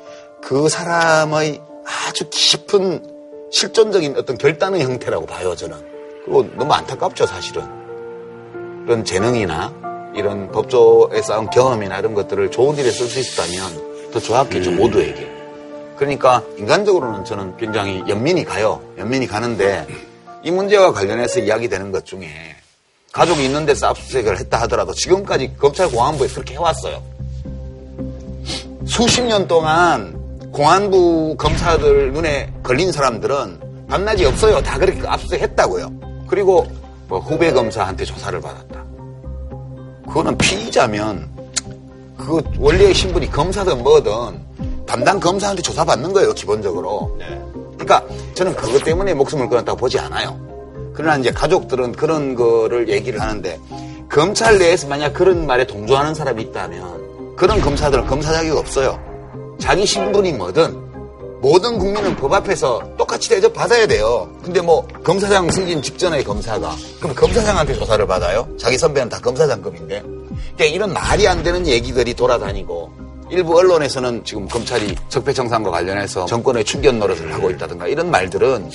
그 0.41 0.69
사람의 0.69 1.61
아주 1.85 2.25
깊은 2.31 3.05
실존적인 3.51 4.17
어떤 4.17 4.39
결단의 4.39 4.83
형태라고 4.83 5.27
봐요, 5.27 5.55
저는. 5.55 5.77
그리고 6.25 6.49
너무 6.57 6.73
안타깝죠, 6.73 7.27
사실은. 7.27 7.63
이런 8.87 9.05
재능이나 9.05 10.13
이런 10.15 10.51
법조에 10.51 11.21
쌓은 11.23 11.51
경험이나 11.51 11.99
이런 11.99 12.15
것들을 12.15 12.51
좋은 12.51 12.77
일에 12.77 12.91
쓸 12.91 13.07
수 13.07 13.19
있었다면 13.19 14.11
더 14.13 14.21
좋았겠죠, 14.21 14.71
음. 14.71 14.77
모두에게. 14.77 15.31
그러니까 15.97 16.43
인간적으로는 16.57 17.25
저는 17.25 17.57
굉장히 17.59 18.03
연민이 18.09 18.45
가요. 18.45 18.81
연민이 18.97 19.27
가는데 19.27 19.87
이 20.43 20.51
문제와 20.51 20.93
관련해서 20.93 21.41
이야기되는 21.41 21.93
것 21.93 22.07
중에 22.07 22.29
가족이 23.13 23.45
있는 23.45 23.67
데서 23.67 23.89
압수수색을 23.89 24.39
했다 24.39 24.63
하더라도 24.63 24.95
지금까지 24.95 25.55
검찰 25.59 25.91
공안부에 25.91 26.29
그렇게 26.29 26.55
해왔어요. 26.55 27.03
수십 28.87 29.23
년 29.23 29.47
동안 29.47 30.19
공안부 30.53 31.37
검사들 31.39 32.13
눈에 32.13 32.53
걸린 32.63 32.91
사람들은 32.91 33.87
밤낮이 33.89 34.25
없어요. 34.25 34.63
다 34.63 34.79
그렇게 34.79 35.07
압수했다고요. 35.07 36.27
그리고 36.29 36.67
뭐 37.09 37.19
후배 37.19 37.53
검사한테 37.53 38.05
조사를 38.05 38.41
받았다. 38.41 38.85
그거는 40.07 40.39
피의자면 40.39 41.29
그 42.17 42.43
원래의 42.59 42.95
신분이 42.95 43.31
검사든 43.31 43.83
뭐든 43.83 44.41
담당 44.87 45.21
검사한테 45.21 45.63
조사받는 45.63 46.13
거예요. 46.13 46.33
기본적으로. 46.33 47.17
네. 47.19 47.41
그러니까 47.81 48.05
저는 48.35 48.55
그것 48.55 48.85
때문에 48.85 49.15
목숨을 49.15 49.49
끊었다고 49.49 49.79
보지 49.79 49.99
않아요. 49.99 50.39
그러나 50.95 51.17
이제 51.17 51.31
가족들은 51.31 51.93
그런 51.93 52.35
거를 52.35 52.89
얘기를 52.89 53.21
하는데 53.21 53.59
검찰 54.11 54.59
내에서 54.59 54.87
만약 54.87 55.15
그런 55.15 55.47
말에 55.47 55.67
동조하는 55.67 56.15
사람이 56.15 56.43
있다면 56.43 57.37
그런 57.37 57.61
검사들은 57.61 58.07
검사 58.07 58.33
자격 58.33 58.59
없어요. 58.59 58.99
자기 59.59 59.87
신분이 59.87 60.33
뭐든 60.35 60.91
모든 61.41 61.79
국민은 61.79 62.17
법 62.17 62.35
앞에서 62.35 62.83
똑같이 62.99 63.31
대접 63.31 63.55
받아야 63.55 63.87
돼요. 63.87 64.31
근데 64.45 64.61
뭐 64.61 64.87
검사장 65.03 65.51
승진 65.51 65.81
직전의 65.81 66.23
검사가 66.25 66.77
그럼 66.99 67.15
검사장한테 67.15 67.75
조사를 67.75 68.07
받아요? 68.07 68.47
자기 68.59 68.77
선배는 68.77 69.09
다 69.09 69.19
검사장급인데. 69.21 70.03
그러니까 70.03 70.65
이런 70.65 70.93
말이 70.93 71.27
안 71.27 71.43
되는 71.43 71.67
얘기들이 71.67 72.13
돌아다니고 72.13 73.00
일부 73.31 73.57
언론에서는 73.57 74.25
지금 74.25 74.49
검찰이 74.49 74.95
적폐청산과 75.09 75.71
관련해서 75.71 76.27
정권의 76.27 76.65
충견 76.65 76.99
노릇을 76.99 77.33
하고 77.33 77.51
있다든가 77.51 77.87
이런 77.87 78.11
말들은 78.11 78.71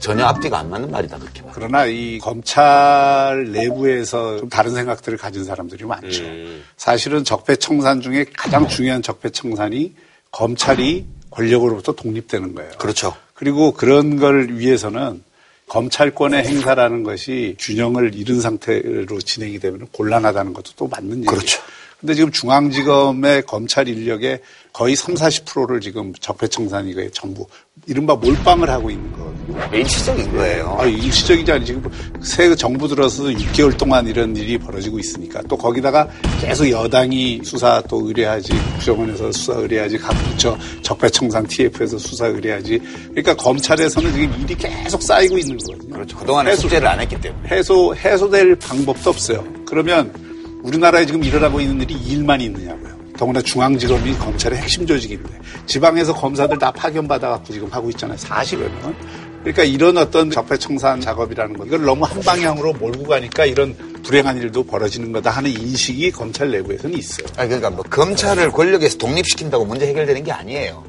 전혀 0.00 0.24
앞뒤가 0.24 0.58
안 0.58 0.70
맞는 0.70 0.90
말이다 0.90 1.18
그렇게 1.18 1.42
봐요. 1.42 1.52
그러나 1.54 1.86
이 1.86 2.18
검찰 2.18 3.50
내부에서 3.52 4.38
좀 4.38 4.48
다른 4.48 4.74
생각들을 4.74 5.18
가진 5.18 5.44
사람들이 5.44 5.84
많죠. 5.84 6.22
음. 6.24 6.64
사실은 6.76 7.22
적폐청산 7.22 8.00
중에 8.00 8.26
가장 8.36 8.66
중요한 8.66 9.02
적폐청산이 9.02 9.94
검찰이 10.32 11.06
권력으로부터 11.30 11.92
독립되는 11.92 12.54
거예요. 12.54 12.72
그렇죠. 12.78 13.14
그리고 13.34 13.72
그런 13.72 14.16
걸 14.16 14.48
위해서는 14.50 15.22
검찰권의 15.68 16.44
행사라는 16.44 17.04
것이 17.04 17.56
균형을 17.60 18.14
잃은 18.14 18.40
상태로 18.40 19.20
진행이 19.20 19.60
되면 19.60 19.86
곤란하다는 19.92 20.52
것도 20.52 20.72
또 20.76 20.88
맞는 20.88 21.18
얘기예요. 21.18 21.30
그렇죠. 21.30 21.62
근데 22.00 22.14
지금 22.14 22.32
중앙지검의 22.32 23.42
검찰 23.42 23.86
인력의 23.86 24.40
거의 24.72 24.96
3, 24.96 25.14
40%를 25.14 25.80
지금 25.80 26.12
적폐청산이 26.18 26.94
전부 27.12 27.46
이른바 27.86 28.14
몰빵을 28.14 28.70
하고 28.70 28.90
있는 28.90 29.12
거거든요. 29.12 29.76
일시적인 29.76 30.32
거예요. 30.32 30.76
아, 30.78 30.86
일시적이지 30.86 31.52
아니 31.52 31.66
지금 31.66 31.90
새 32.22 32.54
정부 32.54 32.88
들어서 32.88 33.24
6개월 33.24 33.76
동안 33.76 34.06
이런 34.06 34.34
일이 34.34 34.56
벌어지고 34.56 34.98
있으니까 34.98 35.42
또 35.48 35.56
거기다가 35.56 36.08
계속 36.40 36.70
여당이 36.70 37.40
수사 37.44 37.82
또 37.88 38.06
의뢰하지 38.06 38.52
국정원에서 38.52 39.32
수사 39.32 39.54
의뢰하지 39.54 39.98
각 39.98 40.12
부처 40.24 40.56
적폐청산 40.82 41.46
TF에서 41.46 41.98
수사 41.98 42.26
의뢰하지 42.28 42.80
그러니까 43.10 43.34
검찰에서는 43.34 44.12
지금 44.12 44.40
일이 44.42 44.54
계속 44.54 45.02
쌓이고 45.02 45.36
있는 45.36 45.58
거거든요. 45.58 45.94
그렇죠. 45.94 46.16
그동안에 46.16 46.52
해소, 46.52 46.62
숙제를 46.62 46.88
안 46.88 47.00
했기 47.00 47.20
때문에. 47.20 47.48
해소, 47.50 47.94
해소될 47.94 48.56
방법도 48.56 49.10
없어요. 49.10 49.44
그러면 49.66 50.29
우리나라에 50.62 51.06
지금 51.06 51.24
일어나고 51.24 51.60
있는 51.60 51.82
일이 51.82 51.94
일만 51.94 52.40
있느냐고요. 52.40 53.00
더구나 53.16 53.42
중앙지검이 53.42 54.16
검찰의 54.18 54.58
핵심 54.58 54.86
조직인데 54.86 55.28
지방에서 55.66 56.14
검사들 56.14 56.58
다 56.58 56.70
파견받아갖고 56.70 57.52
지금 57.52 57.68
하고 57.70 57.90
있잖아요. 57.90 58.16
40여 58.16 58.58
명. 58.58 58.94
그러니까 59.40 59.64
이런 59.64 59.96
어떤 59.96 60.30
적폐청산 60.30 61.00
작업이라는 61.00 61.56
것, 61.56 61.66
이걸 61.66 61.84
너무 61.84 62.04
한 62.04 62.20
방향으로 62.20 62.74
몰고 62.74 63.04
가니까 63.04 63.46
이런 63.46 63.74
불행한 64.02 64.36
일도 64.38 64.64
벌어지는 64.64 65.12
거다 65.12 65.30
하는 65.30 65.50
인식이 65.50 66.10
검찰 66.12 66.50
내부에서는 66.50 66.96
있어요. 66.96 67.26
아 67.36 67.46
그러니까 67.46 67.70
뭐 67.70 67.82
검찰을 67.84 68.50
권력에서 68.50 68.98
독립시킨다고 68.98 69.64
문제 69.64 69.86
해결되는 69.86 70.24
게 70.24 70.32
아니에요. 70.32 70.84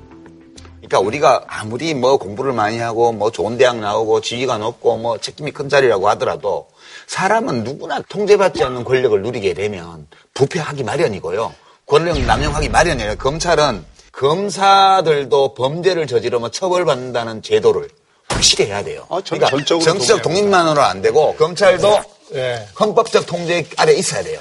그러니까 0.78 1.00
우리가 1.00 1.44
아무리 1.48 1.94
뭐 1.94 2.18
공부를 2.18 2.52
많이 2.52 2.78
하고 2.80 3.14
뭐 3.14 3.32
좋은 3.32 3.58
대학 3.58 3.80
나오고 3.80 4.22
지위가 4.22 4.58
높고 4.58 4.98
뭐 4.98 5.18
책임이 5.18 5.52
큰 5.52 5.70
자리라고 5.70 6.10
하더라도 6.10 6.68
사람은 7.08 7.64
누구나 7.64 8.02
통제받지 8.10 8.64
않는 8.64 8.84
권력을 8.84 9.22
누리게 9.22 9.54
되면 9.54 10.08
부패하기 10.34 10.84
마련이고요. 10.84 11.54
권력 11.86 12.20
남용하기 12.20 12.70
마련이에요. 12.70 13.16
검찰은 13.18 13.86
검사들도 14.12 15.54
범죄를 15.56 16.08
저지르면 16.08 16.52
처벌받는다는 16.52 17.42
제도를 17.42 17.90
확실히 18.30 18.66
해야 18.68 18.84
돼요. 18.84 19.06
아, 19.10 19.22
전- 19.24 19.40
그러니까 19.40 19.66
정치적. 19.80 20.22
독립만으로 20.22 20.82
안 20.82 21.02
되고 21.02 21.36
검찰도 21.36 22.00
예. 22.36 22.66
헌법적 22.80 23.26
통제 23.26 23.66
아래 23.78 23.94
있어야 23.94 24.24
돼요. 24.24 24.40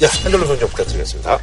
자, 0.00 0.08
한줄로 0.08 0.46
손좀 0.46 0.68
부탁드리겠습니다. 0.70 1.38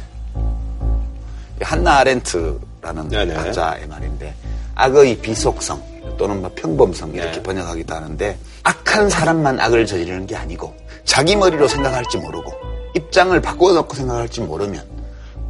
한나 1.62 1.98
아렌트라는 1.98 3.08
네 3.08 3.24
네. 3.24 3.34
학자의 3.34 3.86
말인데 3.86 4.34
악의 4.74 5.18
비속성 5.18 5.82
또는 6.16 6.40
뭐 6.40 6.50
평범성 6.54 7.14
이렇게 7.14 7.32
네. 7.32 7.42
번역하기도 7.42 7.94
하는데 7.94 8.38
악한 8.62 9.10
사람만 9.10 9.60
악을 9.60 9.86
저지르는 9.86 10.26
게 10.26 10.36
아니고 10.36 10.74
자기 11.04 11.36
머리로 11.36 11.68
생각할지 11.68 12.18
모르고 12.18 12.52
입장을 12.94 13.40
바꿔놓고 13.40 13.94
생각할지 13.94 14.40
모르면 14.40 14.84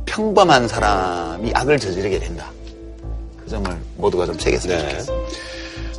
평범한 0.06 0.68
사람이 0.68 1.52
악을 1.54 1.78
저지르게 1.78 2.18
된다. 2.18 2.50
그 3.42 3.48
점을 3.48 3.70
모두가 3.96 4.26
좀 4.26 4.38
새겼으면 4.38 4.78
네. 4.78 4.88
좋겠습니다. 4.88 5.28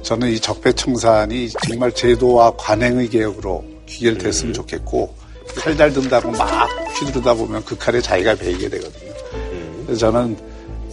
저는 0.04 0.32
이 0.32 0.40
적폐청산이 0.40 1.50
정말 1.68 1.92
제도와 1.94 2.54
관행의 2.58 3.10
개혁으로 3.10 3.64
귀결됐으면 3.86 4.52
음. 4.52 4.54
좋겠고 4.54 5.16
칼잘 5.56 5.94
든다고 5.94 6.32
막 6.32 6.70
휘두르다 6.96 7.34
보면 7.34 7.64
그 7.64 7.78
칼에 7.78 8.02
자기가 8.02 8.36
베이게 8.36 8.70
되거든요. 8.70 9.12
음. 9.34 9.84
그래서 9.86 10.12
저는 10.12 10.38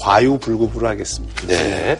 과유불급으로 0.00 0.88
하겠습니다. 0.88 1.46
네. 1.46 1.98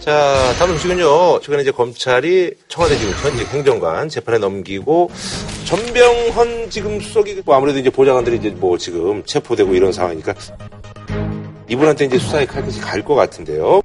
자, 0.00 0.54
다음 0.58 0.72
소식은요. 0.72 1.40
최근에 1.40 1.62
이제 1.62 1.70
검찰이 1.70 2.54
청와대 2.68 2.96
지금 2.96 3.12
현직 3.22 3.46
행정관 3.48 4.08
재판에 4.08 4.38
넘기고 4.38 5.10
전병헌 5.66 6.70
지금 6.70 7.00
수석이 7.00 7.42
뭐 7.44 7.54
아무래도 7.54 7.78
이제 7.78 7.90
보좌관들이 7.90 8.36
이제 8.36 8.48
뭐 8.50 8.78
지금 8.78 9.22
체포되고 9.24 9.74
이런 9.74 9.92
상황이니까 9.92 10.34
이분한테 11.68 12.06
이제 12.06 12.18
수사의 12.18 12.46
칼끝이 12.46 12.80
갈 12.80 13.04
것 13.04 13.14
같은데요. 13.14 13.82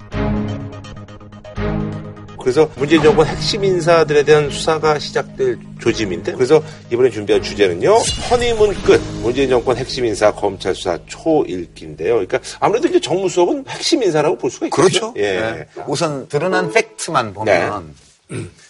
그래서 2.46 2.70
문재인 2.76 3.02
정권 3.02 3.26
핵심 3.26 3.64
인사들에 3.64 4.22
대한 4.22 4.48
수사가 4.48 5.00
시작될 5.00 5.58
조짐인데 5.80 6.34
그래서 6.34 6.62
이번에 6.92 7.10
준비한 7.10 7.42
주제는요 7.42 7.96
허니문 8.30 8.72
끝 8.84 9.00
문재인 9.20 9.48
정권 9.48 9.76
핵심 9.76 10.04
인사 10.04 10.30
검찰 10.30 10.72
수사 10.72 10.96
초읽기인데요. 11.08 12.12
그러니까 12.14 12.38
아무래도 12.60 12.86
이제 12.86 13.00
정무수석은 13.00 13.64
핵심 13.66 14.04
인사라고 14.04 14.38
볼 14.38 14.48
수가 14.48 14.66
있죠. 14.66 14.76
그렇죠. 14.76 15.14
예. 15.16 15.40
네. 15.40 15.66
우선 15.88 16.28
드러난 16.28 16.70
팩트만 16.70 17.34
보면 17.34 17.92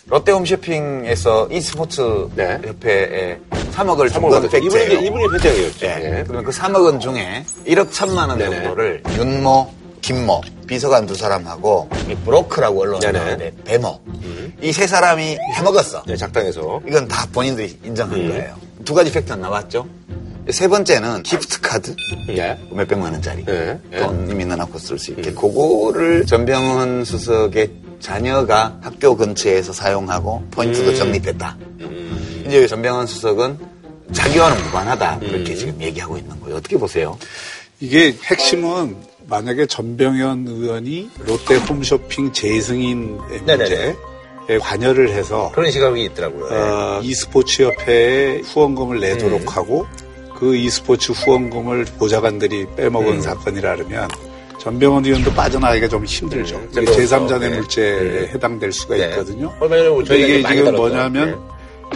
롯데홈쇼핑에서 0.07 1.49
e스포츠 1.51 2.01
네. 2.35 2.59
협회에 2.64 3.39
3억을 3.74 4.11
준 4.11 4.22
3억 4.22 4.31
건 4.31 4.33
원. 4.33 4.45
이분이 4.45 4.66
이제 4.66 4.79
팩트예요. 4.79 5.01
이분이 5.01 5.24
회장이었죠. 5.35 5.87
예. 5.87 5.91
예. 5.91 6.24
그러면 6.27 6.45
그 6.45 6.51
3억 6.51 6.83
원 6.83 6.99
중에 6.99 7.45
1억 7.66 7.91
1천만 7.91 8.31
원 8.31 8.39
네네. 8.39 8.57
정도를 8.57 9.03
윤모, 9.18 9.70
김모, 10.07 10.41
비서관 10.69 11.05
두 11.05 11.17
사람하고 11.17 11.89
이 12.09 12.15
브로커라고 12.14 12.81
언론에 12.81 13.01
네네. 13.01 13.19
나오는데 13.19 13.53
배모 13.65 14.01
이 14.62 14.70
세 14.70 14.87
사람이 14.87 15.37
해먹었어. 15.57 16.05
네, 16.07 16.17
작당해서 16.16 16.81
이건 16.87 17.09
다 17.09 17.27
본인들이 17.33 17.81
인정한 17.83 18.21
음. 18.21 18.29
거예요. 18.29 18.55
두 18.85 18.95
가지 18.95 19.11
팩트가 19.11 19.35
나왔죠. 19.35 19.85
세 20.51 20.69
번째는 20.69 21.25
기프트 21.25 21.61
카드 21.61 21.97
예. 22.29 22.57
몇백만 22.71 23.15
원짜리 23.15 23.45
네. 23.45 23.81
네. 23.91 23.99
돈이 23.99 24.45
넣어놓고 24.45 24.79
쓸 24.79 24.97
수 24.97 25.11
있게 25.11 25.33
그거를 25.33 26.25
전병헌 26.25 27.05
수석의 27.05 27.73
자녀가 27.99 28.79
학교 28.83 29.17
근처에서 29.17 29.73
사용하고 29.73 30.45
포인트도 30.53 30.91
음. 30.91 30.95
적립했다. 30.95 31.57
이제 32.47 32.69
전병헌 32.69 33.09
수석은 33.09 33.59
자기와는 34.13 34.63
무관하다 34.67 35.19
그렇게 35.19 35.55
음. 35.55 35.57
지금 35.57 35.83
얘기하고 35.83 36.17
있는 36.17 36.39
거예요. 36.39 36.59
어떻게 36.59 36.79
보세요? 36.79 37.19
이게 37.81 38.17
핵심은 38.23 39.16
만약에 39.29 39.66
전병헌 39.66 40.47
의원이 40.47 41.11
롯데 41.27 41.57
홈쇼핑 41.57 42.33
네네네. 43.45 43.57
문제에 43.57 44.59
관여를 44.61 45.11
해서 45.11 45.51
그런 45.55 45.70
시각이 45.70 46.05
있더라고요. 46.05 46.45
어, 46.51 47.01
e스포츠 47.03 47.62
협회에 47.62 48.41
후원금을 48.45 49.01
내도록 49.01 49.43
음. 49.43 49.49
하고 49.49 49.87
그 50.37 50.55
e스포츠 50.57 51.12
후원금을 51.12 51.87
보좌관들이 51.99 52.66
빼먹은 52.77 53.14
음. 53.14 53.20
사건이라면 53.20 54.09
전병헌 54.61 55.05
의원도 55.05 55.33
빠져나가기가 55.33 55.89
좀 55.89 56.05
힘들죠. 56.05 56.57
음, 56.57 56.68
그렇죠. 56.72 56.93
제3자 56.93 57.41
네. 57.41 57.49
뇌물죄에 57.49 58.29
해당될 58.29 58.72
수가 58.72 58.97
네. 58.97 59.09
있거든요. 59.11 59.53
저희가 60.05 60.14
이게 60.14 60.43
지금. 60.55 60.77
뭐냐면 60.77 61.41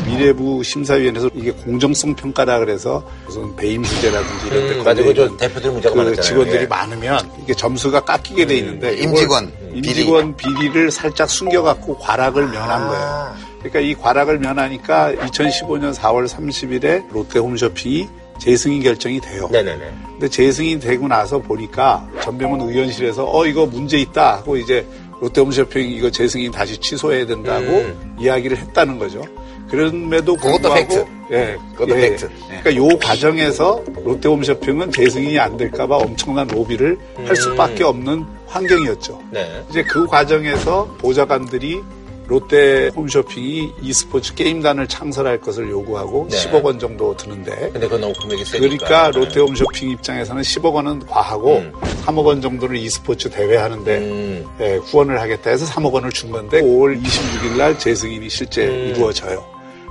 미래부 0.07 0.63
심사위원회에서 0.63 1.31
이게 1.35 1.51
공정성 1.51 2.15
평가라 2.15 2.59
그래서 2.61 3.05
무슨 3.27 3.55
배임 3.57 3.83
문제라든지 3.83 4.47
이런 4.47 4.69
데 4.69 4.79
음. 4.79 4.85
걸려 4.85 5.15
저 5.15 5.37
대표들 5.37 5.73
문제가 5.73 5.95
그 5.95 5.99
많았잖아요. 5.99 6.23
직원들이 6.23 6.63
예. 6.63 6.67
많으면 6.67 7.31
이게 7.43 7.55
점수가 7.55 8.01
깎이게 8.01 8.47
돼 8.47 8.57
있는데 8.59 8.95
이걸 8.95 9.05
임직원 9.05 9.53
비리. 9.73 9.89
임직원 9.89 10.37
비리를 10.37 10.91
살짝 10.91 11.29
숨겨갖고 11.29 11.99
과락을 11.99 12.49
면한 12.49 12.89
거예요. 12.89 13.35
그러니까 13.59 13.81
이 13.81 13.95
과락을 13.95 14.39
면하니까 14.39 15.13
2015년 15.13 15.95
4월 15.95 16.27
30일에 16.27 17.13
롯데 17.13 17.39
홈쇼핑이 17.39 18.09
재승인 18.39 18.83
결정이 18.83 19.21
돼요. 19.21 19.49
네네네. 19.53 19.93
근데 20.13 20.29
재승인 20.29 20.81
되고 20.81 21.07
나서 21.09 21.39
보니까 21.41 22.09
전병헌 22.23 22.61
의원실에서 22.71 23.31
어 23.31 23.47
이거 23.47 23.67
문제 23.67 23.99
있다 23.99 24.39
하고 24.39 24.57
이제 24.57 24.87
롯데홈쇼핑 25.21 25.91
이거 25.91 26.11
재승인 26.11 26.51
다시 26.51 26.79
취소해야 26.79 27.27
된다고 27.27 27.67
음. 27.67 28.17
이야기를 28.19 28.57
했다는 28.57 28.99
거죠. 28.99 29.23
그럼에도 29.71 30.37
그것도 30.37 30.75
팩트. 30.75 31.05
예, 31.31 31.57
그것도 31.73 31.97
예. 31.97 32.11
팩트. 32.11 32.25
예. 32.51 32.61
그러니까 32.63 32.77
요 32.77 32.99
과정에서 32.99 33.83
롯데홈쇼핑은 34.05 34.91
재승인이 34.91 35.39
안 35.39 35.57
될까봐 35.57 35.97
엄청난 35.97 36.47
로비를 36.49 36.99
할 37.25 37.37
수밖에 37.37 37.85
없는 37.85 38.25
환경이었죠. 38.47 39.21
네. 39.31 39.65
이제 39.71 39.83
그 39.85 40.07
과정에서 40.07 40.97
보좌관들이 40.99 41.81
롯데 42.27 42.91
홈쇼핑이 42.95 43.73
e스포츠 43.83 44.35
게임단을 44.37 44.87
창설할 44.87 45.41
것을 45.41 45.69
요구하고 45.69 46.29
네. 46.31 46.37
10억 46.37 46.63
원 46.63 46.79
정도 46.79 47.17
드는데 47.17 47.71
근데 47.73 47.81
그건 47.81 48.03
너무 48.03 48.13
금액이 48.23 48.45
세니까. 48.45 48.87
그러니까 48.87 49.11
롯데 49.19 49.41
홈쇼핑 49.41 49.91
입장에서는 49.91 50.41
10억 50.41 50.73
원은 50.73 51.07
과하고 51.07 51.57
음. 51.57 51.73
3억 52.07 52.25
원 52.25 52.41
정도를 52.41 52.77
e스포츠 52.77 53.29
대회 53.31 53.57
하는데 53.57 53.99
음. 53.99 54.47
예, 54.61 54.77
후원을 54.77 55.21
하겠다 55.21 55.51
해서 55.51 55.67
3억 55.67 55.93
원을 55.93 56.11
준 56.13 56.31
건데 56.31 56.61
5월 56.61 57.03
26일 57.03 57.57
날 57.57 57.77
재승인이 57.77 58.29
실제 58.29 58.69
음. 58.69 58.93
이루어져요. 58.95 59.45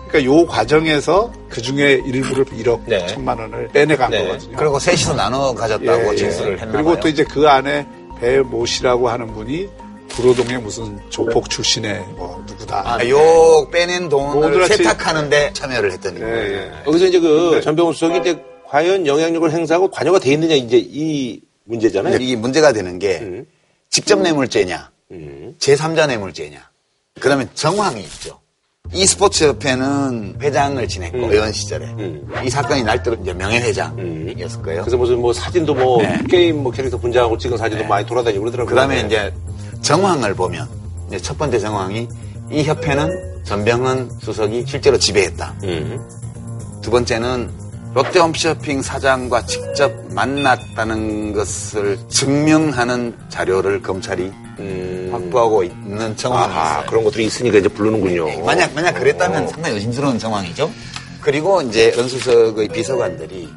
그러니까 0.10 0.24
요 0.26 0.46
과정에서 0.46 1.32
그 1.50 1.62
중에 1.62 2.02
일부를 2.06 2.46
1억 2.46 2.82
네. 2.86 3.06
1천만 3.06 3.40
원을 3.40 3.70
빼내간 3.70 4.10
네. 4.10 4.26
거거든요. 4.26 4.58
그리고 4.58 4.80
셋이서 4.80 5.14
나눠 5.14 5.54
가졌다고 5.54 6.08
예, 6.10 6.12
예. 6.12 6.16
진술을 6.16 6.60
했나 6.60 6.72
그리고 6.72 6.92
봐요. 6.92 7.00
또 7.00 7.08
이제 7.08 7.24
그 7.24 7.48
안에 7.48 7.88
배모 8.20 8.66
씨라고 8.66 9.08
하는 9.08 9.28
분이 9.34 9.70
구로동의 10.12 10.60
무슨 10.60 11.00
조폭 11.10 11.50
출신의 11.50 12.00
뭐 12.18 12.44
누구다. 12.48 12.82
아, 12.86 13.08
요 13.08 13.70
빼낸 13.72 14.10
돈을 14.10 14.68
세탁하는데 14.68 15.54
참여를 15.54 15.92
했더니 15.94 16.20
예, 16.22 16.26
예. 16.26 16.72
여기서 16.88 17.06
이제 17.06 17.20
그 17.20 17.52
네. 17.56 17.62
전병훈 17.62 17.94
수석이 17.94 18.20
이제 18.20 18.44
과연 18.68 19.06
영향력을 19.06 19.52
행사하고 19.52 19.92
관여가 19.92 20.20
돼 20.20 20.32
있느냐 20.34 20.56
이제 20.56 20.78
이 20.84 21.40
문제잖아요. 21.66 22.18
이게 22.18 22.36
문제가 22.36 22.74
되는 22.74 22.98
게 22.98 23.20
음. 23.20 23.46
직접 23.92 24.20
뇌물죄냐, 24.20 24.90
음. 25.12 25.56
제3자 25.60 26.08
뇌물죄냐. 26.08 26.68
그러면 27.20 27.50
정황이 27.54 28.02
있죠. 28.02 28.39
E스포츠 28.94 29.44
협회는 29.46 30.38
회장을 30.42 30.88
지냈고 30.88 31.18
음. 31.26 31.32
의원 31.32 31.52
시절에 31.52 31.86
음. 31.86 32.28
이 32.44 32.50
사건이 32.50 32.84
날 32.84 33.04
때로 33.04 33.18
이제 33.22 33.34
명예회장이었을 33.34 34.62
거예요. 34.64 34.82
그래서 34.82 34.98
무슨 34.98 35.20
뭐 35.20 35.32
사진도 35.32 35.76
뭐 35.76 36.02
네. 36.02 36.20
게임 36.28 36.64
뭐 36.64 36.72
캐릭터 36.72 36.98
분장하고 36.98 37.38
찍은 37.38 37.58
사진도 37.58 37.86
많이 37.86 38.06
돌아다니고 38.06 38.42
그러더라고요. 38.42 38.70
그다음에 38.70 39.04
네. 39.04 39.08
이제 39.08 39.34
정황을 39.82 40.34
보면 40.34 40.68
이제 41.08 41.20
첫 41.20 41.38
번째 41.38 41.60
정황이 41.60 42.08
이 42.52 42.64
협회는 42.64 43.44
전병헌 43.44 44.10
수석이 44.22 44.66
실제로 44.68 44.98
지배했다. 44.98 45.56
음. 45.64 46.00
두 46.82 46.90
번째는 46.90 47.50
롯데홈쇼핑 47.94 48.82
사장과 48.82 49.46
직접 49.46 49.92
만났다는 50.12 51.34
것을 51.34 51.98
증명하는 52.08 53.16
자료를 53.30 53.82
검찰이 53.82 54.32
음. 54.60 55.10
확보하고 55.12 55.64
있는 55.64 56.16
정황이 56.16 56.52
있어요. 56.52 56.84
그런 56.88 57.04
것들이 57.04 57.26
있으니까 57.26 57.58
이제 57.58 57.68
부르는군요. 57.68 58.44
만약 58.46 58.74
만약 58.74 58.94
그랬다면 58.94 59.48
상당히 59.48 59.76
의심스러운 59.76 60.20
정황이죠. 60.20 60.70
그리고 61.22 61.62
이제 61.62 61.92
전 61.92 62.08
수석의 62.08 62.70
비서관들이 62.70 63.50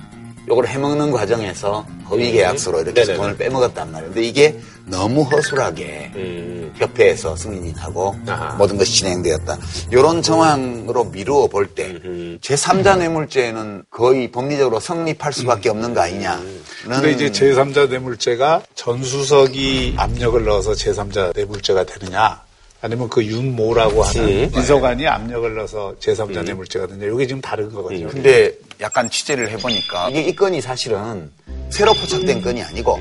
요걸 0.48 0.66
해먹는 0.66 1.12
과정에서 1.12 1.86
허위 2.11 2.32
계약서로 2.32 2.80
이렇게 2.80 3.00
네네네. 3.03 3.16
돈을 3.16 3.36
빼먹었단 3.36 3.92
말이에요. 3.92 4.12
근데 4.12 4.26
이게 4.26 4.59
너무 4.86 5.22
허술하게 5.22 6.12
음. 6.16 6.72
협회에서 6.76 7.36
승인이 7.36 7.72
나고 7.74 8.16
아하. 8.26 8.57
모든 8.57 8.76
것이 8.76 8.92
진행되었다. 8.92 9.57
이런 9.92 10.20
정황으로 10.20 11.05
미루어 11.05 11.46
볼때 11.46 12.00
음. 12.05 12.38
제3자 12.42 12.98
뇌물죄는 12.98 13.84
거의 13.90 14.30
법리적으로 14.32 14.80
성립할 14.80 15.32
수밖에 15.32 15.68
없는 15.70 15.94
거 15.94 16.00
아니냐. 16.00 16.40
근데 16.85 17.12
이제 17.12 17.30
제3자 17.30 17.89
뇌물죄가 17.89 18.62
전수석이 18.74 19.95
압력을 19.97 20.45
넣어서 20.45 20.72
제3자 20.72 21.35
뇌물죄가 21.35 21.85
되느냐 21.85 22.43
아니면 22.80 23.09
그 23.09 23.24
윤모라고 23.24 24.03
하는 24.03 24.45
음. 24.45 24.51
비서관이 24.51 25.07
압력을 25.07 25.55
넣어서 25.55 25.95
제3자 26.01 26.43
뇌물죄가 26.45 26.89
되느냐 26.89 27.12
이게 27.12 27.26
지금 27.26 27.41
다른 27.41 27.72
거거든요. 27.72 28.09
근데 28.09 28.53
약간 28.80 29.09
취재를 29.09 29.51
해보니까 29.51 30.11
이게 30.11 30.22
이 30.22 30.35
건이 30.35 30.61
사실은 30.61 31.30
새로 31.70 31.95
포착된 31.95 32.43
건이 32.43 32.62
아니고 32.62 32.99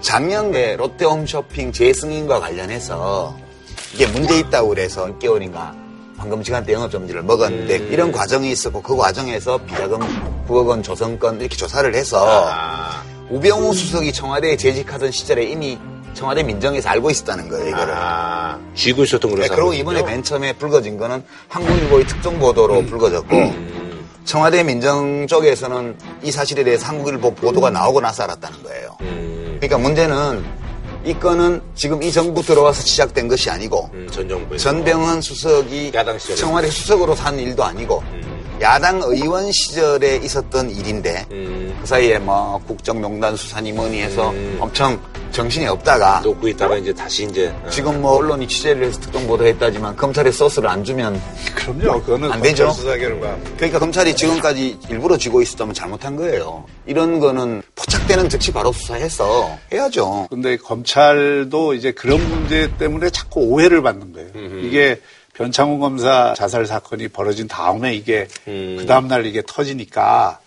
작년에 0.00 0.76
롯데홈쇼핑 0.76 1.72
재승인과 1.72 2.40
관련해서 2.40 3.38
이게 3.94 4.06
문제 4.08 4.38
있다고 4.40 4.68
그래서 4.70 5.06
6개월인가 5.06 5.83
황금 6.24 6.42
시간대 6.42 6.72
영업점지를 6.72 7.22
먹었는데 7.22 7.76
이런 7.90 8.10
과정이 8.10 8.50
있었고 8.50 8.80
그 8.80 8.96
과정에서 8.96 9.58
비자금 9.58 9.98
9억 10.48 10.66
원 10.68 10.82
조성건 10.82 11.38
이렇게 11.38 11.54
조사를 11.54 11.94
해서 11.94 12.42
우병우 13.28 13.74
수석이 13.74 14.10
청와대에 14.10 14.56
재직하던 14.56 15.10
시절에 15.10 15.44
이미 15.44 15.78
청와대 16.14 16.42
민정에서 16.42 16.88
알고 16.90 17.10
있었다는 17.10 17.48
거예요, 17.48 17.68
이거를. 17.68 17.92
아, 17.94 18.58
쥐고 18.74 19.02
있었던 19.04 19.30
걸로 19.32 19.42
네, 19.42 19.48
그리고. 19.48 19.74
이번에 19.74 20.02
맨 20.02 20.22
처음에 20.22 20.54
불거진 20.54 20.96
거는 20.96 21.22
한국일보의 21.48 22.06
특종 22.06 22.38
보도로 22.38 22.86
불거졌고 22.86 23.36
청와대 24.24 24.62
민정 24.62 25.26
쪽에서는 25.26 25.98
이 26.22 26.30
사실에 26.30 26.64
대해서 26.64 26.86
한국일보 26.86 27.34
보도가 27.34 27.68
나오고 27.68 28.00
나서 28.00 28.22
알았다는 28.22 28.62
거예요. 28.62 28.96
그러니까 28.98 29.76
문제는 29.76 30.42
이 31.04 31.12
건은 31.12 31.60
지금 31.74 32.02
이 32.02 32.10
정부 32.10 32.42
들어와서 32.42 32.80
시작된 32.82 33.28
것이 33.28 33.50
아니고 33.50 33.90
음, 33.92 34.08
전 34.10 34.26
정부에서. 34.28 34.70
전병헌 34.70 35.20
수석이 35.20 35.92
야당 35.94 36.18
시절에. 36.18 36.36
청와대 36.36 36.70
수석으로 36.70 37.14
산 37.14 37.38
일도 37.38 37.62
아니고 37.62 38.02
야당 38.60 39.00
의원 39.02 39.50
시절에 39.50 40.16
있었던 40.16 40.70
일인데 40.70 41.26
음. 41.32 41.76
그 41.80 41.86
사이에 41.86 42.18
뭐 42.18 42.60
국정농단 42.66 43.36
수사니 43.36 43.72
뭐니 43.72 44.00
해서 44.00 44.32
엄청 44.58 44.98
정신이 45.34 45.66
없다가 45.66 46.20
놓고 46.20 46.46
있다가 46.48 46.76
이제 46.76 46.92
다시 46.92 47.24
이제. 47.24 47.48
어. 47.48 47.68
지금 47.68 48.00
뭐 48.00 48.12
언론이 48.18 48.46
취재를 48.46 48.86
해서 48.86 49.00
특정 49.00 49.26
보도했다지만 49.26 49.96
검찰에 49.96 50.30
소스를 50.30 50.68
안 50.68 50.84
주면 50.84 51.20
그럼요. 51.56 52.00
그거는 52.02 52.30
안 52.30 52.40
되죠. 52.40 52.70
수사 52.70 52.96
결과. 52.96 53.36
그러니까 53.56 53.80
검찰이 53.80 54.14
지금까지 54.14 54.78
일부러 54.88 55.18
쥐고 55.18 55.42
있었다면 55.42 55.74
잘못한 55.74 56.14
거예요. 56.14 56.64
이런 56.86 57.18
거는 57.18 57.62
포착되는 57.74 58.28
즉시 58.28 58.52
바로 58.52 58.70
수사해서 58.70 59.58
해야죠. 59.72 60.28
근데 60.30 60.56
검찰도 60.56 61.74
이제 61.74 61.90
그런 61.90 62.20
문제 62.28 62.70
때문에 62.78 63.10
자꾸 63.10 63.40
오해를 63.40 63.82
받는 63.82 64.12
거예요. 64.12 64.28
이게 64.62 65.00
변창훈 65.34 65.80
검사 65.80 66.32
자살 66.34 66.64
사건이 66.66 67.08
벌어진 67.08 67.48
다음에 67.48 67.94
이게 67.94 68.28
그 68.44 68.84
다음 68.86 69.08
날 69.08 69.26
이게 69.26 69.42
터지니까 69.46 70.38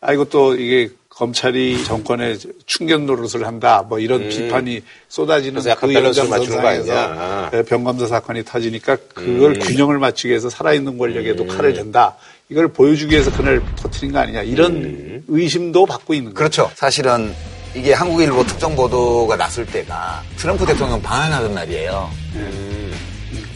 아 0.00 0.12
이거 0.12 0.24
또 0.24 0.54
이게 0.54 0.88
검찰이 1.08 1.82
정권에 1.84 2.36
충격 2.66 3.02
노릇을 3.04 3.46
한다 3.46 3.82
뭐 3.88 3.98
이런 3.98 4.28
비판이 4.28 4.82
쏟아지는 5.08 5.62
그 5.62 5.86
밸런스를 5.86 6.28
맞추는 6.28 6.60
거 6.60 6.68
연장선상에서 6.68 6.92
아니냐. 6.92 7.50
네, 7.50 7.62
변검사 7.64 8.06
사건이 8.06 8.44
터지니까 8.44 8.96
그걸 9.14 9.58
균형을 9.58 9.98
맞추기 9.98 10.28
위해서 10.28 10.50
살아있는 10.50 10.98
권력에도 10.98 11.46
칼을 11.46 11.72
댄다. 11.72 12.16
이걸 12.48 12.68
보여주기 12.68 13.14
위해서 13.14 13.34
그날 13.34 13.62
터트린 13.76 14.12
거 14.12 14.18
아니냐 14.20 14.42
이런 14.42 15.24
의심도 15.26 15.86
받고 15.86 16.14
있는 16.14 16.34
거예요. 16.34 16.34
그렇죠. 16.34 16.70
사실은 16.74 17.34
이게 17.74 17.92
한국일보 17.92 18.44
특정 18.44 18.76
보도가 18.76 19.36
났을 19.36 19.66
때가 19.66 20.22
트럼프 20.36 20.64
대통령 20.66 21.00
방한하던 21.02 21.54
날이에요. 21.54 22.10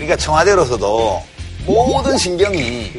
그러니까 0.01 0.17
청와대로서도 0.17 1.23
모든 1.67 2.17
신경이 2.17 2.91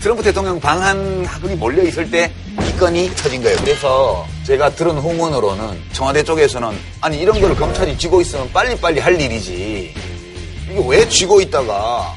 트럼프 0.00 0.22
대통령 0.22 0.58
방한 0.58 1.26
학원이 1.26 1.56
몰려 1.56 1.82
있을 1.82 2.10
때 2.10 2.32
이 2.58 2.76
건이 2.78 3.10
터진 3.14 3.42
거예요. 3.42 3.56
그래서 3.58 4.26
제가 4.44 4.70
들은 4.70 4.98
후문으로는 4.98 5.78
청와대 5.92 6.22
쪽에서는 6.22 6.70
아니 7.00 7.18
이런 7.20 7.40
걸 7.40 7.54
검찰이 7.54 7.96
쥐고 7.96 8.20
있으면 8.22 8.50
빨리빨리 8.52 8.98
할 9.00 9.20
일이지. 9.20 9.94
이게 10.70 10.84
왜 10.86 11.08
쥐고 11.08 11.40
있다가 11.42 12.16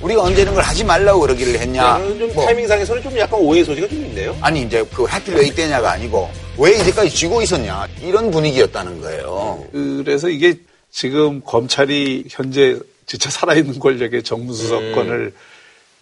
우리가 0.00 0.22
언제 0.22 0.42
이런 0.42 0.54
걸 0.54 0.62
하지 0.62 0.84
말라고 0.84 1.20
그러기를 1.20 1.58
했냐. 1.60 1.98
네, 1.98 2.18
좀 2.18 2.34
뭐. 2.34 2.44
타이밍상에서는 2.44 3.02
좀 3.02 3.18
약간 3.18 3.40
오해 3.40 3.64
소지가 3.64 3.88
좀 3.88 4.04
있네요. 4.06 4.36
아니 4.40 4.62
이제 4.62 4.84
그 4.94 5.04
하필 5.04 5.34
왜 5.34 5.46
이때냐가 5.46 5.92
아니고 5.92 6.28
왜 6.58 6.72
이제까지 6.80 7.10
쥐고 7.10 7.42
있었냐 7.42 7.86
이런 8.02 8.30
분위기였다는 8.30 9.00
거예요. 9.00 9.64
그래서 9.72 10.28
이게 10.28 10.54
지금 10.90 11.40
검찰이 11.42 12.24
현재 12.28 12.78
진짜 13.06 13.30
살아있는 13.30 13.78
권력의 13.78 14.22
정무수석권을 14.22 15.32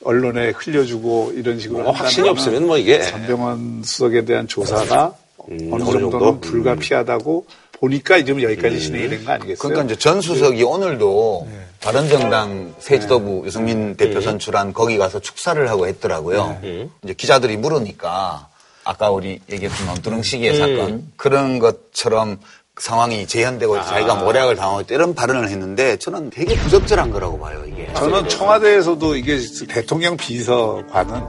언론에 0.05 0.51
흘려주고 0.51 1.33
이런 1.37 1.59
식으로 1.59 1.83
뭐 1.85 1.93
확신이 1.93 2.29
없으면 2.29 2.67
뭐 2.67 2.77
이게. 2.79 3.01
전병헌 3.03 3.83
수석에 3.85 4.25
대한 4.25 4.47
조사가 4.49 5.15
어느 5.39 5.63
어느 5.73 5.85
정도는 5.85 6.11
정도? 6.11 6.31
음. 6.31 6.41
불가피하다고 6.41 7.47
보니까 7.81 8.23
지금 8.25 8.43
여기까지 8.43 8.81
진행이 8.81 9.09
된 9.09 9.25
거 9.25 9.33
아니겠어요? 9.33 9.57
그러니까 9.59 9.85
이제 9.85 9.97
전 9.97 10.21
수석이 10.21 10.63
오늘도 10.63 11.49
바른정당 11.83 12.75
새 12.79 12.99
지도부 12.99 13.43
유승민 13.47 13.95
대표 13.97 14.21
선출한 14.21 14.73
거기 14.73 14.97
가서 14.97 15.21
축사를 15.21 15.69
하고 15.69 15.87
했더라고요. 15.87 16.61
이제 17.03 17.13
기자들이 17.15 17.57
물으니까 17.59 18.49
아까 18.85 19.11
우리 19.11 19.41
얘기했던 19.51 19.87
논두렁 19.87 20.23
시기의 20.23 20.57
사건 20.57 21.11
그런 21.17 21.59
것처럼 21.59 22.39
상황이 22.85 23.27
재현되고 23.27 23.83
자기가 23.83 24.17
모략을 24.17 24.57
당하고 24.57 24.81
있다 24.81 24.95
이런 24.97 25.15
발언을 25.15 25.49
했는데 25.49 25.97
저는 25.97 26.31
되게 26.31 26.57
부적절한 26.57 27.11
거라고 27.13 27.39
봐요 27.39 27.63
이게. 27.67 27.89
저는 27.95 28.29
청와대에서도 28.29 29.17
이게 29.17 29.39
대통령 29.69 30.17
비서관은 30.17 31.23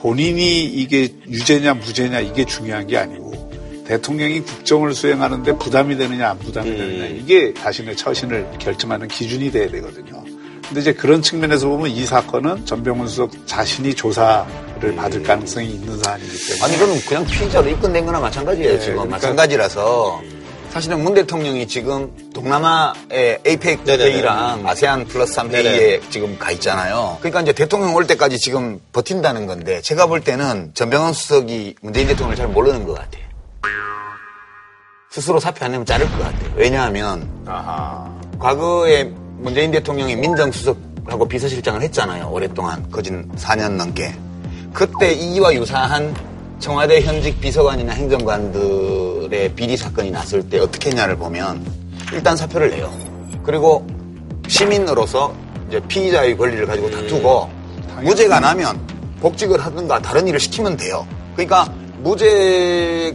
본인이 0.00 0.64
이게 0.64 1.12
유죄냐 1.28 1.74
무죄냐 1.74 2.20
이게 2.20 2.44
중요한 2.46 2.86
게 2.86 2.96
아니고 2.96 3.28
대통령이 3.86 4.40
국정을 4.40 4.94
수행하는데 4.94 5.58
부담이 5.58 5.96
되느냐 5.98 6.30
안 6.30 6.38
부담이 6.38 6.74
되느냐 6.74 7.06
이게 7.06 7.52
자신의 7.54 7.96
처신을 7.96 8.46
결정하는 8.58 9.08
기준이 9.08 9.50
돼야 9.50 9.68
되거든요. 9.70 10.22
근데 10.66 10.80
이제 10.82 10.92
그런 10.92 11.22
측면에서 11.22 11.66
보면 11.68 11.90
이 11.90 12.04
사건은 12.04 12.66
전병훈 12.66 13.08
수석 13.08 13.30
자신이 13.46 13.94
조사를 13.94 14.94
받을 14.96 15.22
가능성이 15.22 15.70
있는 15.70 15.98
사안이기 16.02 16.28
때문에. 16.46 16.64
아니 16.64 16.76
그럼 16.76 17.00
그냥 17.08 17.26
피의자로 17.26 17.68
입건된 17.70 18.04
거나 18.04 18.20
마찬가지예요 18.20 18.72
네, 18.72 18.78
지금. 18.78 18.94
그러니까- 18.96 19.16
마찬가지라서 19.16 20.20
사실은 20.70 21.02
문 21.02 21.14
대통령이 21.14 21.66
지금 21.66 22.12
동남아의 22.34 23.40
에이펙. 23.44 23.88
회의랑 23.88 24.66
아세안 24.66 25.06
플러스 25.06 25.32
3 25.34 25.50
네네. 25.50 25.68
회의에 25.68 26.00
지금 26.10 26.38
가 26.38 26.50
있잖아요. 26.52 27.16
그러니까 27.20 27.40
이제 27.40 27.52
대통령 27.52 27.94
올 27.94 28.06
때까지 28.06 28.38
지금 28.38 28.78
버틴다는 28.92 29.46
건데 29.46 29.80
제가 29.80 30.06
볼 30.06 30.20
때는 30.20 30.72
전병헌 30.74 31.14
수석이 31.14 31.76
문재인 31.80 32.06
대통령을 32.08 32.36
잘 32.36 32.48
모르는 32.48 32.84
것 32.86 32.94
같아요. 32.94 33.24
스스로 35.10 35.40
사표 35.40 35.64
안 35.64 35.72
내면 35.72 35.86
자를 35.86 36.08
것 36.10 36.18
같아요. 36.18 36.52
왜냐하면 36.54 37.28
과거에 38.38 39.04
문재인 39.38 39.70
대통령이 39.70 40.16
민정수석하고 40.16 41.26
비서실장을 41.26 41.80
했잖아요. 41.80 42.28
오랫동안 42.30 42.88
거진 42.90 43.28
4년 43.36 43.72
넘게. 43.72 44.14
그때 44.74 45.12
이와 45.12 45.54
유사한 45.54 46.14
청와대 46.58 47.00
현직 47.00 47.40
비서관이나 47.40 47.92
행정관들의 47.92 49.54
비리 49.54 49.76
사건이 49.76 50.10
났을 50.10 50.48
때 50.48 50.58
어떻게 50.58 50.90
했냐를 50.90 51.16
보면 51.16 51.64
일단 52.12 52.36
사표를 52.36 52.70
내요. 52.70 52.92
그리고 53.44 53.86
시민으로서 54.48 55.34
이제 55.68 55.80
피의자의 55.86 56.36
권리를 56.36 56.66
가지고 56.66 56.90
다투고 56.90 57.48
무죄가 58.02 58.40
나면 58.40 58.78
복직을 59.20 59.60
하든가 59.64 60.00
다른 60.00 60.26
일을 60.26 60.40
시키면 60.40 60.76
돼요. 60.76 61.06
그러니까 61.34 61.72
무죄를 61.98 63.14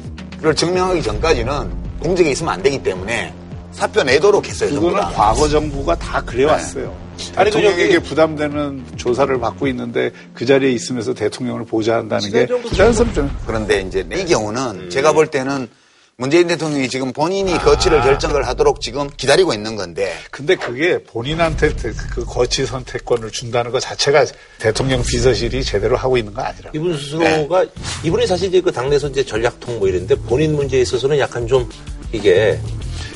증명하기 0.56 1.02
전까지는 1.04 1.84
공직에 2.00 2.32
있으면 2.32 2.54
안 2.54 2.62
되기 2.64 2.82
때문에 2.82 3.34
사표 3.72 4.04
내도록 4.04 4.48
했어요. 4.48 4.70
그거는 4.70 5.00
다. 5.02 5.12
과거 5.16 5.48
정부가 5.48 5.96
다 5.96 6.22
그래왔어요. 6.22 6.86
그 6.86 7.03
대통령에게 7.36 8.00
부담되는 8.00 8.86
조사를 8.98 9.40
받고 9.40 9.68
있는데 9.68 10.12
그 10.34 10.46
자리에 10.46 10.72
있으면서 10.72 11.14
대통령을 11.14 11.66
보좌한다는 11.66 12.32
게 12.32 12.48
자연스럽죠. 12.76 13.30
그런데 13.46 13.82
이제 13.82 14.06
이 14.14 14.26
경우는 14.26 14.62
음. 14.86 14.90
제가 14.90 15.14
볼 15.14 15.28
때는 15.28 15.68
문재인 16.16 16.48
대통령이 16.48 16.90
지금 16.90 17.12
본인이 17.12 17.58
거취를 17.58 18.00
아. 18.00 18.04
결정을 18.04 18.46
하도록 18.48 18.80
지금 18.80 19.10
기다리고 19.18 19.52
있는 19.52 19.76
건데 19.76 20.14
근데 20.30 20.56
그게 20.56 21.02
본인한테 21.04 21.74
그 22.12 22.24
거치 22.24 22.68
선택권을 22.68 23.32
준다는 23.32 23.72
것 23.72 23.80
자체가 23.80 24.26
대통령 24.60 25.02
비서실이 25.02 25.64
제대로 25.64 25.98
하고 25.98 26.16
있는 26.16 26.34
거 26.34 26.44
아니라. 26.44 26.70
이분 26.76 26.96
스스로가 26.96 27.66
이분이 28.04 28.28
사실 28.28 28.50
이제 28.50 28.62
그 28.62 28.72
당내에서 28.72 29.08
이제 29.10 29.26
전략통 29.26 29.80
뭐 29.80 29.88
이런데 29.88 30.16
본인 30.16 30.56
문제에 30.56 30.82
있어서는 30.82 31.18
약간 31.18 31.48
좀 31.48 31.68
이게 32.12 32.60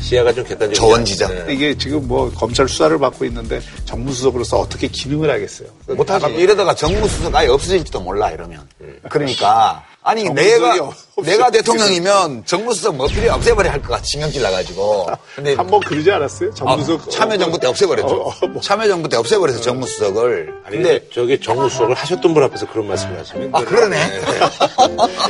시야가 0.02 0.34
좀 0.34 0.44
객관적인 0.44 0.76
저원지장. 0.76 1.46
네. 1.48 1.54
이게 1.54 1.78
지금 1.78 2.08
뭐 2.08 2.32
검찰 2.32 2.68
수사를 2.68 2.98
받고 2.98 3.26
있는데 3.26 3.62
정무수석으로서 3.86 4.58
어떻게 4.60 4.88
기능을 4.88 5.30
하겠어요? 5.30 5.70
못하지. 5.88 6.26
이러다가 6.36 6.74
정무수석 6.74 7.34
아예 7.36 7.48
없어질지도 7.48 8.02
몰라 8.02 8.32
이러면. 8.32 8.68
음. 8.82 9.00
그러니까 9.10 9.84
아니 10.04 10.24
내가 10.30 10.76
없- 10.86 10.96
내가 11.26 11.52
대통령이면 11.52 12.46
정무수석 12.46 12.96
뭐 12.96 13.08
필요 13.08 13.34
없애버려 13.34 13.70
할 13.70 13.82
것 13.82 13.90
같아 13.90 14.04
신경질 14.06 14.42
나가지고. 14.42 15.08
근데 15.36 15.54
한번 15.56 15.80
그러지 15.82 16.10
않았어요? 16.10 16.54
정무수석 16.54 17.08
어, 17.08 17.10
참여정부 17.10 17.60
때 17.60 17.68
없애버렸죠. 17.68 18.08
어, 18.16 18.30
어, 18.30 18.48
뭐. 18.48 18.62
참여정부 18.62 19.10
때 19.10 19.18
없애버려서 19.18 19.60
정무수석을. 19.62 20.54
아니, 20.66 20.78
근데 20.78 21.06
저게 21.14 21.38
정무수석을 21.40 21.94
하셨던 21.96 22.34
분 22.34 22.44
앞에서 22.44 22.72
그런 22.72 22.88
말씀을 22.88 23.20
하시면. 23.20 23.50
아 23.54 23.60
그러네. 23.66 23.98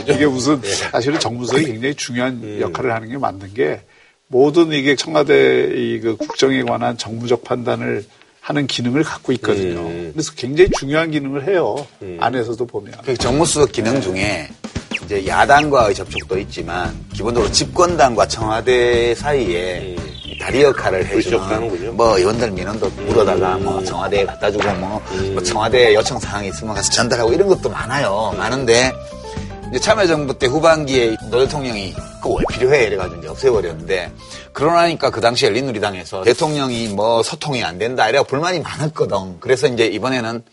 이게 0.07 0.25
무슨 0.27 0.61
사실은 0.91 1.19
정무수석이 1.19 1.65
굉장히 1.65 1.95
중요한 1.95 2.59
역할을 2.61 2.93
하는 2.93 3.09
게 3.09 3.17
맞는 3.17 3.53
게 3.53 3.81
모든 4.27 4.71
이게 4.71 4.95
청와대 4.95 5.71
이그 5.73 6.17
국정에 6.17 6.63
관한 6.63 6.97
정무적 6.97 7.43
판단을 7.43 8.05
하는 8.41 8.67
기능을 8.67 9.03
갖고 9.03 9.31
있거든요. 9.33 9.83
그래서 10.13 10.31
굉장히 10.35 10.69
중요한 10.77 11.11
기능을 11.11 11.47
해요. 11.47 11.85
안에서도 12.19 12.65
보면. 12.65 12.93
그 13.05 13.15
정무수석 13.17 13.71
기능 13.71 13.99
중에 14.01 14.47
이제 15.03 15.25
야당과의 15.25 15.95
접촉도 15.95 16.37
있지만 16.39 16.93
기본적으로 17.13 17.51
집권당과 17.51 18.27
청와대 18.27 19.15
사이에 19.15 19.95
이 20.25 20.37
다리 20.37 20.61
역할을 20.63 21.05
해주는 21.05 21.39
하는군요. 21.39 21.93
뭐 21.93 22.17
의원들 22.17 22.51
민원도 22.51 22.89
물어다가 22.89 23.57
뭐 23.57 23.81
청와대에 23.83 24.25
갖다 24.25 24.51
주고 24.51 24.69
뭐, 24.75 25.01
뭐 25.33 25.43
청와대 25.43 25.93
요청 25.93 26.19
사항이 26.19 26.49
있으면 26.49 26.75
가서 26.75 26.91
전달하고 26.91 27.33
이런 27.33 27.47
것도 27.47 27.69
많아요. 27.69 28.33
많은데 28.37 28.91
이제 29.69 29.79
참여정부 29.79 30.39
때 30.39 30.47
후반기에 30.47 31.17
노 31.29 31.39
대통령이 31.39 31.93
왜 31.93 32.55
필요해 32.55 32.83
이래가지고 32.85 33.19
이제 33.19 33.27
없애버렸는데 33.27 34.11
그러나니까 34.53 35.09
그 35.09 35.21
당시 35.21 35.45
열린우리당에서 35.45 36.23
대통령이 36.23 36.89
뭐 36.89 37.21
소통이 37.23 37.63
안 37.63 37.77
된다 37.77 38.07
이래가 38.09 38.23
불만이 38.23 38.59
많았거든. 38.59 39.39
그래서 39.39 39.67
이제 39.67 39.85
이번에는 39.87 40.43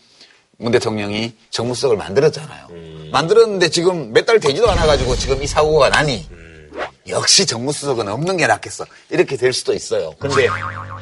문 0.57 0.71
대통령이 0.71 1.33
정무수석을 1.49 1.97
만들었잖아요. 1.97 2.67
만들었는데 3.11 3.69
지금 3.69 4.13
몇 4.13 4.25
달 4.25 4.39
되지도 4.39 4.69
않아가지고 4.69 5.15
지금 5.15 5.41
이 5.43 5.47
사고가 5.47 5.89
나니 5.89 6.25
역시 7.07 7.45
정무수석은 7.45 8.07
없는 8.07 8.37
게 8.37 8.47
낫겠어. 8.47 8.85
이렇게 9.09 9.37
될 9.37 9.53
수도 9.53 9.73
있어요. 9.73 10.13
근데 10.19 10.47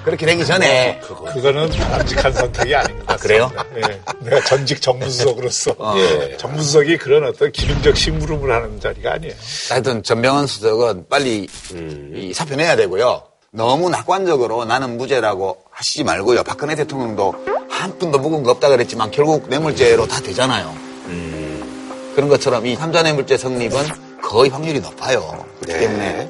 그렇게 0.03 0.25
되기 0.25 0.45
전에 0.45 0.99
그거는 1.33 1.69
바람직한 1.69 2.33
선택이 2.33 2.75
아닌 2.75 2.99
것 2.99 3.05
같습니다. 3.05 3.17
그래요? 3.17 3.51
예. 3.77 4.01
내가 4.19 4.43
전직 4.43 4.81
정무수석으로서 4.81 5.75
예. 5.97 6.37
정무수석이 6.37 6.97
그런 6.97 7.25
어떤 7.25 7.51
기능적 7.51 7.95
심부름을 7.95 8.53
하는 8.53 8.79
자리가 8.81 9.13
아니에요. 9.13 9.33
하여튼 9.69 10.03
전병헌 10.03 10.47
수석은 10.47 11.05
빨리 11.09 11.47
음. 11.71 12.11
이 12.15 12.33
사표 12.33 12.55
내야 12.55 12.75
되고요. 12.75 13.23
너무 13.51 13.89
낙관적으로 13.89 14.65
나는 14.65 14.97
무죄라고 14.97 15.63
하시지 15.71 16.03
말고요. 16.03 16.43
박근혜 16.43 16.75
대통령도 16.75 17.33
한 17.69 17.97
푼도 17.97 18.19
묵은 18.19 18.43
거 18.43 18.51
없다 18.51 18.69
그랬지만 18.69 19.11
결국 19.11 19.47
뇌물죄로 19.47 20.07
다 20.07 20.19
되잖아요. 20.19 20.75
음. 21.05 22.11
그런 22.15 22.27
것처럼 22.29 22.65
이 22.65 22.75
삼자 22.75 23.03
뇌물죄 23.03 23.37
성립은 23.37 24.12
거의 24.23 24.49
확률이 24.49 24.79
높아요. 24.79 25.45
그렇기 25.61 25.73
네. 25.73 25.79
때문에 25.79 26.29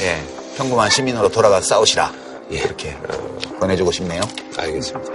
예, 0.00 0.22
평범한 0.56 0.90
시민으로 0.90 1.28
돌아가 1.28 1.60
싸우시라. 1.60 2.12
예, 2.52 2.56
이렇게 2.56 2.96
보내주고 3.60 3.92
싶네요. 3.92 4.22
알겠습니다. 4.56 5.12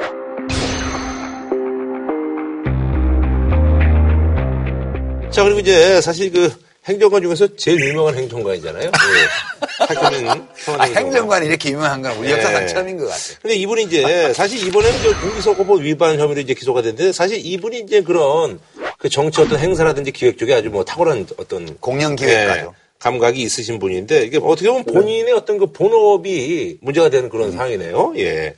자, 5.31 5.43
그리고 5.43 5.59
이제 5.59 5.99
사실 5.99 6.31
그 6.31 6.53
행정관 6.85 7.23
중에서 7.23 7.47
제일 7.55 7.79
유명한 7.79 8.15
행정관이잖아요. 8.15 8.85
예. 8.85 9.63
박근혜는 9.87 10.29
아, 10.77 10.83
행정관이 10.83 11.47
이렇게 11.47 11.71
유명한 11.71 12.01
건 12.01 12.11
우리 12.17 12.27
네. 12.27 12.33
역사상 12.33 12.67
처음인 12.67 12.97
것 12.97 13.05
같아요. 13.05 13.37
근데 13.41 13.55
이분이 13.55 13.83
이제 13.83 14.33
사실 14.33 14.67
이번에는 14.67 15.01
저 15.01 15.19
공기소고법 15.21 15.81
위반 15.81 16.19
혐의로 16.19 16.41
이제 16.41 16.53
기소가 16.53 16.81
됐는데 16.81 17.13
사실 17.13 17.43
이분이 17.43 17.79
이제 17.79 18.01
그런 18.01 18.59
그 19.03 19.09
정치 19.09 19.41
어떤 19.41 19.59
행사라든지 19.59 20.13
기획 20.13 20.37
쪽에 20.37 20.53
아주 20.53 20.69
뭐 20.69 20.85
탁월한 20.85 21.27
어떤 21.37 21.77
공영 21.79 22.15
기획가죠. 22.15 22.73
예, 23.03 23.09
감각이 23.09 23.41
있으신 23.41 23.79
분인데 23.79 24.25
이게 24.25 24.39
어떻게 24.41 24.69
보면 24.69 24.85
본인의 24.85 25.33
어떤 25.33 25.57
그 25.57 25.67
본업이 25.67 26.77
문제가 26.81 27.09
되는 27.09 27.29
그런 27.29 27.51
상황이네요. 27.51 28.13
예. 28.17 28.55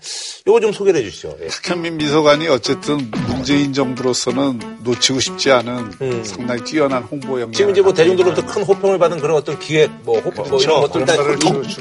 요거 0.48 0.60
좀 0.60 0.72
소개를 0.72 1.00
해 1.00 1.04
주시죠. 1.06 1.36
예. 1.41 1.48
탁현민 1.47 1.97
비서관이 1.98 2.48
어쨌든 2.48 3.12
문재인 3.28 3.74
정부로서는 3.74 4.60
놓치고 4.84 5.20
싶지 5.20 5.52
않은 5.52 6.24
상당히 6.24 6.64
뛰어난 6.64 7.04
홍보 7.04 7.34
역량. 7.34 7.50
음. 7.50 7.54
지금 7.54 7.72
이제 7.72 7.82
뭐 7.82 7.93
대중들로부터 7.93 8.46
큰 8.46 8.64
호평을 8.64 9.00
받은 9.00 9.20
그런 9.20 9.38
어떤 9.38 9.58
기획 9.60 9.89
뭐 10.04 10.20
호평 10.20 10.50
뭐 10.50 10.62
이런 10.62 10.82
것들 10.82 11.06
다 11.06 11.16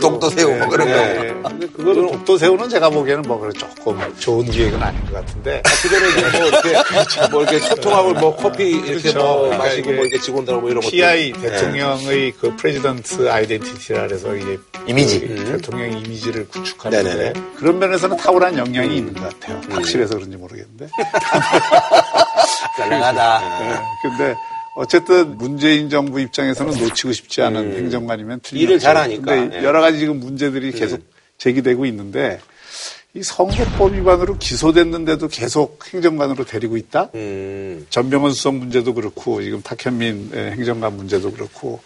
독도 0.00 0.30
세우고 0.30 0.56
뭐 0.56 0.68
그런 0.68 0.88
거. 0.88 0.94
네. 0.94 1.66
그거는 1.72 2.10
독도 2.12 2.38
세우는 2.38 2.68
제가 2.68 2.90
보기에는 2.90 3.22
뭐 3.22 3.38
그래 3.38 3.52
조금 3.56 3.98
좋은 4.18 4.50
기획은 4.50 4.82
아닌 4.82 5.04
것 5.04 5.12
같은데. 5.12 5.62
그 5.82 5.88
전에 5.88 6.08
이제 6.08 6.38
뭐 6.38 6.48
이렇게 6.48 7.30
뭐 7.30 7.42
이렇게 7.42 7.58
소통하고 7.58 8.14
뭐 8.14 8.36
커피 8.36 8.70
이렇게 8.70 9.10
그렇죠. 9.10 9.18
뭐 9.18 9.36
그러니까 9.42 9.64
마시고 9.64 9.92
뭐 9.92 10.04
이렇게 10.04 10.18
직원들하고 10.18 10.60
뭐 10.62 10.70
이런 10.70 10.82
것들. 10.82 10.96
PI 10.96 11.32
예. 11.36 11.40
대통령의 11.40 12.32
그 12.40 12.53
President 12.56 13.30
Identity라 13.30 14.02
해서 14.04 14.34
이게 14.34 14.58
이미지. 14.86 15.20
그 15.20 15.44
대통령 15.44 15.98
이미지를 15.98 16.48
구축하는데. 16.48 17.32
그런 17.56 17.78
면에서는 17.78 18.16
탁월한 18.16 18.58
역량이 18.58 18.96
있는 18.96 19.14
것 19.14 19.28
같아요. 19.28 19.60
확실해서 19.70 20.14
그런지 20.14 20.36
모르겠는데. 20.36 20.88
훌륭하다. 22.76 23.58
네. 23.60 23.74
근데 24.02 24.34
어쨌든 24.76 25.36
문재인 25.38 25.88
정부 25.88 26.20
입장에서는 26.20 26.76
놓치고 26.78 27.12
싶지 27.12 27.42
않은 27.42 27.76
행정관이면 27.76 28.40
틀림없죠. 28.40 28.56
음. 28.56 28.58
일을 28.58 28.78
잘하니까. 28.78 29.34
근데 29.34 29.58
네. 29.58 29.64
여러 29.64 29.80
가지 29.80 29.98
지금 29.98 30.20
문제들이 30.20 30.72
계속 30.72 31.00
제기되고 31.38 31.86
있는데 31.86 32.40
이 33.14 33.22
선거법 33.22 33.94
위반으로 33.94 34.38
기소됐는데도 34.38 35.28
계속 35.28 35.78
행정관으로 35.92 36.44
데리고 36.44 36.76
있다? 36.76 37.10
음. 37.14 37.86
전병헌 37.88 38.32
수석 38.32 38.56
문제도 38.56 38.92
그렇고 38.92 39.40
지금 39.40 39.62
탁현민 39.62 40.32
예, 40.34 40.50
행정관 40.50 40.96
문제도 40.96 41.30
그렇고 41.30 41.80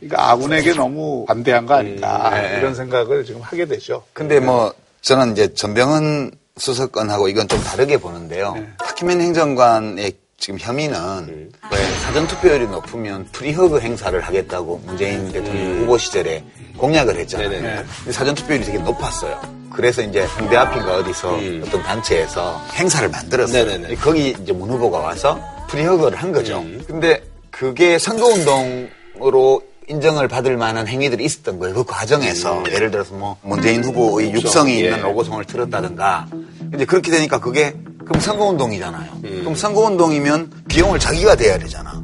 그러니까 0.00 0.30
아군에게 0.30 0.72
너무 0.74 1.24
반대한 1.26 1.66
거 1.66 1.74
아닌가 1.74 2.30
네. 2.34 2.58
이런 2.58 2.74
생각을 2.74 3.24
지금 3.24 3.40
하게 3.42 3.66
되죠. 3.66 4.02
근데 4.12 4.40
뭐 4.40 4.72
저는 5.02 5.32
이제 5.32 5.52
전병헌 5.54 6.32
수석건하고 6.56 7.28
이건 7.28 7.48
좀 7.48 7.60
다르게 7.60 7.96
보는데요. 7.98 8.54
네. 8.54 8.66
박희민 8.78 9.20
행정관의 9.20 10.12
지금 10.38 10.58
혐의는 10.58 11.50
왜 11.70 11.78
사전 12.00 12.26
투표율이 12.26 12.66
높으면 12.68 13.26
프리허그 13.32 13.80
행사를 13.80 14.18
하겠다고 14.18 14.82
문재인 14.84 15.30
대통령 15.30 15.80
후보 15.80 15.98
시절에 15.98 16.42
공약을 16.78 17.16
했잖아요. 17.16 17.50
근데 17.50 17.84
사전 18.10 18.34
투표율이 18.34 18.64
되게 18.64 18.78
높았어요. 18.78 19.38
그래서 19.70 20.02
이제 20.02 20.24
홍대 20.24 20.56
앞인가 20.56 20.96
어디서 20.96 21.38
어떤 21.66 21.82
단체에서 21.82 22.60
행사를 22.72 23.08
만들었어요. 23.08 23.66
네네네. 23.66 23.94
거기 23.96 24.30
이제 24.42 24.52
문 24.52 24.70
후보가 24.70 24.98
와서 24.98 25.38
프리허그를 25.68 26.16
한 26.18 26.32
거죠. 26.32 26.64
근데 26.86 27.22
그게 27.50 27.98
선거운동으로 27.98 29.62
인정을 29.90 30.28
받을 30.28 30.56
만한 30.56 30.86
행위들이 30.86 31.24
있었던 31.24 31.58
거예요. 31.58 31.74
그 31.74 31.84
과정에서 31.84 32.62
예를 32.70 32.92
들어서 32.92 33.14
뭐 33.14 33.36
문재인 33.42 33.82
후보의 33.82 34.32
육성이 34.32 34.78
있는 34.78 34.98
예. 34.98 35.02
로고송을 35.02 35.44
틀었다든가 35.46 36.28
이제 36.74 36.84
그렇게 36.84 37.10
되니까 37.10 37.40
그게 37.40 37.74
그럼 38.04 38.20
선거운동이잖아요. 38.20 39.10
그럼 39.22 39.54
선거운동이면 39.54 40.64
비용을 40.68 41.00
자기가 41.00 41.34
대야 41.34 41.58
되잖아. 41.58 42.02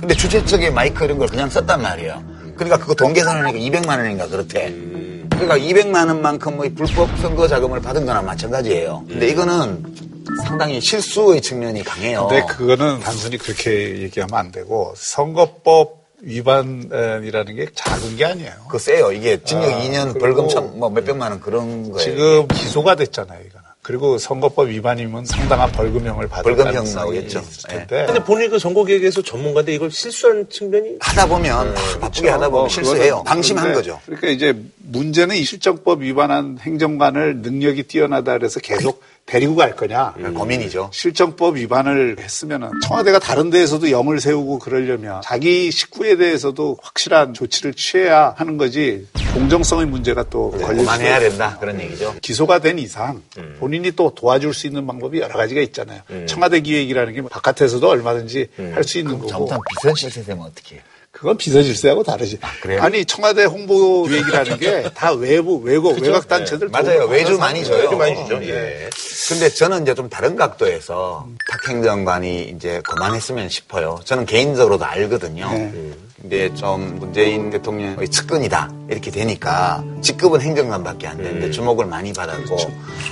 근데 0.00 0.14
주최 0.14 0.44
측의 0.44 0.72
마이크 0.72 1.04
이런 1.04 1.18
걸 1.18 1.28
그냥 1.28 1.48
썼단 1.48 1.80
말이에요. 1.80 2.22
그러니까 2.56 2.78
그거 2.78 2.94
돈 2.94 3.12
계산하니까 3.12 3.58
200만 3.58 3.98
원인가 3.98 4.26
그렇대. 4.26 4.74
그러니까 5.30 5.56
200만 5.56 6.08
원만큼의 6.08 6.74
불법 6.74 7.08
선거 7.18 7.46
자금을 7.46 7.80
받은 7.80 8.06
거나 8.06 8.22
마찬가지예요. 8.22 9.04
근데 9.08 9.28
이거는 9.28 9.84
상당히 10.44 10.80
실수의 10.80 11.40
측면이 11.40 11.84
강해요. 11.84 12.26
근데 12.28 12.44
그거는 12.46 13.00
단순히 13.00 13.38
그렇게 13.38 14.02
얘기하면 14.02 14.34
안 14.34 14.50
되고 14.50 14.92
선거법 14.96 15.99
위반이라는 16.22 17.54
게 17.56 17.66
작은 17.74 18.16
게 18.16 18.24
아니에요. 18.24 18.52
그거 18.66 18.78
세요. 18.78 19.12
이게 19.12 19.42
징역 19.42 19.64
아, 19.64 19.80
2년 19.82 20.12
그리고 20.12 20.18
벌금 20.18 20.48
천, 20.48 20.78
뭐 20.78 20.90
몇백만 20.90 21.32
원 21.32 21.40
그런 21.40 21.90
거예요. 21.90 21.98
지금 21.98 22.48
기소가 22.48 22.94
됐잖아요, 22.94 23.40
이거는. 23.46 23.70
그리고 23.82 24.18
선거법 24.18 24.68
위반이면 24.68 25.24
상당한 25.24 25.72
벌금형을 25.72 26.28
받을 26.28 26.44
벌금형 26.54 26.74
가능성이 26.74 27.02
나오겠죠. 27.02 27.38
예. 27.38 27.42
있을 27.42 27.70
텐데. 27.70 28.04
근데 28.06 28.22
본인이 28.22 28.50
그 28.50 28.58
선거기획에서 28.58 29.22
전문가인데 29.22 29.74
이걸 29.74 29.90
실수한 29.90 30.46
측면이 30.50 30.98
하다 31.00 31.26
보면 31.26 31.74
바쁘게 32.00 32.28
하다 32.28 32.50
보면 32.50 32.60
뭐 32.60 32.68
실수해요. 32.68 33.22
방심한 33.24 33.72
거죠. 33.72 33.98
그러니까 34.04 34.28
이제 34.28 34.54
문제는 34.76 35.34
이 35.34 35.44
실정법 35.44 36.02
위반한 36.02 36.58
행정관을 36.60 37.38
능력이 37.38 37.84
뛰어나다 37.84 38.32
그래서 38.34 38.60
계속 38.60 39.02
데리고 39.30 39.54
갈 39.54 39.76
거냐. 39.76 40.14
고민이죠. 40.34 40.90
실정법 40.92 41.56
위반을 41.56 42.16
했으면은 42.18 42.68
청와대가 42.86 43.20
다른 43.20 43.48
데에서도 43.50 43.90
영을 43.92 44.20
세우고 44.20 44.58
그러려면 44.58 45.22
자기 45.22 45.70
식구에 45.70 46.16
대해서도 46.16 46.78
확실한 46.82 47.32
조치를 47.32 47.74
취해야 47.74 48.34
하는 48.36 48.56
거지 48.56 49.06
공정성의 49.32 49.86
문제가 49.86 50.24
또 50.24 50.50
걸릴 50.50 50.64
수 50.64 50.68
네, 50.68 50.82
그만해야 50.82 51.20
된다. 51.20 51.56
그런 51.60 51.80
얘기죠. 51.80 52.16
기소가 52.20 52.58
된 52.58 52.80
이상 52.80 53.22
음. 53.38 53.56
본인이 53.60 53.92
또 53.92 54.12
도와줄 54.16 54.52
수 54.52 54.66
있는 54.66 54.84
방법이 54.86 55.20
여러 55.20 55.34
가지가 55.36 55.60
있잖아요. 55.60 56.00
청와대 56.26 56.60
기획이라는 56.60 57.12
게 57.14 57.22
바깥에서도 57.22 57.88
얼마든지 57.88 58.48
할 58.74 58.82
수 58.82 58.98
있는 58.98 59.12
거고. 59.12 59.26
음. 59.26 59.28
잘못하면 59.28 59.60
비선 59.80 59.94
실세 59.94 60.24
되면 60.24 60.44
어떻게 60.44 60.74
해요? 60.76 60.82
그건 61.20 61.36
비서질서하고 61.36 62.02
다르지. 62.02 62.38
그래요? 62.62 62.80
아니 62.82 63.04
청와대 63.04 63.44
홍보 63.44 64.04
기획이라는 64.08 64.58
게 64.58 64.90
다 64.94 65.12
외부 65.12 65.56
외국 65.58 65.98
외곽 66.00 66.26
단체들 66.26 66.68
맞아요. 66.70 67.00
도움을 67.00 67.16
외주 67.16 67.38
많이 67.38 67.62
줘요. 67.62 67.90
좀 67.90 67.98
많이 67.98 68.16
주죠. 68.16 68.42
예. 68.42 68.88
근데 69.28 69.50
저는 69.50 69.82
이제 69.82 69.94
좀 69.94 70.08
다른 70.08 70.34
각도에서 70.34 71.28
탁 71.50 71.68
행정관이 71.68 72.54
이제 72.56 72.80
그만했으면 72.88 73.50
싶어요. 73.50 74.00
저는 74.04 74.24
개인적으로도 74.24 74.84
알거든요. 74.86 75.46
네. 75.52 75.72
근데 76.20 76.54
좀 76.54 76.96
문재인 76.98 77.50
대통령의 77.50 78.08
측근이다 78.08 78.70
이렇게 78.90 79.10
되니까 79.10 79.84
직급은 80.02 80.40
행정관밖에 80.40 81.06
안 81.06 81.18
되는데 81.18 81.50
주목을 81.50 81.84
많이 81.86 82.12
받았고 82.14 82.56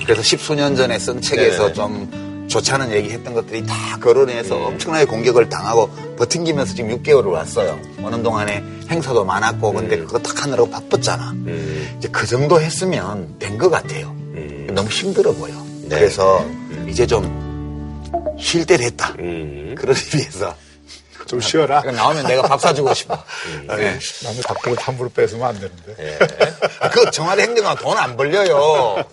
그래서 0.05 0.23
십수년 0.23 0.77
전에 0.77 0.99
쓴 0.99 1.21
책에서 1.21 1.73
네네. 1.73 1.75
좀 1.75 2.28
좋지 2.49 2.73
않은 2.73 2.91
얘기 2.93 3.11
했던 3.11 3.35
것들이 3.35 3.65
다 3.67 3.75
거론해서 4.01 4.57
엄청나게 4.57 5.05
공격을 5.05 5.49
당하고 5.49 5.89
버팅기면서 6.17 6.75
지금 6.75 6.97
6개월을 7.03 7.31
왔어요. 7.31 7.79
오는 8.03 8.23
동안에 8.23 8.65
행사도 8.91 9.25
많았고 9.25 9.73
근데 9.73 9.99
그거 9.99 10.19
딱 10.19 10.43
하느라고 10.43 10.71
바빴잖아. 10.71 11.35
이제 11.99 12.09
그 12.11 12.27
정도 12.27 12.61
했으면 12.61 13.37
된 13.39 13.59
것 13.59 13.69
같아요. 13.71 14.15
너무 14.73 14.89
힘들어 14.89 15.33
보여. 15.33 15.53
그래서 15.89 16.45
이제 16.89 17.07
좀 17.07 17.49
쉴 18.39 18.65
때 18.65 18.77
됐다. 18.77 19.15
그러기 19.15 20.17
위해서 20.17 20.55
좀 21.29 21.41
쉬어라. 21.41 21.83
그러니까 21.83 22.03
나오면 22.03 22.27
내가 22.27 22.43
밥 22.43 22.61
사주고 22.61 22.93
싶어. 22.95 23.15
네. 23.69 23.99
남의 24.25 24.43
밥그릇 24.47 24.89
함부로 24.89 25.09
뺏으면 25.11 25.47
안 25.47 25.55
되는데. 25.61 25.95
예. 26.01 26.19
그 26.91 27.11
청와대 27.13 27.43
행정관 27.43 27.77
돈 27.77 27.97
안 27.99 28.17
벌려요. 28.17 29.05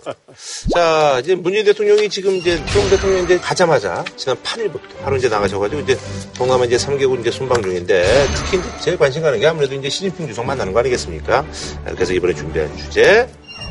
자, 0.72 1.18
이제 1.22 1.34
문재인 1.34 1.64
대통령이 1.64 2.08
지금 2.08 2.34
이제 2.36 2.56
트럼프 2.66 2.90
대통령이 2.90 3.24
이제 3.24 3.38
가자마자 3.38 4.04
지난 4.16 4.36
8일부터 4.42 4.80
바로 5.02 5.16
이제 5.16 5.28
나가셔가지고 5.28 5.80
이제 5.82 5.98
동남아 6.36 6.64
이제 6.64 6.76
3개국 6.76 7.20
이제 7.20 7.30
순방 7.30 7.62
중인데 7.62 8.26
특히 8.34 8.58
이제 8.58 8.68
제일 8.80 8.96
관심 8.98 9.22
가는 9.22 9.38
게 9.40 9.46
아무래도 9.46 9.74
이제 9.74 9.88
시진핑 9.88 10.26
주석 10.28 10.44
만나는 10.46 10.72
거 10.72 10.78
아니겠습니까? 10.80 11.44
그래서 11.94 12.12
이번에 12.12 12.32
준비한 12.34 12.74
주제 12.76 13.28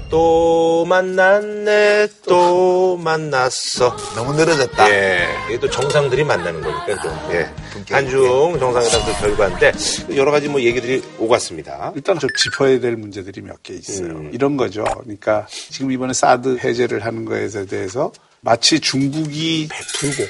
또 0.10 0.86
만났네 0.86 2.08
또 2.24 2.96
만났어. 2.98 3.96
너무 4.16 4.34
늘어졌다. 4.34 4.90
예, 4.90 5.28
이게 5.50 5.60
또 5.60 5.70
정상들이 5.70 6.24
만나는 6.24 6.62
거니까 6.62 7.02
좀 7.02 7.12
예. 7.32 7.50
한중 7.90 8.58
정상회담 8.60 9.06
그 9.06 9.20
결과인데 9.20 9.72
여러 10.16 10.32
가지 10.32 10.48
뭐 10.48 10.62
얘기들이 10.62 11.04
오갔습니다. 11.20 11.92
일단 11.96 12.18
좀 12.20 12.30
짚어야 12.38 12.80
될 12.80 12.96
문제들이 12.96 13.42
몇 13.42 13.56
개 13.64 13.74
있어요. 13.74 14.10
음. 14.10 14.30
이런 14.34 14.58
거죠. 14.58 14.84
그러니까 14.84 15.48
지금 15.50 15.92
이번에 15.92 16.14
사드 16.14 16.58
해제를 16.64 17.04
하는 17.04 17.26
거에 17.26 17.48
대해서 17.66 18.12
마치 18.42 18.80
중국이 18.80 19.68
베풀고 19.70 20.24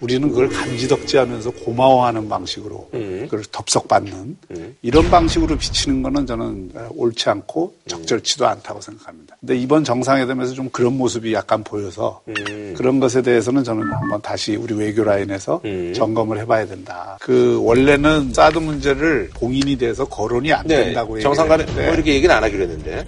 우리는 0.00 0.28
그걸 0.28 0.48
간지덕지하면서 0.48 1.50
고마워하는 1.50 2.28
방식으로 2.28 2.88
음. 2.94 3.26
그걸 3.28 3.44
덥석받는 3.50 4.36
이런 4.82 5.10
방식으로 5.10 5.56
비치는 5.56 6.02
거는 6.02 6.26
저는 6.26 6.72
옳지 6.90 7.28
않고 7.28 7.74
음. 7.76 7.88
적절치도 7.88 8.46
않다고 8.46 8.80
생각합니다. 8.80 9.36
근데 9.40 9.56
이번 9.56 9.82
정상회담에서 9.84 10.54
좀 10.54 10.68
그런 10.70 10.96
모습이 10.96 11.32
약간 11.32 11.64
보여서 11.64 12.20
음. 12.28 12.74
그런 12.76 13.00
것에 13.00 13.22
대해서는 13.22 13.64
저는 13.64 13.82
한번 13.92 14.22
다시 14.22 14.54
우리 14.56 14.74
외교 14.74 15.02
라인에서 15.02 15.60
음. 15.64 15.92
점검을 15.94 16.38
해봐야 16.40 16.66
된다. 16.66 17.18
그 17.20 17.60
원래는 17.62 18.32
사드 18.32 18.58
문제를 18.58 19.30
봉인이 19.34 19.76
돼서 19.78 20.04
거론이 20.04 20.52
안 20.52 20.66
네, 20.66 20.84
된다고 20.84 21.18
정상 21.20 21.48
간에 21.48 21.62
얘기했는데 21.62 21.86
뭐 21.86 21.94
이렇게 21.94 22.14
얘기는 22.14 22.34
안 22.34 22.44
하기로 22.44 22.62
했는데. 22.62 23.06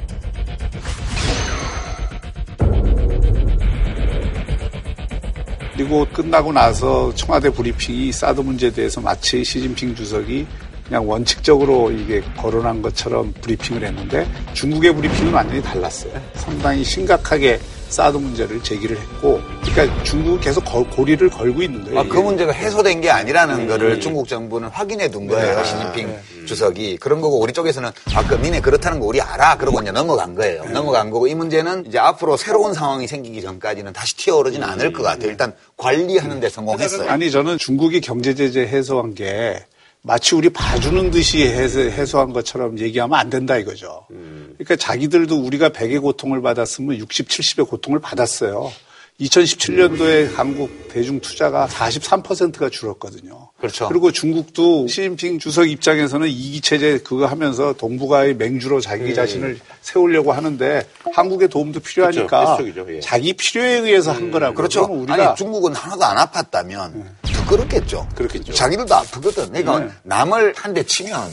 그리고 5.81 6.07
끝나고 6.13 6.53
나서 6.53 7.11
청와대 7.15 7.49
브리핑이 7.49 8.13
사드 8.13 8.43
문제에 8.43 8.71
대해서 8.71 9.01
마치 9.01 9.43
시진핑 9.43 9.95
주석이 9.95 10.47
그냥 10.87 11.09
원칙적으로 11.09 11.91
이게 11.91 12.21
거론한 12.37 12.83
것처럼 12.83 13.33
브리핑을 13.41 13.85
했는데 13.85 14.31
중국의 14.53 14.95
브리핑은 14.95 15.33
완전히 15.33 15.63
달랐어요. 15.63 16.13
상당히 16.35 16.85
심각하게 16.85 17.59
사드 17.89 18.19
문제를 18.19 18.63
제기를 18.63 18.95
했고, 18.99 19.41
그러니까 19.63 20.03
중국은 20.05 20.41
계속 20.41 20.65
거- 20.65 20.83
고리를 20.85 21.29
걸고 21.31 21.63
있는 21.63 21.85
거예요. 21.85 22.01
아, 22.01 22.03
그. 22.09 22.19
문제가 22.19 22.53
해소된 22.53 23.01
게 23.01 23.11
아니라는 23.11 23.61
음. 23.61 23.69
거를 23.69 24.01
중국 24.01 24.27
정부는 24.29 24.69
확인해 24.69 25.09
둔 25.11 25.27
거예요. 25.27 25.57
네. 25.59 25.65
시진핑 25.65 26.07
네. 26.09 26.21
주석이. 26.47 26.97
그런 26.99 27.21
거고 27.21 27.39
우리 27.41 27.53
쪽에서는 27.53 27.91
아, 28.15 28.27
그 28.27 28.35
니네 28.37 28.61
그렇다는 28.61 28.99
거 29.01 29.07
우리 29.07 29.21
알아. 29.21 29.57
그러고 29.57 29.81
이제 29.81 29.91
넘어간 29.93 30.35
거예요. 30.35 30.65
네. 30.65 30.71
넘어간 30.73 31.11
거고 31.11 31.27
이 31.29 31.35
문제는 31.35 31.87
이제 31.87 31.99
앞으로 31.99 32.37
새로운 32.37 32.73
상황이 32.75 33.07
생기기 33.07 33.43
전까지는 33.43 33.93
다시 33.93 34.17
튀어오르지는 34.17 34.67
않을 34.69 34.93
것 34.93 35.03
같아요. 35.03 35.31
일단 35.31 35.55
관리하는 35.77 36.41
데 36.41 36.49
성공했어요. 36.49 37.09
아니 37.11 37.31
저는 37.31 37.59
중국이 37.59 38.01
경제 38.01 38.35
제재 38.35 38.63
해소한 38.63 39.15
게 39.15 39.65
마치 40.03 40.35
우리 40.35 40.49
봐주는 40.49 41.11
듯이 41.11 41.43
해소, 41.47 41.81
해소 41.81 42.19
한 42.21 42.33
것처럼 42.33 42.79
얘기하면 42.79 43.19
안 43.19 43.29
된다 43.31 43.57
이거죠. 43.59 44.07
그러니까 44.09 44.77
자기들도 44.77 45.37
우리가 45.37 45.69
100의 45.71 46.01
고통을 46.01 46.41
받았으면 46.43 46.97
60, 46.97 47.29
70의 47.29 47.69
고통을 47.69 47.99
받았어요. 48.01 48.73
2017년도에 49.21 50.35
한국 50.35 50.89
대중 50.89 51.21
투자가 51.21 51.67
43%가 51.69 52.69
줄었거든요. 52.71 53.51
그렇죠. 53.59 53.89
그리고 53.89 54.11
중국도 54.11 54.87
시진핑 54.89 55.39
주석 55.39 55.69
입장에서는 55.69 56.27
이기 56.29 56.61
체제 56.61 56.99
그거 56.99 57.27
하면서 57.27 57.73
동북아의 57.75 58.35
맹주로 58.37 58.81
자기 58.81 59.15
자신을 59.15 59.61
세우려고 59.83 60.33
하는데 60.33 60.87
한국의 61.13 61.49
도움도 61.49 61.81
필요하니까 61.81 62.57
그렇죠. 62.57 62.95
예. 62.95 63.01
자기 63.01 63.33
필요에 63.35 63.79
의해서 63.81 64.13
한 64.13 64.31
거라고. 64.31 64.55
그렇죠. 64.55 64.85
우리가 64.85 65.15
아니 65.29 65.37
중국은 65.37 65.75
하나도 65.75 66.05
안 66.05 66.17
아팠다면 66.17 67.05
더 67.23 67.47
그렇겠죠. 67.49 68.09
그렇겠죠. 68.15 68.53
자기들도 68.55 68.95
아프거든. 68.95 69.49
그러니까 69.53 69.79
네. 69.81 69.89
남을 70.05 70.55
한 70.57 70.71
대 70.75 70.83
치면 70.85 71.31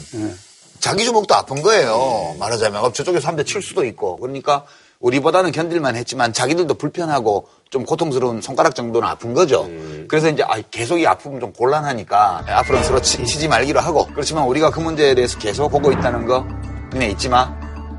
자기 0.79 1.05
주먹도 1.05 1.33
아픈 1.33 1.61
거예요. 1.61 2.35
말하자면 2.39 2.83
어, 2.83 2.91
저쪽에서 2.91 3.27
한 3.27 3.35
대 3.35 3.43
칠 3.43 3.61
수도 3.61 3.85
있고. 3.85 4.17
그러니까 4.17 4.65
우리보다는 4.99 5.51
견딜만 5.51 5.95
했지만 5.95 6.33
자기들도 6.33 6.73
불편하고 6.73 7.47
좀 7.69 7.85
고통스러운 7.85 8.41
손가락 8.41 8.75
정도는 8.75 9.07
아픈 9.07 9.33
거죠. 9.33 9.69
그래서 10.07 10.29
이제 10.29 10.43
아, 10.43 10.61
계속 10.71 10.99
이 10.99 11.05
아픔은 11.05 11.39
좀 11.39 11.51
곤란하니까 11.51 12.45
앞으로는 12.47 12.83
서로 12.83 13.01
치, 13.01 13.25
지 13.25 13.47
말기로 13.47 13.79
하고 13.79 14.07
그렇지만 14.07 14.45
우리가 14.45 14.71
그 14.71 14.79
문제에 14.79 15.13
대해서 15.13 15.37
계속 15.37 15.69
보고 15.69 15.91
있다는 15.91 16.25
거 16.25 16.45
니네 16.93 17.09
잊지 17.09 17.29
마 17.29 17.53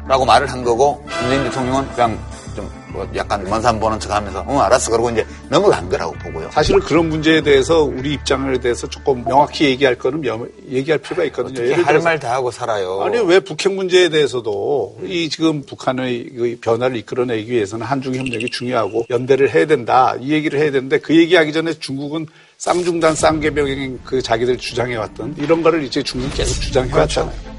라고 0.07 0.25
말을 0.25 0.51
한 0.51 0.65
거고 0.65 1.05
문재인 1.21 1.45
대통령은 1.45 1.93
그냥 1.93 2.19
좀 2.19 2.38
뭐 2.93 3.09
약간 3.15 3.45
먼산 3.45 3.79
보는 3.79 4.01
척 4.01 4.11
하면서 4.13 4.45
응 4.49 4.61
알았어 4.61 4.91
그러고 4.91 5.11
이제 5.11 5.25
넘어간 5.51 5.89
거라고 5.89 6.13
보고요. 6.15 6.49
사실은 6.53 6.81
그런 6.81 7.09
문제에 7.09 7.41
대해서 7.43 7.83
우리 7.83 8.15
입장에 8.15 8.59
대해서 8.59 8.89
조금 8.89 9.23
명확히 9.25 9.65
얘기할 9.67 9.95
거는 9.97 10.21
명- 10.21 10.49
얘기할 10.71 10.99
필요가 10.99 11.25
있거든요. 11.25 11.75
할 11.85 12.01
말 12.01 12.19
다 12.19 12.33
하고 12.33 12.51
살아요. 12.51 13.03
아니 13.03 13.19
왜 13.19 13.41
북핵 13.41 13.73
문제에 13.73 14.09
대해서도 14.09 14.99
이 15.05 15.29
지금 15.29 15.63
북한의 15.63 16.31
그 16.37 16.59
변화를 16.61 16.97
이끌어내기 16.97 17.51
위해서는 17.53 17.85
한중 17.87 18.15
협력이 18.15 18.49
중요하고 18.51 19.05
연대를 19.11 19.55
해야 19.55 19.67
된다 19.67 20.15
이 20.21 20.33
얘기를 20.33 20.59
해야 20.59 20.71
되는데 20.71 20.99
그 20.99 21.15
얘기하기 21.17 21.53
전에 21.53 21.75
중국은 21.75 22.27
쌍중단 22.57 23.15
쌍개병 23.15 23.99
그 24.05 24.21
자기들 24.23 24.57
주장해 24.57 24.97
왔던 24.97 25.37
이런 25.39 25.63
거를 25.63 25.85
이제 25.85 26.03
중국이 26.03 26.35
계속 26.37 26.61
주장해 26.61 26.93
왔잖아요. 26.93 27.33
그건 27.33 27.58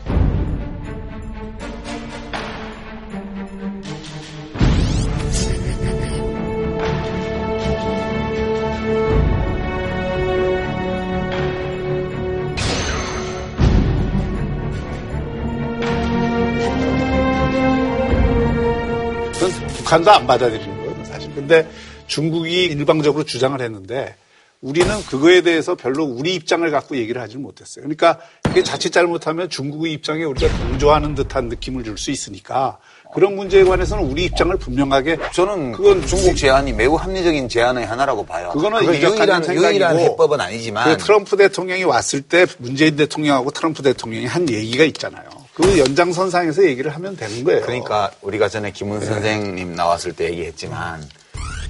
북한도 19.89 20.11
안 20.11 20.27
받아들이는 20.27 20.85
거거든 20.85 21.03
사실. 21.05 21.33
근데 21.33 21.67
중국이 22.05 22.65
일방적으로 22.65 23.23
주장을 23.23 23.59
했는데 23.59 24.15
우리는 24.61 24.87
그거에 25.05 25.41
대해서 25.41 25.73
별로 25.73 26.03
우리 26.03 26.35
입장을 26.35 26.69
갖고 26.69 26.95
얘기를 26.97 27.19
하지 27.21 27.37
못했어요. 27.37 27.83
그러니까 27.83 28.19
그게 28.43 28.61
자칫 28.61 28.91
잘못하면 28.91 29.49
중국의 29.49 29.93
입장에 29.93 30.25
우리가 30.25 30.55
동조하는 30.57 31.15
듯한 31.15 31.47
느낌을 31.47 31.83
줄 31.83 31.97
수 31.97 32.11
있으니까 32.11 32.77
그런 33.13 33.35
문제에 33.35 33.63
관해서는 33.63 34.03
우리 34.03 34.25
입장을 34.25 34.55
분명하게 34.57 35.17
저는 35.33 35.71
그건 35.71 36.05
중국 36.05 36.35
제안이 36.35 36.73
매우 36.73 36.93
합리적인 36.95 37.49
제안의 37.49 37.85
하나라고 37.87 38.25
봐요. 38.25 38.51
그거는 38.53 38.85
유일한, 38.85 39.43
유일한 39.55 39.97
해법은 39.97 40.39
아니지만 40.39 40.97
그 40.97 41.03
트럼프 41.03 41.35
대통령이 41.35 41.83
왔을 41.85 42.21
때 42.21 42.45
문재인 42.59 42.95
대통령하고 42.95 43.49
트럼프 43.51 43.81
대통령이 43.81 44.27
한 44.27 44.47
얘기가 44.49 44.83
있잖아요. 44.83 45.38
그 45.61 45.77
연장선상에서 45.77 46.63
얘기를 46.65 46.89
하면 46.95 47.17
되는 47.17 47.43
거예요. 47.43 47.61
그러니까 47.61 48.11
우리가 48.21 48.47
전에 48.47 48.71
김은 48.71 49.01
선생님 49.05 49.75
나왔을 49.75 50.13
때 50.13 50.25
얘기했지만 50.31 51.03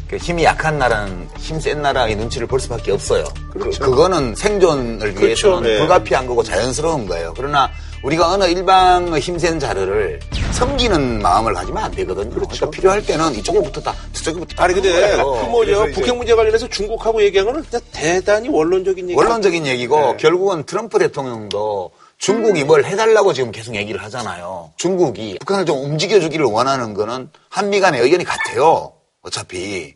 그 0.07 0.17
힘이 0.17 0.43
약한 0.43 0.77
나라는 0.77 1.27
힘 1.37 1.59
센 1.59 1.81
나라의 1.81 2.15
눈치를 2.15 2.45
볼 2.47 2.59
수밖에 2.59 2.91
없어요. 2.91 3.25
그렇죠. 3.51 3.83
그, 3.83 3.95
거는 3.95 4.35
생존을 4.35 5.19
위해서는 5.19 5.63
네. 5.69 5.77
불가피한 5.79 6.25
거고 6.27 6.43
자연스러운 6.43 7.07
거예요. 7.07 7.33
그러나 7.35 7.69
우리가 8.03 8.31
어느 8.31 8.45
일방의 8.45 9.19
힘센 9.19 9.59
자료를 9.59 10.19
섬기는 10.53 11.21
마음을 11.21 11.53
가지면 11.53 11.83
안 11.83 11.91
되거든요. 11.91 12.29
그러니까 12.29 12.69
필요할 12.69 13.05
때는 13.05 13.33
이쪽에 13.35 13.59
붙었다, 13.61 13.93
저쪽에 14.13 14.39
붙었다. 14.39 14.63
아니 14.63 14.73
근데 14.73 15.17
그 15.17 15.21
뭐죠 15.49 15.65
그래서 15.65 15.87
이제- 15.89 15.99
북핵 16.01 16.15
문제 16.17 16.33
관련해서 16.35 16.67
중국하고 16.69 17.21
얘기한 17.23 17.45
거는 17.47 17.63
대단히 17.91 18.49
원론적인 18.49 19.09
얘기. 19.09 19.15
원론적인 19.17 19.65
얘기고 19.67 19.99
네. 19.99 20.17
결국은 20.17 20.63
트럼프 20.63 20.97
대통령도 20.99 21.91
중국이 22.20 22.65
뭘 22.65 22.84
해달라고 22.86 23.34
지금 23.34 23.51
계속 23.51 23.76
얘기를 23.76 24.03
하잖아요. 24.03 24.74
중국이 24.76 25.38
북한을 25.39 25.65
좀 25.65 25.84
움직여주기를 25.84 26.45
원하는 26.45 26.93
거는 26.93 27.30
한미 27.49 27.80
간의 27.80 28.01
의견이 28.01 28.26
같아요. 28.26 28.93
어차피. 29.22 29.95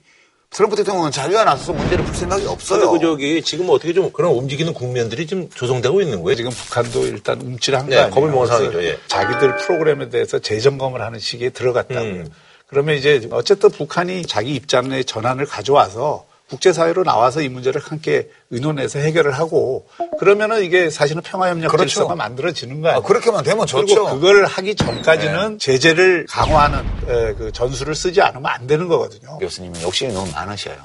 트럼프 0.50 0.76
대통령은 0.76 1.12
자기가 1.12 1.44
나서서 1.44 1.74
문제를 1.74 2.06
풀 2.06 2.16
생각이 2.16 2.46
없어요. 2.46 2.92
그 2.92 3.00
저기 3.00 3.42
지금 3.42 3.70
어떻게 3.70 3.92
좀 3.92 4.12
그런 4.12 4.34
움직이는 4.34 4.74
국면들이 4.74 5.26
좀 5.28 5.50
조성되고 5.50 6.00
있는 6.00 6.22
거예요? 6.22 6.36
지금 6.36 6.52
북한도 6.52 7.08
일단 7.08 7.42
움찔한 7.42 7.88
네, 7.88 7.96
거 7.96 8.02
아니에요? 8.04 8.14
겁을 8.16 8.30
먹은 8.30 8.48
상황이죠, 8.48 8.84
예. 8.84 9.00
자기들 9.08 9.58
프로그램에 9.58 10.10
대해서 10.10 10.38
재점검을 10.40 11.02
하는 11.02 11.18
시기에 11.20 11.50
들어갔다고요. 11.50 12.04
음. 12.04 12.32
그러면 12.68 12.96
이제 12.96 13.28
어쨌든 13.32 13.72
북한이 13.72 14.28
자기 14.28 14.54
입장의 14.54 15.06
전환을 15.06 15.48
가져와서 15.48 16.26
국제사회로 16.58 17.04
나와서 17.04 17.42
이 17.42 17.50
문제를 17.50 17.82
함께 17.82 18.30
의논해서 18.52 19.00
해결을 19.00 19.32
하고 19.32 19.88
그러면은 20.20 20.64
이게 20.64 20.90
사실은 20.92 21.22
평화협력 21.24 21.72
그렇죠. 21.72 21.88
질서가 21.90 22.16
만들어지는 22.16 22.82
거 22.82 22.90
아니에요? 22.90 23.00
아, 23.00 23.08
그렇게만 23.08 23.44
되면 23.44 23.66
그리고 23.66 23.86
좋죠. 23.88 24.06
그걸 24.20 24.46
하기 24.46 24.76
전까지는 24.76 25.58
제재를 25.58 26.28
강화하는 26.30 26.80
에, 27.08 27.34
그 27.34 27.52
전술을 27.52 27.96
쓰지 27.96 28.22
않으면 28.22 28.46
안 28.46 28.68
되는 28.68 28.88
거거든요. 28.88 29.40
교수님은 29.40 29.82
욕심이 29.82 30.14
너무 30.14 30.32
많으셔요. 30.32 30.76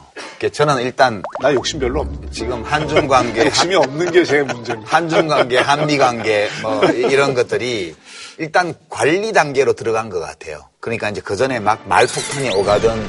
저는 0.52 0.82
일단 0.82 1.22
나 1.40 1.52
욕심 1.52 1.78
별로 1.80 2.00
없는데. 2.00 2.30
지금 2.30 2.62
한중 2.62 3.06
관계, 3.08 3.44
욕심이 3.46 3.74
없는 3.74 4.10
게 4.12 4.24
제 4.24 4.42
문제입니다. 4.42 4.96
한중 4.96 5.28
관계, 5.28 5.58
한미 5.58 5.98
관계 5.98 6.48
뭐 6.62 6.84
이런 6.86 7.34
것들이 7.34 7.94
일단 8.38 8.74
관리 8.88 9.32
단계로 9.32 9.72
들어간 9.74 10.08
것 10.10 10.20
같아요. 10.20 10.68
그러니까 10.80 11.10
이제 11.10 11.20
그 11.20 11.36
전에 11.36 11.58
막 11.60 11.86
말폭탄이 11.88 12.50
오가던 12.54 13.08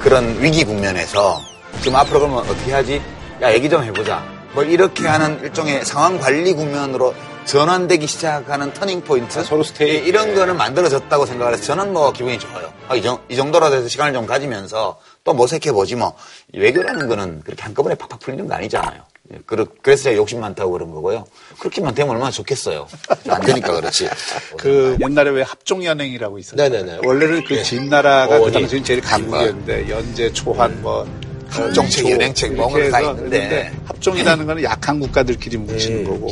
그런 0.00 0.42
위기 0.42 0.64
국면에서 0.64 1.40
지금 1.80 1.96
앞으로 1.96 2.20
그러면 2.20 2.38
어떻게 2.38 2.72
하지? 2.72 3.00
야 3.42 3.52
얘기 3.52 3.68
좀 3.68 3.82
해보자. 3.82 4.24
뭐 4.54 4.62
이렇게 4.64 5.06
하는 5.06 5.38
일종의 5.42 5.84
상황 5.84 6.18
관리 6.18 6.52
국면으로 6.54 7.14
전환되기 7.44 8.06
시작하는 8.06 8.72
터닝 8.72 9.02
포인트 9.02 9.44
서로 9.44 9.62
스테이. 9.62 9.88
예, 9.90 9.94
이런 9.98 10.34
거는 10.34 10.56
만들어졌다고 10.56 11.26
생각을 11.26 11.52
해서 11.54 11.62
저는 11.62 11.92
뭐 11.92 12.12
기분이 12.12 12.38
좋아요. 12.38 12.72
아, 12.88 12.96
이, 12.96 13.02
정, 13.02 13.20
이 13.28 13.36
정도라도 13.36 13.76
해서 13.76 13.88
시간을 13.88 14.12
좀 14.14 14.26
가지면서 14.26 14.98
또 15.22 15.32
모색해 15.34 15.70
보지 15.72 15.94
뭐 15.94 16.16
외교라는 16.54 17.06
거는 17.08 17.42
그렇게 17.44 17.62
한꺼번에 17.62 17.94
팍팍 17.94 18.18
풀리는 18.18 18.48
거 18.48 18.54
아니잖아요. 18.54 19.00
예, 19.34 19.38
그러- 19.46 19.66
그래서 19.82 20.04
제가 20.04 20.16
욕심 20.16 20.40
많다고 20.40 20.72
그런 20.72 20.90
거고요. 20.92 21.24
그렇게만 21.60 21.94
되면 21.94 22.12
얼마나 22.12 22.30
좋겠어요. 22.32 22.88
안 23.28 23.40
되니까 23.42 23.74
그렇지. 23.74 24.08
그 24.58 24.96
옛날에 25.00 25.30
왜 25.30 25.42
합종연행이라고 25.42 26.38
있었잖아요. 26.38 26.68
네네네. 26.84 27.00
원래는 27.06 27.44
그 27.44 27.54
네. 27.54 27.62
진나라가 27.62 28.28
그 28.28 28.34
어원이. 28.42 28.52
당시엔 28.54 28.82
제일 28.82 29.00
강국이었는데 29.02 29.88
연재, 29.90 30.32
초한 30.32 30.80
뭐 30.82 31.06
합종책, 31.48 32.04
조, 32.04 32.10
연행책 32.10 32.54
뭐 32.54 32.70
이렇게 32.70 32.90
다 32.90 33.00
있는데. 33.00 33.72
합종이라는 33.84 34.46
거는 34.46 34.62
약한 34.62 35.00
국가들끼리 35.00 35.56
뭉치는 35.56 36.00
음. 36.00 36.04
거고 36.04 36.30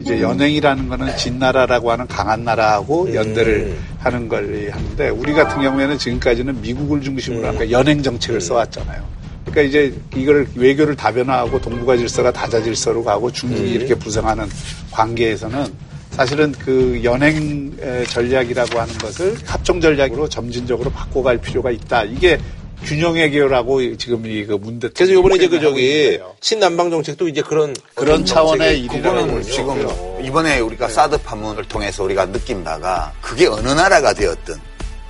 이제 0.00 0.20
연행이라는 0.20 0.88
거는 0.88 1.16
진나라라고 1.16 1.90
하는 1.90 2.06
강한 2.06 2.44
나라하고 2.44 3.04
음. 3.04 3.14
연대를 3.14 3.76
하는 3.98 4.28
걸 4.28 4.70
하는데 4.70 5.08
우리 5.10 5.32
같은 5.32 5.62
경우에는 5.62 5.98
지금까지는 5.98 6.60
미국을 6.60 7.00
중심으로 7.00 7.42
음. 7.42 7.48
하니까 7.48 7.70
연행 7.70 8.02
정책을 8.02 8.40
써왔잖아요. 8.40 9.02
그러니까 9.44 9.62
이제 9.62 9.94
이걸 10.16 10.46
외교를 10.54 10.96
다변화하고 10.96 11.60
동북아 11.60 11.96
질서가 11.96 12.32
다자 12.32 12.62
질서로 12.62 13.04
가고 13.04 13.30
중국이 13.30 13.62
음. 13.62 13.74
이렇게 13.74 13.94
부상하는 13.94 14.48
관계에서는 14.90 15.66
사실은 16.10 16.52
그 16.52 17.00
연행 17.02 17.72
에, 17.80 18.04
전략이라고 18.04 18.80
하는 18.80 18.94
것을 18.98 19.36
합종 19.44 19.80
전략으로 19.80 20.28
점진적으로 20.28 20.90
바꿔갈 20.90 21.38
필요가 21.38 21.70
있다. 21.70 22.04
이게 22.04 22.38
균형의 22.82 23.30
개요라고 23.30 23.96
지금 23.96 24.26
이 24.26 24.44
그 24.46 24.52
문대 24.54 24.88
그래서 24.94 25.12
이번에 25.12 25.36
이제 25.36 25.48
그 25.48 25.60
저기. 25.60 26.18
친남방 26.40 26.90
정책도 26.90 27.28
이제 27.28 27.40
그런 27.42 27.74
그런 27.94 28.14
어떤 28.14 28.24
차원의 28.26 28.86
그거는. 28.88 29.42
지금 29.42 29.86
이번에 30.22 30.60
우리가 30.60 30.88
사드 30.88 31.18
파문을 31.22 31.64
통해서 31.64 32.02
우리가 32.04 32.26
느낀 32.32 32.62
바가 32.64 33.12
그게 33.20 33.46
어느 33.46 33.68
나라가 33.68 34.12
되었든 34.12 34.54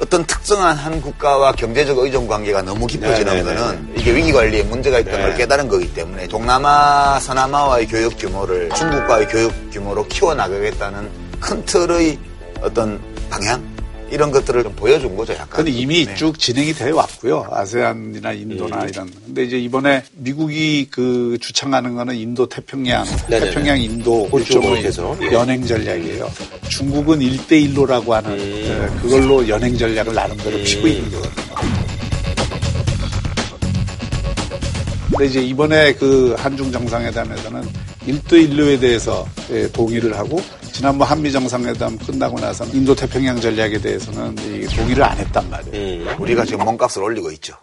어떤 0.01 0.25
특정한 0.27 0.77
한 0.77 1.01
국가와 1.01 1.53
경제적 1.53 1.99
의존 1.99 2.27
관계가 2.27 2.62
너무 2.62 2.87
깊어지는 2.87 3.33
네네네. 3.37 3.55
거는 3.57 3.95
이게 3.97 4.12
위기 4.15 4.33
관리에 4.33 4.65
문제가 4.65 4.99
있다는 4.99 5.19
네. 5.19 5.25
걸 5.29 5.37
깨달은 5.37 5.69
거기 5.69 5.93
때문에 5.95 6.27
동남아, 6.27 7.19
서남아와의 7.21 7.87
교육 7.87 8.17
규모를 8.19 8.69
중국과의 8.77 9.29
교육 9.29 9.53
규모로 9.73 10.07
키워나가겠다는 10.09 11.09
큰 11.41 11.65
틀의 11.65 12.19
어떤 12.61 13.01
방향 13.31 13.74
이런 14.15 14.31
것들을 14.31 14.62
좀 14.62 14.73
보여준 14.77 15.17
거죠, 15.17 15.33
약간. 15.33 15.49
근데 15.49 15.73
이미 15.73 16.07
네. 16.07 16.15
쭉 16.15 16.39
진행이 16.39 16.73
되어 16.73 16.95
왔고요. 16.95 17.49
아세안이나 17.51 18.33
인도나 18.33 18.83
음. 18.83 18.89
이런. 18.89 19.11
근데 19.27 19.43
이제 19.43 19.59
이번에 19.59 20.05
미국이 20.12 20.87
그 20.89 21.37
주창하는 21.41 21.97
거는 21.97 22.15
인도 22.15 22.49
태평양, 22.49 23.05
네네네. 23.29 23.51
태평양 23.51 23.81
인도 23.83 24.31
일종의 24.33 24.85
예. 25.23 25.33
연행 25.33 25.67
전략이에요. 25.67 26.31
중국은 26.69 27.19
1대1로라고 27.19 28.11
하는 28.11 28.31
음. 28.31 28.39
에, 28.39 29.01
그걸로 29.03 29.49
연행 29.49 29.77
전략을 29.77 30.15
나름대로 30.15 30.59
피고 30.59 30.87
있는 30.87 31.11
거거든요. 31.11 31.45
근데 35.11 35.27
이제 35.27 35.41
이번에 35.41 35.93
그 35.95 36.35
한중 36.39 36.71
정상회담에서는 36.71 37.62
1대1로에 38.07 38.81
대해서 38.81 39.27
예, 39.51 39.69
동의를 39.73 40.17
하고 40.17 40.41
지난번 40.75 41.07
한미 41.07 41.31
정상회담 41.31 41.97
끝나고 41.99 42.41
나서는 42.41 42.75
인도 42.75 42.97
태평양 42.97 43.41
전략에 43.41 43.79
대해서는 43.79 44.37
이 44.41 44.66
동의를 44.66 45.05
안 45.05 45.16
했단 45.16 45.49
말이에요. 45.49 46.11
음. 46.11 46.16
우리가 46.18 46.45
지금 46.45 46.64
몸값을 46.64 47.01
올리고 47.01 47.31
있죠. 47.33 47.55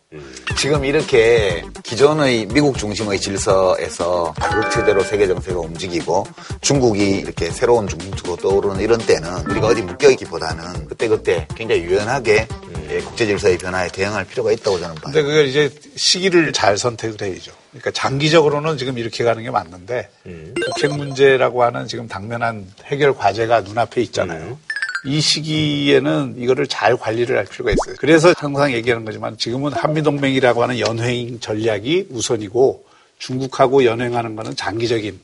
지금 0.57 0.85
이렇게 0.85 1.61
기존의 1.83 2.47
미국 2.53 2.77
중심의 2.77 3.19
질서에서 3.19 4.33
자극체대로 4.39 5.03
세계 5.03 5.27
정세가 5.27 5.59
움직이고 5.59 6.25
중국이 6.61 7.17
이렇게 7.17 7.51
새로운 7.51 7.85
중심축으로 7.85 8.37
떠오르는 8.37 8.79
이런 8.79 8.97
때는 8.99 9.45
우리가 9.49 9.67
어디 9.67 9.81
묶여있기보다는 9.81 10.87
그때그때 10.87 11.47
굉장히 11.53 11.81
유연하게 11.81 12.47
예, 12.70 12.70
국제 12.99 13.25
질서의 13.25 13.57
변화에 13.57 13.87
대응할 13.89 14.25
필요가 14.25 14.51
있다고 14.51 14.79
저는 14.79 14.95
봐요. 14.95 15.03
근데 15.05 15.21
그걸 15.21 15.45
이제 15.45 15.69
시기를 15.95 16.51
잘 16.51 16.77
선택을 16.77 17.21
해야죠. 17.21 17.51
그러니까 17.71 17.91
장기적으로는 17.91 18.77
지금 18.77 18.97
이렇게 18.97 19.23
가는 19.23 19.41
게 19.41 19.49
맞는데 19.49 20.09
북핵 20.23 20.95
문제라고 20.95 21.63
하는 21.63 21.87
지금 21.87 22.07
당면한 22.07 22.67
해결 22.85 23.15
과제가 23.15 23.61
눈앞에 23.61 24.01
있잖아요. 24.01 24.59
이 25.03 25.19
시기에는 25.19 26.35
이거를 26.37 26.67
잘 26.67 26.95
관리를 26.95 27.37
할 27.37 27.45
필요가 27.45 27.71
있어요. 27.71 27.95
그래서 27.97 28.33
항상 28.37 28.71
얘기하는 28.73 29.03
거지만 29.03 29.35
지금은 29.37 29.73
한미동맹이라고 29.73 30.61
하는 30.61 30.79
연행 30.79 31.39
전략이 31.39 32.07
우선이고 32.11 32.85
중국하고 33.21 33.85
연행하는 33.85 34.35
거는 34.35 34.55
장기적인 34.55 35.19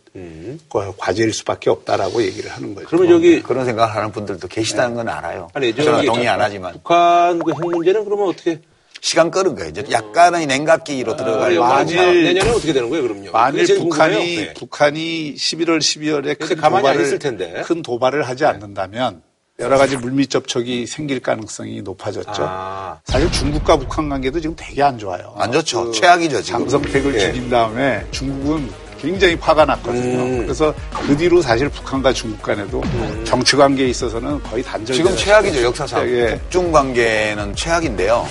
거- 0.69 0.93
과제일 0.97 1.33
수밖에 1.33 1.69
없다라고 1.71 2.21
얘기를 2.21 2.49
하는 2.51 2.75
거죠. 2.75 2.87
그러면 2.87 3.09
저기 3.09 3.41
그런 3.41 3.65
생각을 3.65 3.95
하는 3.95 4.11
분들도 4.11 4.47
계시다는 4.47 4.95
건 4.95 5.09
알아요. 5.09 5.49
아니 5.55 5.75
저는 5.75 6.05
동의 6.05 6.27
안 6.27 6.39
하지만 6.39 6.73
북한 6.73 7.39
그 7.39 7.51
핵 7.51 7.59
문제는 7.59 8.05
그러면 8.05 8.27
어떻게 8.29 8.59
시간 9.01 9.31
끄는 9.31 9.55
거예요. 9.55 9.69
이제 9.71 9.83
약간의 9.91 10.45
냉각기로 10.45 11.15
들어가려고 11.15 11.67
만일- 11.67 11.99
하고 11.99 12.11
내년에 12.11 12.49
어떻게 12.51 12.71
되는 12.73 12.89
거예요, 12.89 13.07
그럼요? 13.07 13.31
만일 13.31 13.65
북한이. 13.77 14.35
네. 14.37 14.53
북한이 14.53 15.35
11월 15.35 15.79
12월에 15.79 16.37
근데 16.37 16.55
큰 16.55 16.61
도발을. 16.61 17.63
큰 17.63 17.81
도발을 17.81 18.27
하지 18.27 18.45
않는다면 18.45 19.21
여러 19.59 19.75
가지 19.79 19.97
물밑 19.97 20.29
접촉이 20.29 20.85
생길 20.85 21.19
가능성이 21.19 21.81
높아졌죠. 21.81 22.45
아. 22.45 22.99
사실 23.05 23.31
중국과 23.31 23.77
북한 23.77 24.07
관계도 24.07 24.39
지금 24.39 24.55
되게 24.55 24.83
안 24.83 24.99
좋아요. 24.99 25.33
안 25.35 25.51
좋죠. 25.51 25.85
그 25.85 25.91
최악이죠, 25.93 26.43
지금. 26.43 26.59
장성택을 26.59 27.15
예. 27.15 27.19
죽인 27.19 27.49
다음에 27.49 28.05
중국은 28.11 28.69
굉장히 28.99 29.33
화가 29.33 29.65
났거든요. 29.65 30.23
음. 30.23 30.43
그래서 30.43 30.71
그 30.93 31.17
뒤로 31.17 31.41
사실 31.41 31.69
북한과 31.69 32.13
중국 32.13 32.39
간에도 32.43 32.83
정치 33.23 33.55
관계에 33.55 33.87
있어서는 33.87 34.43
거의 34.43 34.61
단절. 34.61 34.95
지금 34.95 35.15
최악이죠, 35.15 35.63
역사상. 35.63 36.07
예. 36.07 36.37
북중 36.37 36.71
관계는 36.71 37.55
최악인데요. 37.55 38.27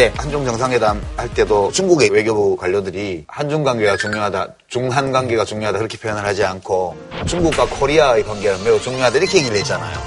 근데 0.00 0.16
한중 0.16 0.46
정상회담 0.46 0.98
할 1.14 1.28
때도 1.34 1.70
중국의 1.72 2.08
외교부 2.08 2.56
관료들이 2.56 3.26
한중 3.28 3.62
관계가 3.62 3.98
중요하다, 3.98 4.46
중한 4.66 5.12
관계가 5.12 5.44
중요하다 5.44 5.76
그렇게 5.76 5.98
표현을 5.98 6.24
하지 6.24 6.42
않고 6.42 6.96
중국과 7.26 7.66
코리아의 7.66 8.24
관계는 8.24 8.64
매우 8.64 8.80
중요하다 8.80 9.18
이렇게 9.18 9.36
얘기를 9.40 9.58
했잖아요. 9.58 9.98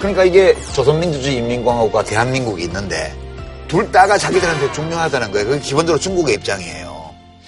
그러니까 0.00 0.24
이게 0.24 0.56
조선민주주의 0.74 1.36
인민공화국과 1.36 2.02
대한민국이 2.02 2.64
있는데 2.64 3.14
둘 3.68 3.92
다가 3.92 4.18
자기들한테 4.18 4.72
중요하다는 4.72 5.30
거예요. 5.30 5.46
그게 5.46 5.60
기본적으로 5.60 6.00
중국의 6.00 6.34
입장이에요. 6.34 6.81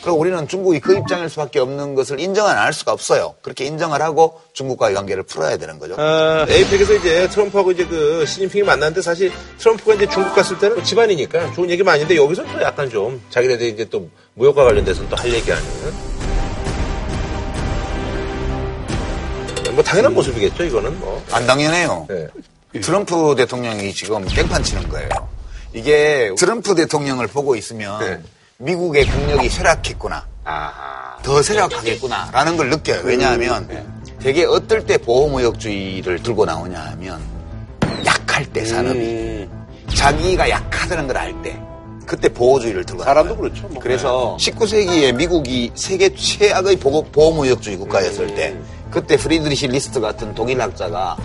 그리고 0.05 0.19
우리는 0.19 0.47
중국이 0.47 0.81
그 0.81 0.95
입장일 0.99 1.31
수밖에 1.31 1.59
없는 1.61 1.95
것을 1.95 2.21
인정은 2.21 2.51
안할 2.51 2.75
수가 2.75 2.93
없어요. 2.93 3.35
그렇게 3.41 3.65
인정을 3.65 4.03
하고 4.03 4.39
중국과의 4.53 4.95
관계를 4.95 5.23
풀어야 5.23 5.57
되는 5.57 5.79
거죠. 5.79 5.95
아, 5.99 6.45
에이펙에서 6.47 6.95
이제 6.97 7.27
트럼프하고 7.31 7.73
이제 7.73 7.87
그 7.87 8.27
시진핑이 8.27 8.65
만났는데 8.65 9.01
사실 9.01 9.33
트럼프가 9.59 9.95
이제 9.95 10.07
중국 10.09 10.35
갔을 10.35 10.59
때는 10.59 10.85
집안이니까 10.85 11.53
좋은 11.55 11.71
얘기 11.71 11.83
많이 11.83 12.03
했는데 12.03 12.23
여기서 12.23 12.45
또 12.53 12.61
약간 12.61 12.91
좀 12.91 13.19
자기네들 13.31 13.67
이제 13.67 13.87
또 13.89 14.07
무역과 14.35 14.65
관련돼서는 14.65 15.09
또 15.09 15.17
할 15.17 15.33
얘기하는 15.33 15.65
뭐 19.73 19.83
당연한 19.83 20.13
모습이겠죠 20.15 20.65
이거는 20.65 21.01
뭐 21.01 21.23
안 21.33 21.47
당연해요. 21.47 22.07
네. 22.11 22.29
트럼프 22.81 23.35
대통령이 23.37 23.93
지금 23.95 24.23
깽판 24.27 24.63
치는 24.63 24.89
거예요. 24.91 25.09
이게 25.73 26.31
트럼프 26.37 26.75
대통령을 26.75 27.27
보고 27.29 27.57
있으면 27.57 27.99
네. 28.01 28.21
미국의 28.59 29.07
국력이 29.07 29.49
쇠락했구나. 29.49 30.25
아하. 30.45 31.17
더 31.23 31.43
쇠락하겠구나 31.43 32.31
라는 32.33 32.57
걸 32.57 32.71
느껴요. 32.71 33.01
왜냐하면 33.05 33.69
되게 34.21 34.45
어떨 34.45 34.85
때 34.87 34.99
보호무역주의를 34.99 36.23
들고 36.23 36.45
나오냐 36.45 36.79
하면 36.93 37.21
약할 38.05 38.45
때 38.47 38.65
산업이 38.65 38.99
음. 38.99 39.67
자기가 39.95 40.49
약하다는 40.51 41.07
걸 41.07 41.17
알 41.17 41.35
때 41.43 41.59
그때 42.07 42.29
보호주의를 42.29 42.85
들고 42.85 43.03
사람도 43.03 43.35
나와요. 43.35 43.41
그렇죠. 43.51 43.67
뭐. 43.69 43.83
그래서 43.83 44.37
19세기에 44.39 45.15
미국이 45.15 45.73
세계 45.75 46.15
최악의 46.15 46.77
보호, 46.77 47.03
보호무역주의 47.05 47.79
국가였을 47.79 48.35
때 48.35 48.55
그때 48.91 49.17
프리드리히 49.16 49.68
리스트 49.69 50.01
같은 50.01 50.35
독일학자가 50.35 51.17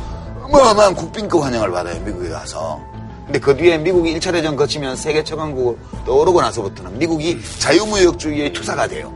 어마어마한 0.43 0.95
국빈급 0.95 1.43
환영을 1.43 1.69
받아요. 1.71 1.99
미국에 2.01 2.29
가서. 2.29 2.81
근데 3.29 3.37
그 3.37 3.55
뒤에 3.55 3.77
미국이 3.77 4.11
1차 4.15 4.31
대전 4.31 4.55
거치면 4.55 4.95
세계 4.95 5.23
최강국으로 5.23 5.77
떠오르고 6.03 6.41
나서부터는 6.41 6.97
미국이 6.97 7.37
자유무역주의의 7.59 8.53
투사가 8.53 8.87
돼요. 8.87 9.13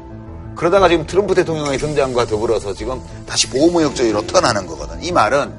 그러다가 0.55 0.87
지금 0.87 1.07
트럼프 1.07 1.33
대통령의 1.33 1.79
등장과 1.79 2.27
더불어서 2.27 2.75
지금 2.75 3.01
다시 3.25 3.49
보호무역주의로 3.49 4.27
turn하는 4.27 4.67
거거든. 4.67 5.01
이 5.01 5.11
말은 5.11 5.51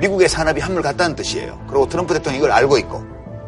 미국의 0.00 0.28
산업이 0.28 0.60
한물 0.60 0.82
갔다는 0.82 1.14
뜻이에요. 1.14 1.56
그리고 1.68 1.88
트럼프 1.88 2.14
대통령이 2.14 2.38
이걸 2.38 2.50
알고 2.50 2.78
있고. 2.78 3.04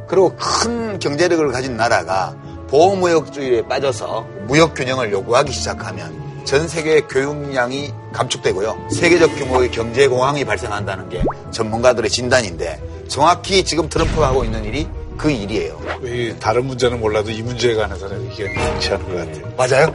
그리고 0.07 0.33
큰 0.37 1.01
경제력을 1.01 1.51
가진 1.51 1.77
나라가 1.77 2.37
보호무역주의에 2.69 3.63
빠져서 3.63 4.25
무역균형을 4.47 5.11
요구하기 5.11 5.51
시작하면 5.51 6.23
전 6.45 6.69
세계 6.69 7.01
교역량이 7.01 7.93
감축되고요. 8.13 8.91
세계적 8.93 9.35
규모의 9.39 9.73
경제공황이 9.73 10.45
발생한다는 10.45 11.09
게 11.09 11.21
전문가들의 11.51 12.09
진단인데 12.09 12.94
정확히 13.09 13.65
지금 13.65 13.89
트럼프가 13.89 14.29
하고 14.29 14.45
있는 14.45 14.65
일이 14.65 14.87
그 15.17 15.31
일이에요. 15.31 15.81
이 16.05 16.35
다른 16.41 16.67
문제는 16.67 16.99
몰라도 17.01 17.31
이 17.31 17.41
문제에 17.43 17.75
관해서는 17.75 18.31
의견이 18.31 18.75
일치하는 18.75 19.09
것 19.09 19.17
같아요. 19.17 19.55
맞아요? 19.57 19.95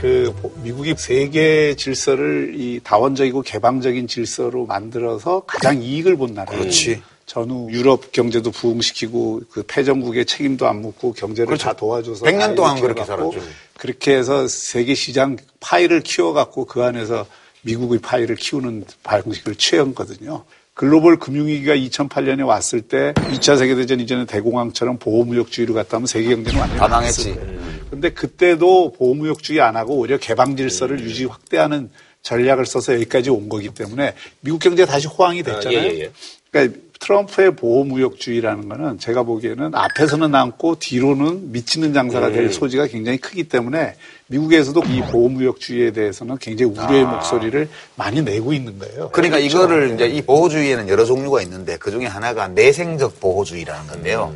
그 0.00 0.34
미국이 0.62 0.94
세계 0.96 1.74
질서를 1.76 2.54
이 2.56 2.80
다원적이고 2.82 3.42
개방적인 3.42 4.08
질서로 4.08 4.66
만들어서 4.66 5.40
가장 5.46 5.82
이익을 5.82 6.16
본 6.16 6.34
나라예요. 6.34 6.60
그렇지. 6.60 7.02
전후 7.26 7.68
유럽 7.70 8.12
경제도 8.12 8.50
부흥시키고 8.50 9.42
그 9.50 9.62
패전국의 9.66 10.26
책임도 10.26 10.66
안 10.66 10.82
묻고 10.82 11.14
경제를 11.14 11.46
그렇죠. 11.46 11.64
다 11.64 11.72
도와줘서 11.72 12.24
100년 12.24 12.38
다 12.38 12.54
동안 12.54 12.80
그렇게 12.80 13.04
살았죠. 13.04 13.40
그렇게 13.78 14.14
해서 14.14 14.46
세계 14.46 14.94
시장 14.94 15.36
파이를 15.60 16.02
키워 16.02 16.32
갖고 16.32 16.66
그 16.66 16.82
안에서 16.82 17.26
미국의 17.62 18.00
파이를 18.00 18.36
키우는 18.36 18.84
방식을 19.02 19.54
취했거든요. 19.54 20.44
글로벌 20.74 21.18
금융위기가 21.18 21.76
2008년에 21.76 22.44
왔을 22.44 22.82
때 22.82 23.14
2차 23.14 23.56
세계대전 23.56 24.00
이전에 24.00 24.26
대공황처럼 24.26 24.98
보호무역주의로 24.98 25.72
갔다 25.72 25.96
하면 25.96 26.06
세계 26.08 26.30
경제는 26.30 26.58
완전히 26.58 26.80
거예요. 26.80 27.54
근데 27.90 28.10
그때도 28.10 28.92
보호무역주의 28.92 29.60
안 29.60 29.76
하고 29.76 29.94
오히려 29.94 30.18
개방 30.18 30.56
질서를 30.56 30.98
음. 30.98 31.04
유지 31.04 31.26
확대하는 31.26 31.90
전략을 32.22 32.66
써서 32.66 32.94
여기까지 32.94 33.30
온 33.30 33.48
거기 33.48 33.68
때문에 33.68 34.14
미국 34.40 34.58
경제가 34.58 34.90
다시 34.90 35.06
호황이 35.06 35.44
됐잖아요. 35.44 35.78
아, 35.78 35.82
예, 35.84 35.88
예, 35.90 35.98
예. 36.00 36.10
그러니까 36.50 36.78
트럼프의 36.98 37.54
보호무역주의라는 37.56 38.68
거는 38.68 38.98
제가 38.98 39.22
보기에는 39.22 39.74
앞에서는 39.74 40.30
남고 40.30 40.78
뒤로는 40.80 41.52
미치는 41.52 41.92
장사가 41.92 42.28
음. 42.28 42.32
될 42.32 42.52
소지가 42.52 42.86
굉장히 42.88 43.18
크기 43.18 43.44
때문에 43.44 43.94
미국에서도 44.28 44.82
이 44.84 45.00
보호무역주의에 45.02 45.90
대해서는 45.92 46.38
굉장히 46.38 46.72
우려의 46.72 47.04
아. 47.04 47.10
목소리를 47.10 47.68
많이 47.96 48.22
내고 48.22 48.52
있는 48.52 48.78
거예요. 48.78 49.10
그러니까 49.10 49.38
그렇죠. 49.38 49.56
이거를 49.56 49.94
이제 49.94 50.06
이 50.06 50.22
보호주의에는 50.22 50.88
여러 50.88 51.04
종류가 51.04 51.42
있는데 51.42 51.76
그 51.76 51.90
중에 51.90 52.06
하나가 52.06 52.48
내생적 52.48 53.20
보호주의라는 53.20 53.86
건데요. 53.86 54.34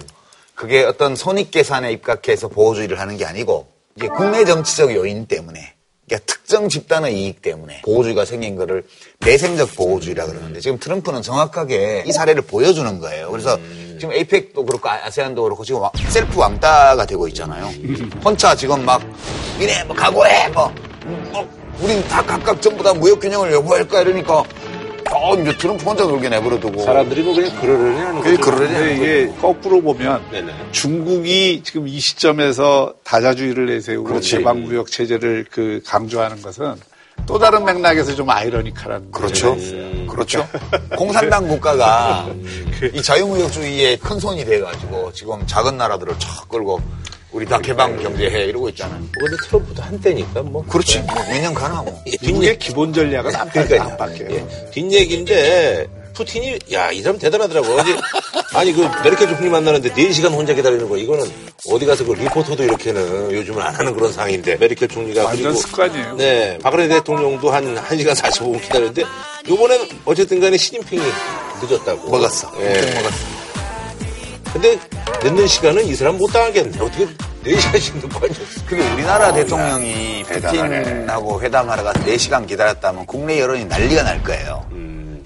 그게 0.55 0.83
어떤 0.83 1.15
손익 1.17 1.51
계산에 1.51 1.93
입각해서 1.93 2.49
보호주의를 2.49 3.01
하는 3.01 3.17
게 3.17 3.25
아니고 3.25 3.69
이게 3.97 4.09
국내 4.09 4.45
정치적 4.45 4.95
요인 4.95 5.27
때문에 5.27 5.75
그러니까 6.07 6.27
특정 6.27 6.69
집단의 6.69 7.15
이익 7.21 7.43
때문에 7.43 7.83
보호주의가 7.83 8.25
생긴 8.25 8.57
거를 8.57 8.85
내생적 9.21 9.75
보호주의라 9.77 10.27
그러는데 10.27 10.61
지금 10.61 10.79
트럼프는 10.79 11.23
정확하게 11.23 12.05
이 12.07 12.13
사례를 12.13 12.43
보여주는 12.43 12.99
거예요. 12.99 13.31
그래서 13.31 13.59
지금 13.99 14.15
에이펙도 14.15 14.65
그렇고 14.65 14.89
아- 14.89 15.01
아세안도 15.05 15.43
그렇고 15.43 15.65
지금 15.65 15.81
와- 15.83 15.91
셀프 16.09 16.39
왕따가 16.39 17.05
되고 17.05 17.27
있잖아요. 17.29 17.67
혼자 18.25 18.55
지금 18.55 18.85
막 18.85 19.03
니네 19.59 19.85
뭐 19.85 19.95
각오해 19.97 20.49
뭐, 20.49 20.73
뭐 21.33 21.49
우린 21.81 22.03
다 22.09 22.23
각각 22.23 22.61
전부 22.63 22.83
다 22.83 22.95
무역 22.95 23.21
균형을 23.21 23.53
요구할 23.53 23.87
거야 23.87 24.03
이러니까 24.03 24.43
어 25.11 25.35
이제 25.37 25.57
트럼프 25.57 25.85
혼자 25.85 26.05
놀게 26.05 26.29
내버려두고 26.29 26.83
사람들이 26.83 27.23
뭐 27.23 27.35
그냥 27.35 27.61
그러려니 27.61 27.99
하는 27.99 28.21
거죠. 28.23 28.41
그러려니 28.41 28.75
하는 28.75 28.97
이게 28.97 29.33
거꾸로 29.41 29.81
보면 29.81 30.23
네네. 30.31 30.53
중국이 30.73 31.63
지금 31.65 31.89
이 31.89 31.99
시점에서 31.99 32.95
다자주의를 33.05 33.67
내세우고 33.67 34.09
그렇지. 34.09 34.37
개방무역 34.39 34.91
체제를 34.91 35.47
그 35.51 35.81
강조하는 35.87 36.43
것은 36.43 36.75
또 37.29 37.39
다른 37.39 37.63
맥락에서 37.63 38.15
좀 38.15 38.29
아이러니컬한 38.31 39.13
그렇죠. 39.13 39.55
있어요. 39.55 40.07
그렇죠. 40.07 40.49
공산당 40.97 41.47
국가가 41.47 42.27
이 42.95 43.03
자유무역주의에 43.03 43.97
큰 43.97 44.19
손이 44.19 44.47
돼가지고 44.47 45.13
지금 45.13 45.47
작은 45.47 45.77
나라들을 45.77 46.19
쫙 46.19 46.49
끌고 46.49 46.81
우리 47.31 47.45
다 47.45 47.59
개방 47.59 47.95
경제해 48.03 48.47
이러고 48.47 48.71
있잖아요. 48.71 48.99
뭐 48.99 49.11
근데 49.21 49.37
트럼프도 49.47 49.83
한때니까 49.83 50.43
뭐. 50.43 50.65
그렇지. 50.65 51.03
몇년 51.29 51.53
가나 51.53 51.83
뭐. 51.83 52.03
미국의 52.23 52.59
기본 52.59 52.95
전략은 52.95 53.37
안, 53.37 53.47
바, 53.47 53.53
그러니까요. 53.53 53.83
안 53.83 53.97
바뀌어요. 53.99 54.31
예. 54.31 54.71
뒷얘기인데 54.71 55.87
푸틴이 56.19 56.59
야 56.73 56.91
이 56.91 57.01
사람 57.01 57.17
대단하더라고. 57.19 57.69
어제 57.75 57.97
아니 58.55 58.73
그 58.73 58.81
메르켈 59.05 59.29
총리 59.29 59.49
만나는데 59.49 59.93
4시간 59.93 60.33
혼자 60.33 60.53
기다리는 60.53 60.89
거 60.89 60.97
이거는 60.97 61.31
어디 61.71 61.87
가서 61.87 62.05
그 62.05 62.13
리포터도 62.15 62.65
이렇게는 62.65 63.31
요즘은 63.33 63.63
안 63.63 63.75
하는 63.75 63.95
그런 63.95 64.13
상황인데 64.13 64.57
메르켈 64.57 64.89
총리가 64.89 65.25
완전 65.25 65.45
그리고 65.53 65.61
습관이에요. 65.61 66.17
네 66.17 66.59
박근혜 66.63 66.89
대통령도 66.89 67.51
한 67.51 67.77
1시간 67.77 68.15
45분 68.17 68.61
기다렸는데 68.63 69.05
요번엔 69.49 69.89
어쨌든 70.05 70.41
간에 70.41 70.57
시진핑이 70.57 71.03
늦었다고. 71.63 72.11
먹었어. 72.11 72.53
예. 72.61 72.95
먹었어. 72.95 73.39
근데 74.53 74.79
늦는 75.23 75.47
시간은 75.47 75.85
이 75.87 75.95
사람 75.95 76.17
못 76.19 76.27
당하겠네. 76.33 76.81
어떻게 76.81 77.07
4시간씩 77.45 77.97
늦고 77.97 78.19
앉았어. 78.25 78.67
그게 78.67 78.83
우리나라 78.91 79.33
대통령이 79.33 80.25
대단하네. 80.27 80.83
푸틴하고 80.83 81.41
회담하러 81.43 81.83
가서 81.85 82.01
4시간 82.01 82.47
기다렸다면 82.47 83.07
국내 83.07 83.39
여론이 83.41 83.67
난리가 83.67 84.03
날 84.03 84.23
거예요. 84.25 84.67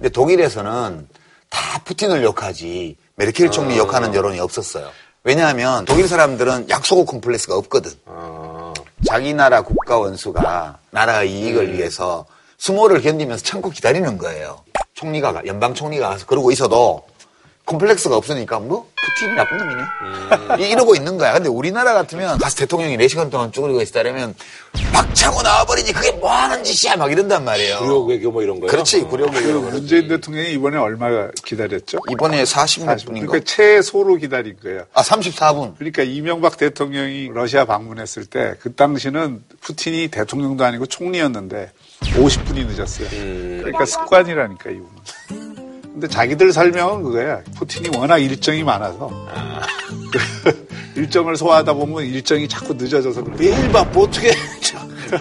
근데 0.03 0.11
독일에서는 0.15 1.07
다 1.49 1.79
푸틴을 1.85 2.25
욕하지 2.25 2.97
메르켈 3.15 3.53
총리 3.53 3.79
욕하는 3.79 4.13
여론이 4.13 4.41
없었어요. 4.41 4.91
왜냐하면 5.23 5.85
독일 5.85 6.09
사람들은 6.09 6.71
약속 6.71 7.07
콤플렉스가 7.07 7.55
없거든. 7.59 7.93
자기 9.07 9.33
나라 9.33 9.63
국가 9.63 9.99
원수가 9.99 10.79
나라의 10.91 11.31
이익을 11.33 11.75
위해서 11.75 12.27
수모를 12.59 13.01
견디면서 13.01 13.45
참고 13.45 13.71
기다리는 13.71 14.19
거예요. 14.19 14.65
총리가 14.95 15.35
가- 15.35 15.43
연방 15.47 15.73
총리가 15.73 16.09
가서 16.09 16.27
그러고 16.27 16.51
있어도 16.51 17.05
콤플렉스가 17.65 18.17
없으니까 18.17 18.59
뭐 18.59 18.89
푸틴이 19.01 19.35
나쁜 19.37 19.57
놈이네. 19.59 20.65
이- 20.67 20.71
이러고 20.71 20.95
있는 20.97 21.17
거야. 21.17 21.33
근데 21.33 21.49
우리나라 21.49 21.93
같으면 21.95 22.39
가서 22.39 22.57
대통령이 22.57 22.97
4시간 22.99 23.31
동안 23.31 23.53
쭈그리고 23.53 23.81
있다면 23.83 24.35
막 24.93 25.15
차고 25.15 25.43
나와버리니 25.43 25.93
그게 25.93 26.11
뭐 26.13 26.31
하는 26.31 26.63
짓이야 26.65 26.97
막 26.97 27.11
이런단 27.11 27.45
말이에요. 27.45 27.79
구력 27.79 28.07
외교 28.09 28.31
뭐 28.33 28.43
이런 28.43 28.59
거요. 28.61 28.71
그렇지. 28.71 29.03
구력 29.03 29.31
그 29.33 29.39
외교. 29.47 29.61
문재인 29.61 30.09
대통령이 30.09 30.53
이번에 30.53 30.77
얼마 30.77 31.29
기다렸죠? 31.45 31.99
이번에 32.11 32.43
40몇 32.43 32.97
40분. 32.97 33.07
분인가? 33.07 33.27
그러니까 33.33 33.41
최소로 33.53 34.17
기다린 34.17 34.57
거예요. 34.63 34.85
아 34.93 35.03
34분. 35.03 35.77
그러니까 35.77 36.03
이명박 36.03 36.57
대통령이 36.57 37.31
러시아 37.33 37.65
방문했을 37.65 38.27
때 38.27 38.55
그 38.61 38.75
당시는 38.75 39.43
푸틴이 39.61 40.09
대통령도 40.09 40.65
아니고 40.65 40.87
총리였는데 40.87 41.71
50분이 42.03 42.67
늦었어요. 42.67 43.09
그러니까 43.63 43.85
습관이라니까 43.87 44.71
이분은. 44.71 45.52
근데 45.93 46.09
자기들 46.09 46.53
설명은 46.53 47.03
그거야. 47.03 47.43
푸틴이 47.57 47.97
워낙 47.97 48.19
일정이 48.19 48.65
많아서 48.65 49.11
일정을 50.97 51.37
소화하다 51.37 51.75
보면 51.75 52.05
일정이 52.05 52.49
자꾸 52.49 52.75
늦어져서. 52.75 53.23
매일 53.39 53.71
바빠 53.71 54.01
어떻게 54.01 54.31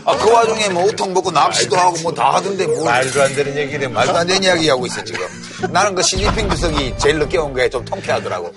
아 0.06 0.16
그 0.18 0.32
와중에 0.32 0.70
뭐 0.70 0.86
우통 0.86 1.14
먹고 1.14 1.32
납치도 1.32 1.76
하고 1.76 1.98
뭐 2.02 2.12
다 2.14 2.34
하던데 2.36 2.66
뭐 2.68 2.86
말도 2.86 3.22
안 3.22 3.34
되는 3.36 3.56
얘기네. 3.58 3.88
말도 3.88 4.16
안 4.16 4.28
되는 4.28 4.44
이야기 4.44 4.70
하고 4.70 4.86
있어 4.86 5.04
지금. 5.04 5.26
나는 5.72 5.96
그 5.96 6.02
시진핑 6.04 6.50
주석이 6.50 6.94
제일 6.98 7.20
늦게 7.20 7.38
온 7.38 7.54
게 7.54 7.70
좀 7.70 7.84
통쾌하더라고. 7.86 8.52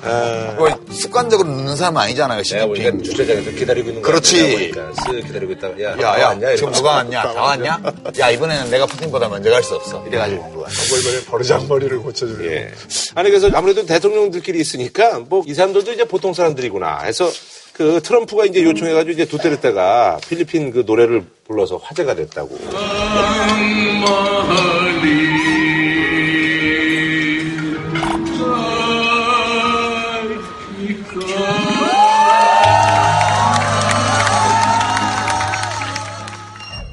뭐 0.57 0.69
습관적으로 0.93 1.49
늦는 1.49 1.77
사람은 1.77 2.01
아니잖아요 2.03 2.43
시진핑. 2.43 3.03
주차장에서 3.03 3.51
기다리고 3.53 3.89
있는 3.89 4.03
거 4.03 4.09
그렇지. 4.09 4.73
쓱 4.73 5.27
기다리고 5.27 5.53
있다가 5.53 5.81
야, 5.83 5.97
다 5.97 6.03
야야 6.03 6.27
왔냐? 6.29 6.57
지금. 6.57 6.73
누가 6.73 6.91
왔냐? 6.97 7.23
다 7.23 7.43
왔냐? 7.43 7.81
야 8.19 8.31
이번에는 8.31 8.71
내가 8.71 8.87
푸틴보다 8.87 9.29
먼저 9.29 9.51
갈 9.51 9.63
수 9.63 9.75
없어. 9.75 10.05
이래가지고 10.07 10.43
온 10.43 10.55
거야. 10.57 10.67
이번에 10.99 11.25
버르장머리를 11.25 11.99
고쳐주려고. 12.01 12.45
예. 12.47 12.71
아니 13.15 13.31
그래서 13.31 13.49
아무래도 13.55 13.85
대통령들끼리 13.87 14.61
있으니까 14.61 15.21
뭐 15.29 15.45
이 15.47 15.53
사람들도 15.55 15.93
이제 15.93 16.05
보통 16.05 16.33
사람들이구나 16.33 17.01
해서 17.03 17.31
그 17.75 18.01
트럼프가 18.01 18.45
이제 18.47 18.63
요청해가지고 18.63 19.11
이제 19.11 19.25
두테르테가 19.27 20.19
필리핀 20.29 20.71
그 20.71 20.85
노래를 20.87 21.25
불러서 21.45 21.77
화제가 21.77 22.15
됐다고. 22.15 22.57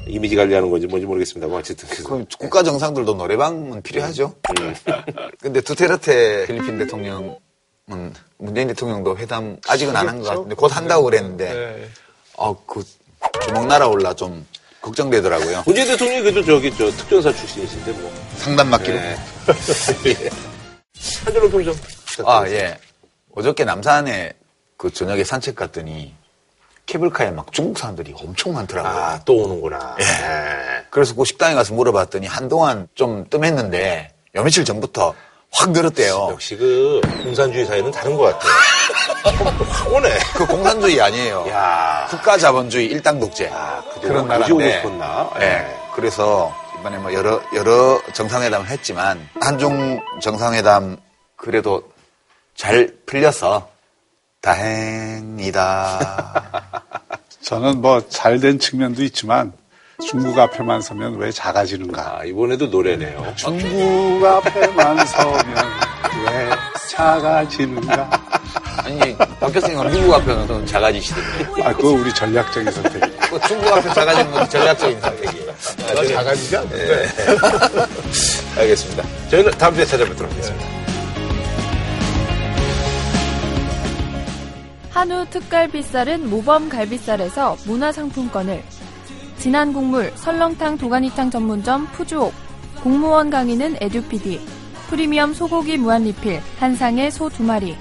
이미지 0.08 0.34
관리하는 0.36 0.68
건지 0.68 0.88
뭔지 0.88 1.06
모르겠습니다. 1.06 1.46
뭐 1.46 1.60
어쨌든 1.60 1.88
그럼 2.04 2.26
국가 2.38 2.64
정상들도 2.64 3.14
노래방은 3.14 3.82
필요하죠. 3.82 4.34
음. 4.60 4.74
근데 5.40 5.60
두테르테 5.60 6.46
필리핀 6.46 6.78
대통령 6.78 7.36
은 7.90 8.14
문재인 8.38 8.68
대통령도 8.68 9.18
회담 9.18 9.56
아직은 9.66 9.96
안 9.96 10.06
한 10.08 10.18
것 10.22 10.28
같은데 10.28 10.54
곧 10.54 10.74
한다고 10.76 11.04
그랬는데 11.04 11.52
네. 11.52 11.88
어그 12.36 12.84
주먹 13.44 13.66
날아올라 13.66 14.14
좀 14.14 14.46
걱정되더라고요. 14.80 15.64
문재인 15.66 15.88
대통령이 15.88 16.22
그래도 16.22 16.44
저기 16.44 16.70
저 16.76 16.88
특전사 16.92 17.32
출신이신데 17.32 17.92
뭐 17.92 18.12
상담 18.36 18.70
맡기로. 18.70 18.94
네. 18.96 19.16
한준호 21.24 21.50
평점 21.50 21.74
아 22.24 22.44
예. 22.48 22.78
어저께 23.34 23.64
남산에 23.64 24.32
그 24.76 24.92
저녁에 24.92 25.24
산책 25.24 25.56
갔더니 25.56 26.14
케이블카에 26.86 27.30
막 27.32 27.52
중국 27.52 27.78
사람들이 27.78 28.14
엄청 28.16 28.52
많더라고요. 28.52 28.92
아, 28.92 29.20
또 29.24 29.38
오는구나. 29.38 29.96
예. 29.98 30.04
네. 30.04 30.84
그래서 30.90 31.14
그 31.16 31.24
식당에 31.24 31.54
가서 31.54 31.74
물어봤더니 31.74 32.26
한동안 32.28 32.86
좀 32.94 33.28
뜸했는데 33.28 34.12
요 34.36 34.42
며칠 34.44 34.64
전부터 34.64 35.14
확 35.52 35.70
늘었대요. 35.70 36.28
역시 36.30 36.56
그 36.56 37.00
공산주의 37.22 37.66
사회는 37.66 37.90
다른 37.90 38.16
것 38.16 38.22
같아요. 38.24 38.50
확 39.68 39.92
오네. 39.92 40.18
그 40.34 40.46
공산주의 40.46 41.00
아니에요. 41.00 41.46
야 41.50 42.06
국가 42.10 42.38
자본주의 42.38 42.86
일당 42.86 43.20
독재. 43.20 43.44
그동안 43.48 44.00
그런 44.00 44.28
나라인데. 44.28 44.72
싶었나? 44.78 45.30
예. 45.40 45.44
예. 45.44 45.76
그래서 45.94 46.52
이번에 46.80 46.96
뭐 46.98 47.12
여러 47.12 47.40
여러 47.54 48.00
정상회담을 48.14 48.68
했지만 48.68 49.28
한중 49.40 50.00
정상회담 50.22 50.96
그래도 51.36 51.82
잘 52.56 52.94
풀려서 53.06 53.68
다행이다. 54.40 56.00
저는 57.42 57.80
뭐 57.82 58.00
잘 58.08 58.40
된 58.40 58.58
측면도 58.58 59.02
있지만 59.04 59.52
중국 60.06 60.38
앞에만 60.38 60.80
서면 60.80 61.16
왜 61.16 61.30
작아지는가. 61.30 62.18
아, 62.20 62.24
이번에도 62.24 62.66
노래네요. 62.66 63.32
중국 63.36 64.24
앞에만 64.24 65.06
서면 65.06 65.44
왜 66.26 66.50
작아지는가. 66.90 68.10
아니 68.84 69.16
박 69.16 69.52
교수님은 69.52 69.92
미국 69.92 70.14
앞에는 70.14 70.66
작아지시던데. 70.66 71.62
아, 71.62 71.72
그거 71.74 71.90
우리 71.90 72.12
전략적인 72.14 72.72
선택이에요. 72.72 73.18
그 73.30 73.40
중국 73.46 73.72
앞에 73.72 73.88
작아지는 73.94 74.30
것도 74.32 74.48
전략적인 74.48 75.00
선택이에요. 75.00 75.52
아, 75.52 75.94
작아지지 75.94 76.56
않는 76.56 76.70
네. 76.70 77.08
알겠습니다. 78.60 79.04
저희는 79.30 79.52
다음 79.52 79.74
주에 79.74 79.84
찾아뵙도록 79.86 80.32
하겠습니다. 80.32 80.66
한우 84.90 85.26
특갈비살은 85.30 86.28
모범 86.28 86.68
갈비살에서 86.68 87.56
문화상품권을 87.64 88.62
진한 89.38 89.72
국물 89.72 90.12
설렁탕 90.14 90.78
도가니탕 90.78 91.30
전문점 91.30 91.86
푸주옥. 91.92 92.32
공무원 92.82 93.30
강의는 93.30 93.76
에듀피디. 93.80 94.40
프리미엄 94.88 95.34
소고기 95.34 95.76
무한리필 95.78 96.40
한상의 96.58 97.10
소두 97.10 97.42
마리. 97.42 97.76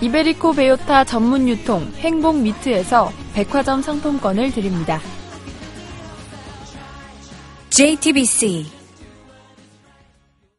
이베리코 0.00 0.52
베요타 0.52 1.04
전문 1.04 1.48
유통 1.48 1.90
행복 1.98 2.36
미트에서 2.36 3.12
백화점 3.32 3.80
상품권을 3.80 4.52
드립니다. 4.52 5.00
JTBC 7.70 8.83